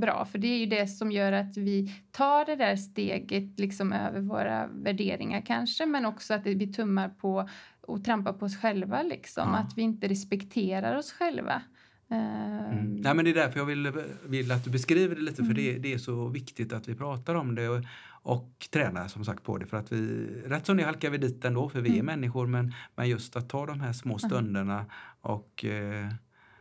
bra. 0.00 0.24
För 0.24 0.38
det 0.38 0.46
är 0.46 0.58
ju 0.58 0.66
det 0.66 0.86
som 0.86 1.12
gör 1.12 1.32
att 1.32 1.56
vi 1.56 1.92
tar 2.10 2.44
det 2.46 2.56
där 2.56 2.76
steget 2.76 3.60
liksom 3.60 3.92
över 3.92 4.20
våra 4.20 4.66
värderingar 4.66 5.40
kanske. 5.46 5.86
Men 5.86 6.06
också 6.06 6.34
att 6.34 6.46
vi 6.46 6.72
tummar 6.72 7.08
på 7.08 7.48
och 7.80 8.04
trampar 8.04 8.32
på 8.32 8.44
oss 8.44 8.56
själva 8.56 9.02
liksom. 9.02 9.48
Ja. 9.52 9.58
Att 9.58 9.78
vi 9.78 9.82
inte 9.82 10.08
respekterar 10.08 10.96
oss 10.96 11.12
själva. 11.12 11.62
Mm. 12.10 12.22
Ehm, 12.22 12.94
Nej, 12.96 13.14
men 13.14 13.24
det 13.24 13.30
är 13.30 13.34
därför 13.34 13.58
jag 13.58 13.66
vill, 13.66 13.92
vill 14.26 14.52
att 14.52 14.64
du 14.64 14.70
beskriver 14.70 15.14
det 15.14 15.20
lite, 15.22 15.36
för 15.36 15.42
Mm. 15.42 15.54
det, 15.56 15.78
det 15.78 15.92
är 15.92 15.98
så 15.98 16.28
viktigt 16.28 16.72
att 16.72 16.88
vi 16.88 16.94
pratar 16.94 17.34
om 17.34 17.54
det 17.54 17.68
och, 17.68 17.84
och 18.22 18.66
tränar 18.70 19.08
som 19.08 19.24
sagt 19.24 19.42
på 19.42 19.58
det. 19.58 19.66
För 19.66 19.76
att 19.76 19.92
vi, 19.92 20.26
rätt 20.46 20.66
som 20.66 20.76
det 20.76 20.84
halkar 20.84 21.10
vi 21.10 21.18
dit 21.18 21.44
ändå, 21.44 21.68
för 21.68 21.80
vi 21.80 21.88
är 21.88 21.94
Mm. 21.94 22.06
människor, 22.06 22.46
men, 22.46 22.72
men 22.96 23.08
just 23.08 23.36
att 23.36 23.48
ta 23.48 23.66
de 23.66 23.80
här 23.80 23.92
små 23.92 24.18
stunderna 24.18 24.86
och 25.20 25.64
eh, 25.64 26.08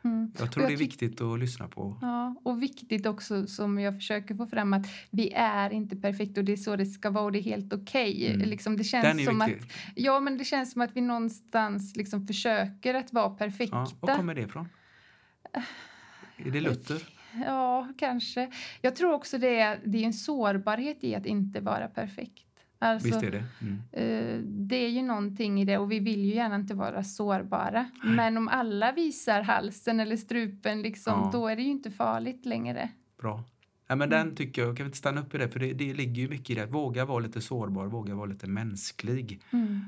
mm. 0.05 0.31
jag 0.39 0.51
tror 0.51 0.63
jag 0.63 0.71
det 0.71 0.75
är 0.75 0.77
viktigt 0.77 1.21
att 1.21 1.39
lyssna 1.39 1.67
på. 1.67 1.97
Ja, 2.01 2.35
och 2.43 2.63
viktigt 2.63 3.05
också 3.05 3.47
som 3.47 3.79
jag 3.79 3.95
försöker 3.95 4.35
få 4.35 4.47
fram 4.47 4.73
att 4.73 4.87
vi 5.11 5.31
är 5.35 5.69
inte 5.69 5.95
perfekta 5.95 6.41
och 6.41 6.45
det 6.45 6.51
är 6.51 6.57
så 6.57 6.75
det 6.75 6.85
ska 6.85 7.09
vara 7.09 7.23
och 7.23 7.31
det 7.31 7.39
är 7.39 7.43
helt 7.43 7.73
okej. 7.73 8.31
Mm. 8.33 8.49
Liksom, 8.49 8.77
det 8.77 8.83
känns 8.83 9.25
som 9.25 9.41
att. 9.41 9.51
Ja, 9.95 10.19
men 10.19 10.37
det 10.37 10.45
känns 10.45 10.71
som 10.71 10.81
att 10.81 10.91
vi 10.95 11.01
någonstans 11.01 11.95
liksom 11.95 12.27
försöker 12.27 12.93
att 12.93 13.13
vara 13.13 13.29
perfekta. 13.29 13.75
Ja, 13.75 13.91
var 13.99 14.15
kommer 14.15 14.35
det 14.35 14.41
ifrån? 14.41 14.69
Är 16.37 16.51
det 16.51 16.61
Luther? 16.61 17.09
Ja, 17.45 17.93
kanske. 17.97 18.51
Jag 18.81 18.95
tror 18.95 19.13
också 19.13 19.37
det 19.37 19.59
är, 19.59 19.79
det 19.85 19.97
är 19.97 20.03
en 20.03 20.13
sårbarhet 20.13 21.03
i 21.03 21.15
att 21.15 21.25
inte 21.25 21.59
vara 21.59 21.87
perfekt. 21.87 22.44
Alltså, 22.79 23.07
Visst 23.07 23.23
är 23.23 23.31
det? 23.31 23.43
Mm. 23.61 23.81
eh, 23.91 24.39
det 24.43 24.75
är 24.75 24.89
ju 24.89 25.01
någonting 25.01 25.61
i 25.61 25.65
det 25.65 25.77
och 25.77 25.91
vi 25.91 25.99
vill 25.99 26.25
ju 26.25 26.33
gärna 26.35 26.55
inte 26.55 26.73
vara 26.73 27.03
sårbara. 27.03 27.89
Men 28.03 28.37
om 28.37 28.47
alla 28.47 28.91
visar 28.91 29.41
halsen 29.41 29.99
eller 29.99 30.17
strupen, 30.17 30.81
liksom, 30.81 31.13
Ja. 31.13 31.29
då 31.33 31.47
är 31.47 31.55
det 31.55 31.61
ju 31.61 31.69
inte 31.69 31.91
farligt 31.91 32.45
längre. 32.45 32.89
Bra. 33.21 33.43
Ja, 33.87 33.95
men 33.95 34.13
Mm. 34.13 34.27
Den 34.27 34.35
tycker 34.35 34.61
jag, 34.61 34.77
kan 34.77 34.83
vi 34.83 34.87
inte 34.87 34.97
stanna 34.97 35.21
upp 35.21 35.35
i 35.35 35.37
det? 35.37 35.49
För 35.49 35.59
det, 35.59 35.73
det 35.73 35.93
ligger 35.93 36.21
ju 36.21 36.29
mycket 36.29 36.49
i 36.49 36.55
det. 36.55 36.65
Våga 36.65 37.05
vara 37.05 37.19
lite 37.19 37.41
sårbar, 37.41 37.85
våga 37.85 38.15
vara 38.15 38.25
lite 38.25 38.47
mänsklig. 38.47 39.41
Mm. 39.51 39.81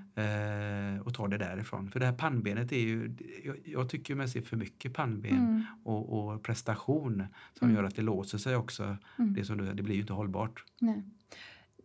Eh, 0.96 1.02
och 1.02 1.14
ta 1.14 1.28
det 1.28 1.38
därifrån. 1.38 1.90
För 1.92 2.00
det 2.00 2.06
här 2.06 2.14
pannbenet 2.14 2.72
är 2.72 2.80
ju, 2.80 3.16
jag, 3.46 3.56
jag 3.66 3.90
tycker 3.90 4.16
man 4.16 4.30
ser 4.30 4.42
för 4.42 4.58
mycket 4.58 4.94
pannben 4.94 5.32
Mm. 5.38 5.64
och, 5.84 6.30
och 6.30 6.44
prestation 6.44 7.24
som 7.54 7.68
Mm. 7.68 7.76
gör 7.78 7.84
att 7.84 7.96
det 7.96 8.02
låser 8.02 8.38
sig 8.38 8.56
också. 8.56 8.84
Mm. 9.20 9.34
Det, 9.34 9.46
som 9.46 9.58
du, 9.58 9.74
det 9.74 9.84
blir 9.84 9.96
ju 9.96 10.02
inte 10.02 10.14
hållbart. 10.14 10.64
Nej. 10.80 11.04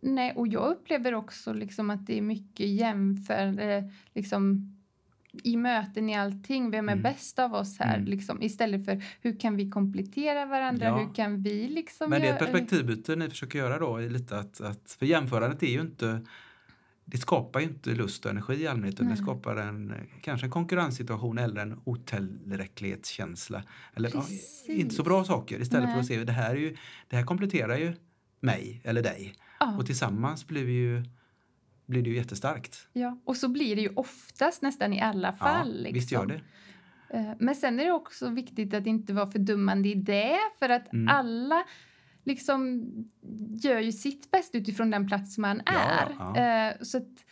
Nej, 0.03 0.33
och 0.35 0.47
jag 0.47 0.71
upplever 0.71 1.13
också 1.13 1.53
liksom 1.53 1.89
att 1.89 2.07
det 2.07 2.17
är 2.17 2.21
mycket 2.21 2.67
jämförande 2.67 3.89
liksom, 4.13 4.75
i 5.43 5.57
möten 5.57 6.09
i 6.09 6.15
allting. 6.15 6.71
Vem 6.71 6.89
är 6.89 6.93
Mm. 6.93 7.03
bäst 7.03 7.39
av 7.39 7.53
oss 7.53 7.79
här? 7.79 7.97
Mm. 7.97 8.07
Liksom, 8.07 8.41
istället 8.41 8.85
för 8.85 9.03
hur 9.21 9.39
kan 9.39 9.55
vi 9.55 9.69
komplettera 9.69 10.45
varandra? 10.45 10.85
Ja. 10.85 10.97
Hur 10.97 11.13
kan 11.13 11.43
vi 11.43 11.67
liksom 11.67 12.09
Men 12.09 12.21
det 12.21 12.27
är 12.27 12.33
ett 12.33 12.39
perspektivbyte 12.39 13.15
ni 13.15 13.29
försöker 13.29 13.59
göra 13.59 13.79
då. 13.79 13.97
Lite 13.97 14.37
att, 14.37 14.61
att, 14.61 14.95
för 14.99 15.05
jämförandet 15.05 15.63
är 15.63 15.67
ju 15.67 15.81
inte 15.81 16.21
det 17.05 17.17
skapar 17.17 17.59
ju 17.59 17.65
inte 17.65 17.89
lust 17.89 18.25
och 18.25 18.31
energi 18.31 18.53
i 18.53 18.67
allmänhet 18.67 18.95
utan 18.95 19.09
det 19.09 19.17
skapar 19.17 19.55
en, 19.55 19.93
kanske 20.21 20.47
en 20.47 20.51
konkurrenssituation 20.51 21.37
eller 21.37 21.61
en 21.61 21.81
otillräcklighetskänsla. 21.83 23.63
Eller 23.93 24.11
ja, 24.13 24.25
inte 24.67 24.95
så 24.95 25.03
bra 25.03 25.23
saker 25.23 25.61
istället 25.61 25.85
för 25.85 25.91
Nej. 25.91 25.99
att 25.99 26.05
se 26.05 26.23
det 26.23 26.31
här, 26.31 26.49
är 26.49 26.59
ju, 26.59 26.77
det 27.07 27.15
här 27.15 27.23
kompletterar 27.23 27.77
ju 27.77 27.93
mig 28.39 28.81
eller 28.83 29.03
dig. 29.03 29.33
Ja, 29.71 29.77
Och 29.77 29.85
tillsammans 29.85 30.47
blir, 30.47 30.65
vi 30.65 30.73
ju, 30.73 31.03
blir 31.85 32.01
det 32.03 32.09
ju 32.09 32.15
jättestarkt. 32.15 32.87
ja, 32.93 33.17
och 33.25 33.37
så 33.37 33.47
blir 33.47 33.75
det 33.75 33.81
ju 33.81 33.89
oftast 33.95 34.61
nästan 34.61 34.93
i 34.93 35.01
alla 35.01 35.33
fall. 35.33 35.67
ja, 35.67 35.73
liksom. 35.73 35.93
Visst 35.93 36.11
gör 36.11 36.25
det. 36.25 36.41
Eh, 37.09 37.31
Men 37.39 37.55
sen 37.55 37.79
är 37.79 37.85
det 37.85 37.91
också 37.91 38.29
viktigt 38.29 38.73
att 38.73 38.87
inte 38.87 39.13
vara 39.13 39.31
fördummande 39.31 39.89
i 39.89 39.93
det 39.95 40.37
för 40.59 40.69
att 40.69 40.93
Mm. 40.93 41.07
alla 41.15 41.63
liksom 42.23 42.85
gör 43.63 43.79
ju 43.79 43.91
sitt 43.91 44.31
bästa 44.31 44.57
utifrån 44.57 44.91
den 44.91 45.07
plats 45.07 45.37
man 45.37 45.61
Ja, 45.65 45.71
är. 45.73 46.15
ja. 46.19 46.37
Eh, 46.37 46.73
Så 46.81 46.97
att 46.97 47.25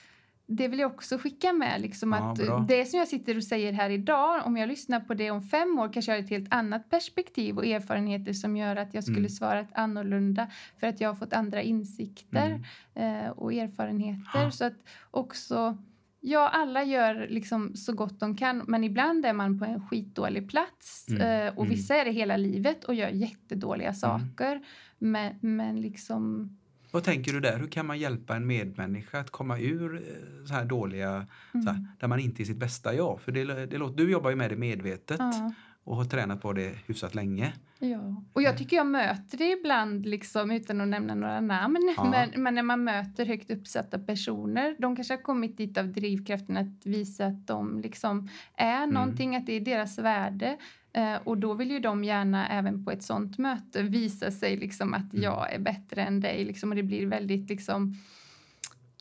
det 0.56 0.68
vill 0.68 0.80
jag 0.80 0.92
också 0.92 1.18
skicka 1.18 1.54
med. 1.54 1.82
Liksom 1.82 2.12
Ja, 2.12 2.32
att 2.32 2.38
bra. 2.38 2.66
det 2.68 2.86
som 2.86 3.00
jag 3.00 3.08
sitter 3.08 3.38
och 3.38 3.44
säger 3.44 3.74
här 3.74 3.90
idag, 3.90 4.42
om 4.46 4.58
jag 4.58 4.68
lyssnar 4.70 5.00
på 5.00 5.14
det 5.14 5.32
om 5.32 5.42
fem 5.42 5.80
år 5.80 5.94
kanske 5.94 6.12
jag 6.12 6.18
har 6.20 6.24
ett 6.24 6.30
helt 6.30 6.54
annat 6.54 6.90
perspektiv 6.90 7.58
och 7.58 7.66
erfarenheter 7.66 8.34
som 8.34 8.58
gör 8.58 8.76
att 8.76 8.94
jag 8.94 9.04
skulle 9.04 9.18
Mm. 9.20 9.30
svarat 9.30 9.68
annorlunda 9.74 10.48
för 10.80 10.88
att 10.88 11.02
jag 11.02 11.10
har 11.10 11.16
fått 11.16 11.34
andra 11.34 11.62
insikter 11.62 12.64
Mm. 12.96 13.26
eh, 13.26 13.30
och 13.32 13.54
erfarenheter. 13.54 14.22
Ja. 14.44 14.52
Så 14.52 14.66
att 14.66 14.74
också, 15.12 15.78
ja 16.20 16.50
alla 16.50 16.84
gör 16.84 17.28
liksom 17.30 17.76
så 17.76 17.94
gott 17.94 18.20
de 18.20 18.38
kan 18.38 18.64
men 18.68 18.84
ibland 18.84 19.26
är 19.26 19.34
man 19.34 19.60
på 19.60 19.66
en 19.66 19.88
skitdålig 19.88 20.50
plats 20.50 21.08
Mm, 21.10 21.22
eh, 21.22 21.54
och 21.54 21.64
mm. 21.66 21.70
vissa 21.70 21.96
är 21.96 22.06
det 22.06 22.12
hela 22.12 22.38
livet 22.38 22.84
och 22.84 22.96
gör 22.96 23.10
jättedåliga 23.10 23.94
saker. 23.94 24.62
Men, 24.98 25.34
men 25.42 25.82
liksom, 25.82 26.58
Vad 26.92 27.04
tänker 27.04 27.34
du 27.34 27.40
där? 27.40 27.58
Hur 27.58 27.68
kan 27.68 27.86
man 27.86 28.00
hjälpa 28.00 28.36
en 28.36 28.48
medmänniska 28.48 29.20
att 29.20 29.30
komma 29.30 29.60
ur 29.60 29.96
eh, 29.96 30.46
så 30.46 30.54
här 30.54 30.66
dåliga, 30.66 31.28
så 31.52 31.58
här, 31.58 31.70
mm, 31.70 31.88
där 32.00 32.08
man 32.08 32.20
inte 32.20 32.44
är 32.44 32.46
sitt 32.46 32.58
bästa 32.58 32.94
jag? 32.96 33.22
För 33.22 33.32
det, 33.32 33.66
det 33.66 33.78
låter, 33.78 33.98
du 33.98 34.12
jobbar 34.12 34.30
ju 34.30 34.36
med 34.36 34.50
det 34.50 34.56
medvetet 34.56 35.20
ja. 35.20 35.54
och 35.84 35.96
har 35.96 36.06
tränat 36.06 36.42
på 36.42 36.54
det 36.54 36.74
hyfsat 36.88 37.16
länge. 37.16 37.54
Ja, 37.80 38.24
och 38.34 38.42
jag 38.42 38.58
tycker 38.58 38.78
jag 38.78 38.88
möter 38.88 39.38
det 39.38 39.52
ibland, 39.52 40.06
liksom, 40.06 40.52
utan 40.52 40.82
att 40.82 40.88
nämna 40.88 41.16
några 41.16 41.42
namn. 41.42 41.94
Ja. 41.98 42.10
Men, 42.10 42.44
men 42.44 42.56
när 42.56 42.64
man 42.64 42.84
möter 42.84 43.26
högt 43.26 43.52
uppsatta 43.52 44.00
personer, 44.00 44.76
de 44.80 44.96
kanske 44.96 45.14
har 45.14 45.22
kommit 45.22 45.58
dit 45.58 45.78
av 45.78 45.88
drivkraften 45.88 46.58
att 46.58 46.86
visa 46.86 47.26
att 47.26 47.48
de 47.48 47.82
liksom 47.82 48.30
är 48.56 48.84
Mm. 48.84 48.94
någonting, 48.94 49.36
att 49.36 49.46
det 49.46 49.54
är 49.54 49.60
deras 49.60 50.00
värde. 50.00 50.58
Eh, 50.94 51.16
och 51.24 51.38
då 51.38 51.54
vill 51.54 51.72
ju 51.72 51.80
de 51.80 52.04
gärna 52.04 52.48
även 52.50 52.86
på 52.86 52.92
ett 52.92 53.04
sånt 53.04 53.38
möte 53.38 53.82
visa 53.84 54.32
sig 54.32 54.58
liksom 54.58 54.94
att 54.94 55.14
Mm. 55.14 55.24
jag 55.24 55.54
är 55.54 55.60
bättre 55.60 56.02
än 56.02 56.20
dig. 56.20 56.46
Liksom, 56.46 56.70
och 56.70 56.76
det 56.76 56.84
blir 56.84 57.06
väldigt 57.06 57.50
liksom 57.50 57.96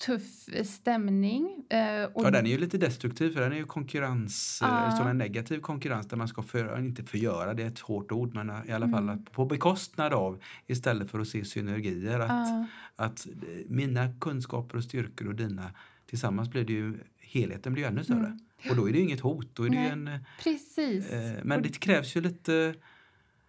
tuff 0.07 0.24
stämning. 0.64 1.64
Eh, 1.70 2.05
och 2.05 2.24
Ja, 2.26 2.30
den 2.30 2.47
är 2.47 2.51
ju 2.51 2.59
lite 2.59 2.78
destruktiv 2.78 3.30
för 3.30 3.41
den 3.41 3.53
är 3.53 3.57
ju 3.57 3.64
konkurrens, 3.64 4.59
ja. 4.62 4.91
som 4.99 5.07
en 5.07 5.18
negativ 5.18 5.61
konkurrens 5.61 6.09
där 6.09 6.16
man 6.16 6.28
ska 6.28 6.43
för, 6.43 6.78
inte 6.78 7.05
förgöra, 7.05 7.55
det 7.55 7.62
är 7.62 7.66
ett 7.66 7.78
hårt 7.78 8.12
ord, 8.12 8.34
men 8.34 8.53
i 8.68 8.72
alla 8.72 8.88
fall 8.88 9.03
Mm. 9.03 9.24
på 9.24 9.45
bekostnad 9.45 10.12
av 10.12 10.41
istället 10.66 11.11
för 11.11 11.18
att 11.20 11.28
se 11.28 11.45
synergier. 11.45 12.20
Att, 12.20 12.30
Ja, 12.30 12.66
att 12.97 13.26
mina 13.68 14.12
kunskaper 14.20 14.76
och 14.76 14.84
styrkor 14.84 15.28
och 15.28 15.34
dina 15.34 15.70
tillsammans 16.07 16.51
blir 16.51 16.64
det 16.64 16.72
ju, 16.72 16.99
helheten 17.18 17.72
blir 17.72 17.82
ju 17.82 17.88
ännu 17.88 18.05
större. 18.05 18.18
Mm. 18.18 18.38
Och 18.71 18.77
då 18.77 18.89
är 18.89 18.93
det 18.93 18.99
ju 18.99 19.05
inget 19.05 19.21
hot, 19.21 19.51
då 19.55 19.63
är 19.65 19.69
det 19.69 19.75
Nej. 19.77 19.91
en, 19.91 20.09
eh, 20.09 20.19
precis. 20.43 21.11
men 21.43 21.57
Och- 21.57 21.63
det 21.63 21.81
krävs 21.81 22.17
ju 22.17 22.21
lite 22.21 22.75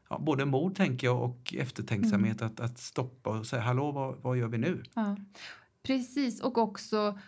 ja, 0.10 0.20
både 0.20 0.46
mod 0.46 0.76
tänker 0.76 1.08
jag 1.08 1.24
och 1.24 1.54
eftertänksamhet 1.58 2.42
Mm. 2.42 2.54
att, 2.54 2.60
att 2.60 2.80
stoppa 2.80 3.30
och 3.40 3.46
säga 3.46 3.62
hallå 3.62 3.92
vad, 3.92 4.18
vad 4.22 4.38
gör 4.38 4.48
vi 4.48 4.58
nu? 4.58 4.84
Ja, 4.94 5.18
precis. 5.84 6.42
Och 6.42 6.58
också 6.58 7.20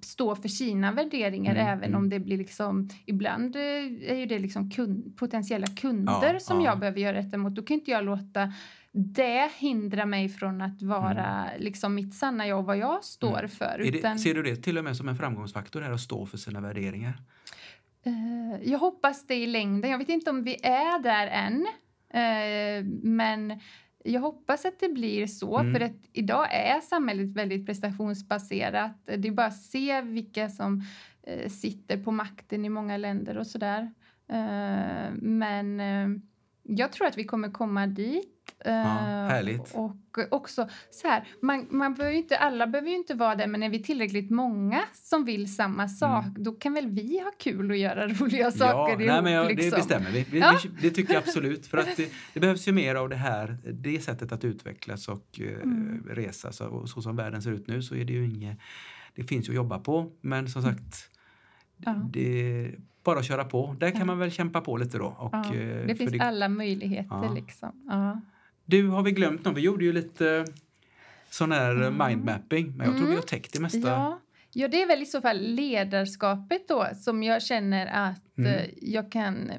stå 0.00 0.36
för 0.36 0.48
sina 0.48 0.92
värderingar 0.92 1.54
Mm, 1.54 1.66
även 1.66 1.84
mm. 1.84 1.96
om 1.98 2.08
det 2.08 2.20
blir 2.20 2.38
liksom... 2.38 2.88
Ibland 3.06 3.56
eh, 3.56 3.62
är 4.10 4.14
ju 4.14 4.26
det 4.26 4.38
liksom 4.38 4.70
kund, 4.70 5.16
potentiella 5.16 5.66
kunder 5.66 6.32
Ja, 6.34 6.40
som 6.40 6.60
ja. 6.60 6.64
jag 6.70 6.78
behöver 6.78 7.00
göra 7.00 7.22
detta 7.22 7.38
mot. 7.38 7.54
Då 7.54 7.62
kan 7.62 7.74
inte 7.74 7.90
jag 7.90 8.04
låta 8.04 8.52
det 8.98 9.50
hindra 9.56 10.06
mig 10.06 10.28
från 10.28 10.60
att 10.60 10.82
vara 10.82 11.46
liksom 11.58 11.94
mitt 11.94 12.14
sanna 12.14 12.46
jag 12.46 12.58
och 12.58 12.64
vad 12.64 12.78
jag 12.78 13.04
står 13.04 13.38
Mm. 13.38 13.48
för. 13.48 13.78
Utan, 13.78 14.16
det, 14.16 14.22
ser 14.22 14.34
du 14.34 14.42
det 14.42 14.56
till 14.56 14.78
och 14.78 14.84
med 14.84 14.96
som 14.96 15.08
en 15.08 15.16
framgångsfaktor 15.16 15.80
här 15.80 15.90
att 15.92 16.00
stå 16.00 16.26
för 16.26 16.38
sina 16.38 16.60
värderingar? 16.60 17.22
eh, 18.02 18.62
jag 18.70 18.78
hoppas 18.78 19.26
det 19.26 19.34
i 19.34 19.46
längden. 19.46 19.90
Jag 19.90 19.98
vet 19.98 20.08
inte 20.08 20.30
om 20.30 20.42
vi 20.42 20.54
är 20.62 21.02
där 21.02 21.26
än. 21.26 21.66
Eh, 22.10 22.84
men 23.02 23.60
jag 24.04 24.20
hoppas 24.20 24.64
att 24.64 24.80
det 24.80 24.88
blir 24.88 25.26
så. 25.26 25.58
Mm. 25.58 25.74
För 25.74 25.80
att 25.80 26.08
idag 26.12 26.54
är 26.54 26.80
samhället 26.80 27.36
väldigt 27.36 27.66
prestationsbaserat. 27.66 28.96
Det 29.04 29.28
är 29.28 29.32
bara 29.32 29.46
att 29.46 29.62
se 29.62 30.00
vilka 30.00 30.48
som 30.48 30.82
eh, 31.22 31.48
sitter 31.50 31.96
på 32.04 32.10
makten 32.12 32.64
i 32.64 32.68
många 32.68 32.96
länder 32.96 33.38
och 33.38 33.46
sådär. 33.46 33.92
Men 35.20 35.80
jag 36.62 36.92
tror 36.92 37.06
att 37.06 37.18
vi 37.18 37.24
kommer 37.24 37.50
komma 37.50 37.86
dit. 37.86 38.35
Eh, 38.64 38.72
härligt. 38.72 39.74
Och 39.74 39.96
också 40.30 40.68
så 40.90 41.08
här, 41.08 41.28
man, 41.42 41.66
man 41.70 41.94
behöver 41.94 42.16
inte, 42.16 42.36
alla 42.38 42.66
behöver 42.66 42.90
ju 42.90 42.96
inte 42.96 43.14
vara 43.14 43.34
där 43.34 43.46
men 43.46 43.62
är 43.62 43.68
vi 43.70 43.82
tillräckligt 43.82 44.30
många 44.30 44.80
som 44.92 45.24
vill 45.24 45.54
samma 45.54 45.88
sak 45.88 46.24
då 46.36 46.52
kan 46.52 46.74
väl 46.74 46.86
vi 46.86 47.20
ha 47.20 47.30
kul 47.38 47.70
och 47.70 47.76
göra 47.76 48.08
roliga 48.08 48.50
saker 48.50 48.74
ja, 48.76 48.88
ihop. 48.88 48.98
nej, 49.06 49.22
men 49.22 49.32
jag, 49.32 49.46
liksom. 49.46 49.70
det 49.70 49.76
bestämmer 49.76 50.10
vi. 50.10 50.26
vi 50.30 50.38
Ja. 50.38 50.58
det, 50.62 50.88
det 50.88 50.90
tycker 50.90 51.14
jag 51.14 51.22
absolut. 51.22 51.66
För 51.66 51.78
att 51.78 51.96
det, 51.96 52.12
det 52.34 52.40
behövs 52.40 52.68
ju 52.68 52.72
mer 52.72 52.94
av 52.94 53.08
det 53.08 53.16
här, 53.16 53.58
det 53.72 54.00
sättet 54.00 54.32
att 54.32 54.44
utvecklas 54.44 55.08
och 55.08 55.40
eh, 55.40 55.46
Mm. 55.62 56.02
resa. 56.10 56.52
Så, 56.52 56.86
så 56.86 57.02
som 57.02 57.16
världen 57.16 57.42
ser 57.42 57.50
ut 57.50 57.66
nu 57.66 57.82
så 57.82 57.94
är 57.94 58.04
det 58.04 58.12
ju 58.12 58.24
inget 58.24 58.58
det 59.14 59.24
finns 59.24 59.48
ju 59.48 59.52
att 59.52 59.56
jobba 59.56 59.78
på. 59.78 60.12
Men 60.20 60.48
som 60.48 60.62
sagt, 60.62 61.10
Ja. 61.76 61.92
det 62.12 62.70
bara 63.04 63.22
köra 63.22 63.44
på. 63.44 63.76
Där 63.80 63.90
kan 63.90 63.98
Ja. 64.00 64.04
man 64.06 64.18
väl 64.18 64.30
kämpa 64.30 64.60
på 64.60 64.76
lite 64.76 64.98
då. 64.98 65.06
Och, 65.06 65.30
Ja, 65.34 65.54
eh, 65.54 65.86
det 65.86 65.94
finns 65.94 66.20
alla 66.20 66.48
möjligheter 66.48 67.20
Ja. 67.24 67.32
liksom. 67.34 67.70
Ja. 67.88 68.20
Du, 68.66 68.88
har 68.88 69.02
vi 69.02 69.10
glömt 69.12 69.44
något? 69.44 69.56
Vi 69.56 69.60
gjorde 69.60 69.84
ju 69.84 69.92
lite 69.92 70.44
sån 71.30 71.52
här 71.52 71.70
Mm. 71.82 72.08
mindmapping, 72.08 72.76
men 72.76 72.86
jag 72.86 72.96
tror 72.96 73.06
vi 73.06 73.12
Mm. 73.12 73.16
har 73.16 73.22
täckt 73.22 73.52
det 73.52 73.60
mesta. 73.60 73.78
Ja. 73.88 74.20
ja, 74.52 74.68
det 74.68 74.82
är 74.82 74.86
väl 74.86 75.02
i 75.02 75.06
så 75.06 75.20
fall 75.20 75.38
ledarskapet 75.40 76.68
då 76.68 76.86
som 77.00 77.22
jag 77.22 77.42
känner 77.42 77.86
att 77.86 78.38
Mm. 78.38 78.52
eh, 78.52 78.66
jag 78.82 79.12
kan... 79.12 79.50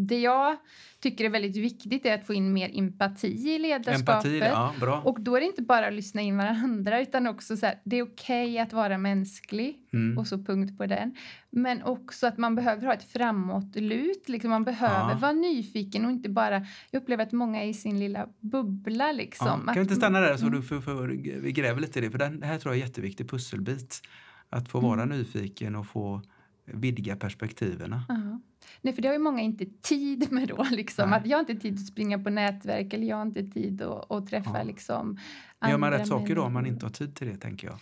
Det 0.00 0.20
jag 0.20 0.56
tycker 1.02 1.24
är 1.24 1.28
väldigt 1.28 1.56
viktigt 1.56 2.06
är 2.06 2.14
att 2.14 2.26
få 2.26 2.34
in 2.34 2.52
mer 2.52 2.70
empati 2.78 3.26
i 3.54 3.58
ledarskapet. 3.58 4.00
Empati, 4.08 4.38
ja, 4.38 4.74
bra. 4.80 5.00
Och 5.00 5.20
då 5.20 5.36
är 5.36 5.40
det 5.40 5.46
inte 5.46 5.62
bara 5.62 5.86
att 5.86 5.94
lyssna 5.94 6.20
in 6.22 6.36
varandra 6.36 7.00
utan 7.00 7.26
också 7.26 7.56
så 7.56 7.66
här, 7.66 7.80
det 7.84 7.96
är 7.96 8.02
okej 8.02 8.58
att 8.58 8.72
vara 8.72 8.98
mänsklig 8.98 9.76
Mm. 9.92 10.18
och 10.18 10.26
så 10.26 10.38
punkt 10.38 10.78
på 10.78 10.86
den. 10.86 11.14
Men 11.50 11.82
också 11.82 12.26
att 12.26 12.38
man 12.38 12.54
behöver 12.54 12.86
ha 12.86 12.94
ett 12.94 13.12
framåtlut, 13.12 14.28
liksom 14.28 14.50
man 14.50 14.64
behöver 14.64 15.10
Ja. 15.12 15.18
vara 15.20 15.32
nyfiken 15.32 16.04
och 16.04 16.10
inte 16.10 16.28
bara, 16.28 16.66
jag 16.90 17.02
upplever 17.02 17.22
att 17.22 17.32
många 17.32 17.62
är 17.62 17.68
i 17.68 17.74
sin 17.74 17.98
lilla 17.98 18.26
bubbla 18.40 19.12
liksom. 19.12 19.46
Ja, 19.46 19.72
kan 19.72 19.74
vi 19.74 19.80
inte 19.80 19.94
stanna 19.94 20.20
där 20.20 20.36
så 20.36 20.46
Mm. 20.46 20.60
du 20.60 20.66
får, 20.66 20.80
får, 20.80 21.06
vi 21.40 21.52
gräver 21.52 21.80
lite 21.80 21.98
i 21.98 22.02
det? 22.02 22.10
För 22.10 22.18
den, 22.18 22.40
det 22.40 22.46
här 22.46 22.58
tror 22.58 22.74
jag 22.74 22.78
är 22.78 22.82
en 22.82 22.88
jätteviktig 22.88 23.30
pusselbit. 23.30 24.00
Att 24.50 24.68
få 24.68 24.80
vara 24.80 25.02
Mm. 25.02 25.18
nyfiken 25.18 25.76
och 25.76 25.86
få 25.86 26.22
vidga 26.64 27.16
perspektiven. 27.16 27.94
Nej, 28.80 28.94
för 28.94 29.02
det 29.02 29.08
har 29.08 29.12
ju 29.12 29.18
många 29.18 29.40
inte 29.40 29.64
tid 29.82 30.32
med 30.32 30.48
då. 30.48 30.66
Liksom. 30.70 31.10
Nej. 31.10 31.18
Att 31.18 31.26
jag 31.26 31.36
har 31.36 31.40
inte 31.40 31.54
tid 31.54 31.74
att 31.74 31.86
springa 31.86 32.18
på 32.18 32.30
nätverk 32.30 32.92
eller 32.92 33.06
jag 33.06 33.16
har 33.16 33.22
inte 33.26 33.42
tid 33.42 33.82
att, 33.82 34.10
att 34.10 34.26
träffa 34.26 34.50
Ja. 34.58 34.62
liksom, 34.62 35.18
Men 35.60 35.70
Gör 35.70 35.78
man 35.78 35.86
andra 35.86 35.98
rätt 36.02 36.08
saker 36.08 36.34
då 36.34 36.42
om 36.42 36.52
man 36.52 36.66
inte 36.66 36.86
har 36.86 36.90
tid 36.90 37.16
till 37.16 37.26
det, 37.28 37.36
tänker 37.36 37.66
jag? 37.66 37.78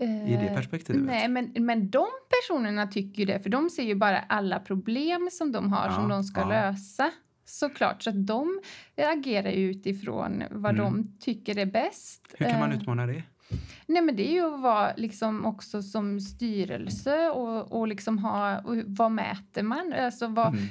Eh, 0.00 0.32
I 0.32 0.36
det 0.48 0.54
perspektivet? 0.54 1.02
Nej, 1.02 1.28
men, 1.28 1.52
men 1.58 1.90
de 1.90 2.06
personerna 2.30 2.86
tycker 2.86 3.18
ju 3.18 3.24
det, 3.24 3.40
för 3.40 3.50
de 3.50 3.70
ser 3.70 3.82
ju 3.82 3.94
bara 3.94 4.18
alla 4.18 4.60
problem 4.60 5.28
som 5.32 5.52
de 5.52 5.72
har 5.72 5.86
Ja, 5.86 5.94
som 5.94 6.08
de 6.08 6.24
ska 6.24 6.40
ja. 6.40 6.48
lösa. 6.48 7.10
Såklart, 7.48 8.02
så 8.02 8.10
att 8.10 8.26
de 8.26 8.60
agerar 8.96 9.50
utifrån 9.50 10.42
vad 10.50 10.74
Mm. 10.74 10.84
de 10.84 11.18
tycker 11.20 11.58
är 11.58 11.66
bäst. 11.66 12.34
Hur 12.38 12.46
kan 12.50 12.60
man 12.60 12.72
Eh, 12.72 12.78
utmana 12.78 13.06
det? 13.06 13.22
Nej, 13.86 14.02
men 14.02 14.16
det 14.16 14.28
är 14.30 14.32
ju 14.32 14.54
att 14.54 14.60
vara 14.60 14.92
liksom 14.96 15.44
också 15.46 15.82
som 15.82 16.20
styrelse 16.20 17.30
och, 17.30 17.72
och 17.80 17.88
liksom 17.88 18.18
ha... 18.18 18.58
Och 18.58 18.76
vad 18.86 19.12
mäter 19.12 19.62
man? 19.62 19.92
Alltså 19.92 20.26
vad, 20.26 20.46
Mm. 20.54 20.66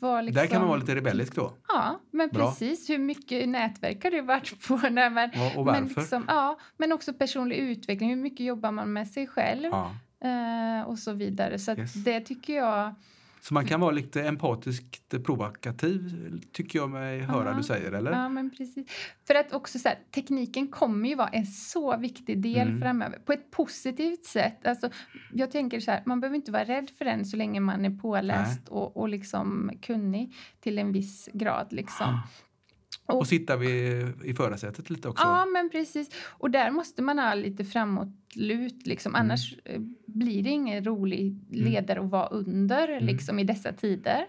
vad 0.00 0.24
liksom, 0.24 0.42
Där 0.42 0.46
kan 0.48 0.60
man 0.60 0.68
vara 0.68 0.78
lite 0.78 0.94
rebellisk 0.94 1.34
då. 1.34 1.52
Ja, 1.68 2.00
men 2.10 2.28
Bra. 2.28 2.46
precis. 2.48 2.90
Hur 2.90 2.98
mycket 2.98 3.48
nätverk 3.48 4.04
har 4.04 4.10
du 4.10 4.20
varit 4.20 4.68
på? 4.68 4.76
Nej, 4.90 5.10
men, 5.10 5.30
Och, 5.30 5.58
och 5.58 5.66
men, 5.66 5.82
varför? 5.84 6.00
liksom, 6.00 6.24
ja, 6.28 6.58
men 6.76 6.92
också 6.92 7.12
personlig 7.12 7.56
utveckling. 7.56 8.08
Hur 8.10 8.16
mycket 8.16 8.46
jobbar 8.46 8.70
man 8.72 8.92
med 8.92 9.08
sig 9.08 9.26
själv? 9.26 9.64
Ja. 9.72 9.90
Eh, 10.28 10.82
och 10.88 10.98
så 10.98 11.12
vidare. 11.12 11.58
Så 11.58 11.72
Yes. 11.72 11.94
det 11.94 12.20
tycker 12.20 12.56
jag... 12.56 12.94
Så 13.42 13.54
man 13.54 13.66
kan 13.66 13.80
vara 13.80 13.90
lite 13.90 14.22
empatiskt 14.22 15.24
provokativ, 15.24 16.14
tycker 16.52 16.78
jag 16.78 16.90
mig 16.90 17.20
höra 17.20 17.50
Ja. 17.50 17.56
du 17.56 17.62
säger, 17.62 17.92
eller? 17.92 18.10
Ja, 18.12 18.28
men 18.28 18.50
precis. 18.50 18.86
För 19.26 19.34
att 19.34 19.52
också 19.52 19.78
så 19.78 19.88
här, 19.88 19.98
tekniken 20.14 20.68
kommer 20.68 21.08
ju 21.08 21.14
vara 21.14 21.28
en 21.28 21.46
så 21.46 21.96
viktig 21.96 22.42
del 22.42 22.68
Mm. 22.68 22.80
framöver. 22.80 23.18
På 23.18 23.32
ett 23.32 23.50
positivt 23.50 24.24
sätt. 24.24 24.66
Alltså, 24.66 24.90
jag 25.32 25.50
tänker 25.50 25.80
så 25.80 25.90
här, 25.90 26.02
man 26.06 26.20
behöver 26.20 26.36
inte 26.36 26.52
vara 26.52 26.64
rädd 26.64 26.90
för 26.98 27.04
den 27.04 27.24
så 27.24 27.36
länge 27.36 27.60
man 27.60 27.84
är 27.84 27.90
påläst 27.98 28.68
och, 28.68 28.96
och 28.96 29.08
liksom 29.08 29.70
kunnig 29.82 30.34
till 30.60 30.78
en 30.78 30.92
viss 30.92 31.28
grad. 31.32 31.66
Liksom. 31.72 32.20
Och, 33.18 33.26
sitta 33.26 33.56
vid, 33.56 34.12
i 34.24 34.34
förarsätet 34.34 34.90
lite 34.90 35.08
också. 35.08 35.24
Ja, 35.24 35.46
men 35.46 35.70
precis. 35.70 36.10
Och 36.28 36.50
där 36.50 36.70
måste 36.70 37.02
man 37.02 37.18
ha 37.18 37.34
lite 37.34 37.64
framåtlut. 37.64 38.86
Liksom. 38.86 39.14
Mm. 39.14 39.20
Annars 39.20 39.54
eh, 39.64 39.80
blir 40.06 40.42
det 40.42 40.50
ingen 40.50 40.84
rolig 40.84 41.38
ledare 41.50 42.00
att 42.00 42.10
vara 42.10 42.26
under 42.26 43.00
liksom, 43.00 43.38
i 43.38 43.44
dessa 43.44 43.72
tider. 43.72 44.26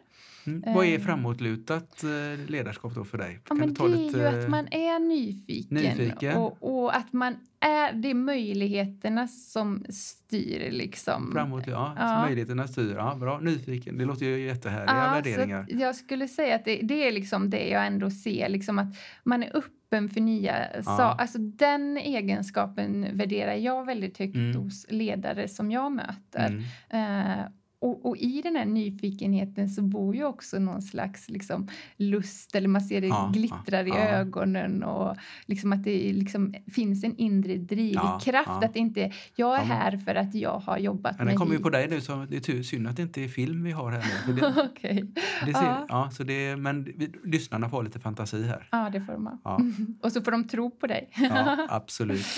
Mm. 0.48 0.74
Vad 0.76 0.86
är 0.86 0.94
eh, 1.00 1.00
framåtlutat 1.00 2.04
eh, 2.04 2.50
ledarskap 2.50 2.96
då 2.96 3.06
för 3.06 3.18
dig? 3.18 3.39
Ja, 3.50 3.56
men 3.56 3.74
det 3.74 3.84
är 3.84 4.16
ju 4.18 4.26
att 4.28 4.50
man 4.50 4.68
är 4.72 5.00
nyfiken. 5.00 5.78
Nyfiken. 5.78 6.38
Och, 6.38 6.58
och 6.84 6.96
att 6.96 7.14
man 7.14 7.36
är, 7.60 7.94
det 7.94 8.10
är 8.10 8.14
möjligheterna 8.14 9.28
som 9.28 9.86
styr. 9.89 10.72
Liksom. 10.72 11.32
Framåt, 11.32 11.68
ja. 11.68 11.96
Ja. 11.98 12.22
Möjligheterna 12.26 12.68
styr. 12.68 12.96
Ja, 12.96 13.16
bra. 13.16 13.39
Nyfiken. 13.39 13.98
Det 13.98 14.06
låter 14.06 14.26
ju 14.26 14.46
jättehärliga 14.46 14.96
Ja, 14.96 15.14
värderingar. 15.14 15.66
Jag 15.70 15.96
skulle 15.96 16.28
säga 16.28 16.56
att 16.56 16.66
det, 16.66 16.80
det 16.84 17.08
är 17.08 17.12
liksom 17.12 17.50
det 17.50 17.68
jag 17.70 17.88
ändå 17.88 18.10
ser. 18.10 18.50
Liksom 18.50 18.80
att 18.80 18.96
man 19.24 19.44
är 19.44 19.56
öppen 19.58 20.10
för 20.10 20.22
nya 20.22 20.84
saker. 20.84 21.22
Alltså 21.22 21.38
den 21.38 21.98
egenskapen 21.98 23.18
värderar 23.18 23.54
jag 23.54 23.86
väldigt 23.86 24.18
högt 24.18 24.36
Mm. 24.36 24.56
hos 24.62 24.86
ledare 24.89 25.48
som 25.48 25.72
jag 25.72 25.92
möter. 25.92 26.64
Mm. 26.89 27.39
Eh, 27.39 27.46
och, 27.82 28.06
och 28.06 28.18
i 28.18 28.42
den 28.42 28.56
här 28.56 28.66
nyfikenheten 28.66 29.70
så 29.70 29.82
bor 29.82 30.16
ju 30.16 30.24
också 30.26 30.60
någon 30.60 30.82
slags 30.82 31.30
liksom, 31.30 31.68
lust, 31.98 32.56
eller 32.56 32.68
man 32.68 32.82
ser 32.82 33.02
det 33.02 33.08
Ja, 33.08 33.32
glittrar 33.34 33.86
i 33.86 33.90
ja. 33.90 33.96
ögonen 33.98 34.84
och 34.84 35.16
liksom 35.46 35.74
att 35.74 35.84
det 35.84 36.14
liksom 36.14 36.54
finns 36.74 37.04
en 37.04 37.16
inre 37.18 37.58
drivkraft. 37.58 38.48
ja. 38.48 38.66
Att 38.66 38.76
inte 38.76 39.12
jag 39.36 39.56
är 39.56 39.60
Ja, 39.60 39.64
här 39.64 39.98
för 39.98 40.16
att 40.16 40.36
jag 40.36 40.60
har 40.60 40.78
jobbat 40.78 41.18
mig 41.18 41.28
den 41.28 41.38
kommer 41.38 41.54
ju 41.54 41.60
på 41.60 41.70
dig 41.70 41.88
nu, 41.90 42.02
så 42.02 42.26
det 42.30 42.50
är 42.50 42.64
synd 42.64 42.88
att 42.88 42.96
det 42.96 43.02
inte 43.02 43.24
är 43.24 43.28
film 43.28 43.64
vi 43.64 43.72
har 43.72 43.92
här 43.92 44.06
nu. 44.28 44.34
Det, 44.34 44.54
Okej. 44.72 45.04
det 45.46 45.54
ser, 45.54 45.62
Ja. 45.64 45.86
ja. 45.90 46.10
så 46.12 46.24
det, 46.24 46.56
men 46.56 46.84
vi, 46.84 47.12
lyssnarna 47.24 47.70
får 47.70 47.84
lite 47.84 48.00
fantasi 48.00 48.44
här. 48.48 48.68
Ja, 48.72 48.90
det 48.94 49.02
får 49.02 49.14
de 49.14 49.26
ha. 49.28 49.38
Ja, 49.44 49.60
Och 50.02 50.12
så 50.12 50.22
får 50.22 50.32
de 50.32 50.48
tro 50.48 50.70
på 50.72 50.88
dig. 50.88 51.10
ja 51.16 51.68
absolut. 51.70 52.26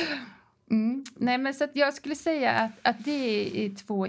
Mm. 0.72 1.04
Nej, 1.16 1.38
men 1.38 1.54
så 1.54 1.66
jag 1.74 1.94
skulle 1.94 2.16
säga 2.16 2.52
att, 2.52 2.72
att 2.82 3.06
det 3.06 3.66
är 3.66 3.76
två 3.76 4.08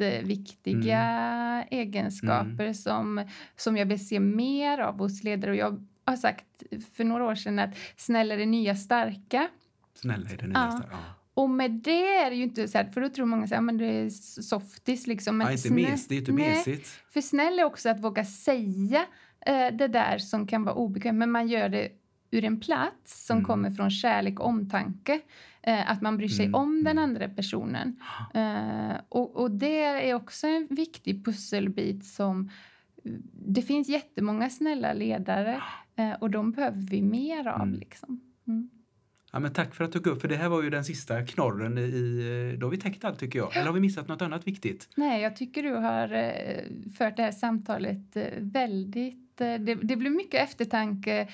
jätteviktiga 0.00 0.98
Mm. 1.02 1.66
egenskaper 1.70 2.72
som, 2.72 3.24
som 3.56 3.76
jag 3.76 3.86
vill 3.86 4.06
se 4.08 4.20
mer 4.20 4.78
av 4.78 4.98
hos 4.98 5.24
ledare. 5.24 5.50
Och 5.50 5.56
jag 5.56 5.86
har 6.04 6.16
sagt 6.16 6.44
för 6.96 7.04
några 7.04 7.24
år 7.24 7.34
sedan 7.34 7.58
att 7.58 7.70
snälla 7.96 8.34
är 8.34 8.38
det 8.38 8.46
nya 8.46 8.76
starka. 8.76 9.48
Snälla 9.94 10.28
är 10.30 10.36
det 10.36 10.50
Ja. 10.54 10.64
nyaste. 10.64 10.88
Ja. 10.90 10.98
Och 11.34 11.50
med 11.50 11.70
det 11.70 12.06
är 12.16 12.30
det 12.30 12.36
ju 12.36 12.42
inte 12.42 12.68
så 12.68 12.78
här, 12.78 12.84
för 12.84 13.00
då 13.00 13.08
tror 13.08 13.26
många 13.26 13.44
att 13.44 13.64
men 13.64 13.78
det 13.78 13.84
är 13.86 14.10
softis 14.42 15.06
liksom. 15.06 15.38
Men 15.38 15.46
Ja, 15.46 15.52
inte 15.52 15.72
mes, 15.72 16.08
det 16.08 16.14
är 16.14 16.18
inte 16.18 16.32
mesigt. 16.32 16.86
För 17.10 17.20
snäll 17.20 17.58
är 17.58 17.64
också 17.64 17.88
att 17.88 18.00
våga 18.00 18.24
säga 18.24 19.06
eh, 19.46 19.66
det 19.72 19.88
där 19.88 20.18
som 20.18 20.46
kan 20.46 20.64
vara 20.64 20.74
obekvämt, 20.74 21.18
men 21.18 21.30
man 21.30 21.48
gör 21.48 21.68
det 21.68 21.88
ur 22.32 22.44
en 22.44 22.60
plats 22.60 23.26
som 23.26 23.36
Mm. 23.36 23.44
kommer 23.46 23.70
från 23.70 23.90
kärlek 23.90 24.40
och 24.40 24.46
omtanke. 24.46 25.20
Eh, 25.62 25.90
att 25.90 26.02
man 26.02 26.16
bryr 26.16 26.28
sig 26.28 26.44
Mm, 26.46 26.54
om 26.54 26.84
den 26.84 26.98
mm. 26.98 27.04
andra 27.04 27.28
personen. 27.28 27.96
Eh, 28.34 28.96
och, 29.08 29.36
och 29.36 29.50
det 29.50 29.82
är 29.84 30.14
också 30.14 30.46
en 30.46 30.66
viktig 30.70 31.24
pusselbit 31.24 32.04
som... 32.04 32.50
Det 33.32 33.62
finns 33.62 33.88
jättemånga 33.88 34.50
snälla 34.50 34.92
ledare 34.92 35.62
eh, 35.96 36.12
och 36.12 36.30
de 36.30 36.52
behöver 36.52 36.80
vi 36.80 37.02
mer 37.02 37.48
av. 37.48 37.62
Mm. 37.62 37.74
Liksom. 37.78 38.20
Mm. 38.48 38.70
Ja, 39.32 39.38
men 39.38 39.52
tack 39.52 39.74
för 39.74 39.84
att 39.84 39.92
du 39.92 39.98
tog 39.98 40.12
upp, 40.12 40.20
för 40.20 40.28
det 40.28 40.36
här 40.36 40.48
var 40.48 40.62
ju 40.62 40.70
den 40.70 40.84
sista 40.84 41.26
knorren 41.26 41.78
i... 41.78 42.56
Då 42.60 42.66
har 42.66 42.70
vi 42.70 42.76
täckt 42.78 43.04
allt 43.04 43.18
tycker 43.18 43.38
jag. 43.38 43.56
Eller 43.56 43.66
har 43.66 43.72
vi 43.72 43.80
missat 43.80 44.08
något 44.08 44.22
annat 44.22 44.46
viktigt? 44.46 44.88
Nej, 44.96 45.22
jag 45.22 45.36
tycker 45.36 45.62
du 45.62 45.74
har 45.74 46.12
eh, 46.12 46.62
fört 46.98 47.16
det 47.16 47.22
här 47.22 47.32
samtalet 47.32 48.16
eh, 48.16 48.24
väldigt... 48.38 49.40
Eh, 49.40 49.54
det, 49.54 49.74
det 49.74 49.96
blir 49.96 50.10
mycket 50.10 50.42
eftertanke 50.42 51.28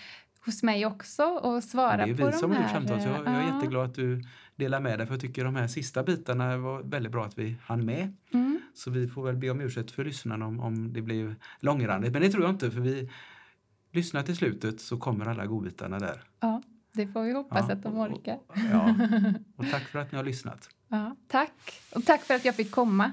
hos 0.47 0.63
mig 0.63 0.87
också 0.87 1.23
och 1.23 1.65
svara 1.65 1.97
det 1.97 2.03
är 2.03 2.07
ju 2.07 2.17
på 2.17 2.25
vi 2.25 2.31
de 2.31 2.39
som 2.39 2.51
har 2.51 2.59
gjort 2.59 2.67
här... 2.67 2.75
samtalet, 2.75 3.03
så 3.03 3.09
jag, 3.09 3.19
jag 3.19 3.27
är 3.27 3.49
ja. 3.49 3.55
jätteglad 3.55 3.85
att 3.85 3.95
du 3.95 4.23
delar 4.57 4.81
med 4.81 4.99
dig, 4.99 5.07
för 5.07 5.15
jag 5.15 5.21
tycker 5.21 5.45
de 5.45 5.57
här 5.57 5.67
sista 5.67 6.03
bitarna 6.03 6.57
var 6.57 6.83
väldigt 6.83 7.13
bra 7.13 7.25
att 7.25 7.39
vi 7.39 7.57
hann 7.63 7.85
med. 7.85 8.17
Mm. 8.33 8.61
Så 8.75 8.91
vi 8.91 9.09
får 9.09 9.23
väl 9.23 9.37
be 9.37 9.51
om 9.51 9.61
ursäkt 9.61 9.91
för 9.91 10.05
lyssnarna 10.05 10.47
om, 10.47 10.61
om 10.61 10.93
det 10.93 11.03
blev 11.03 11.35
långrandigt. 11.61 12.13
Men 12.13 12.23
det 12.23 12.29
tror 12.31 12.45
jag 12.45 12.53
inte, 12.53 12.71
för 12.71 12.81
vi 12.81 13.11
lyssnar 13.93 14.23
till 14.23 14.37
slutet 14.37 14.81
så 14.81 14.97
kommer 14.97 15.27
alla 15.27 15.47
godbitarna 15.47 15.99
där. 15.99 16.23
Ja, 16.41 16.63
det 16.93 17.07
får 17.07 17.23
vi 17.23 17.33
hoppas 17.33 17.65
Ja, 17.69 17.75
att 17.75 17.83
de 17.83 17.97
och- 17.97 18.11
orkar. 18.11 18.39
Ja. 18.73 18.95
Och 19.57 19.71
tack 19.71 19.83
för 19.83 19.99
att 19.99 20.13
ni 20.13 20.17
har 20.17 20.25
lyssnat. 20.25 20.69
Ja, 20.89 21.17
tack. 21.29 21.83
Och 21.95 22.05
tack 22.05 22.23
för 22.23 22.35
att 22.35 22.45
jag 22.45 22.55
fick 22.55 22.71
komma. 22.71 23.13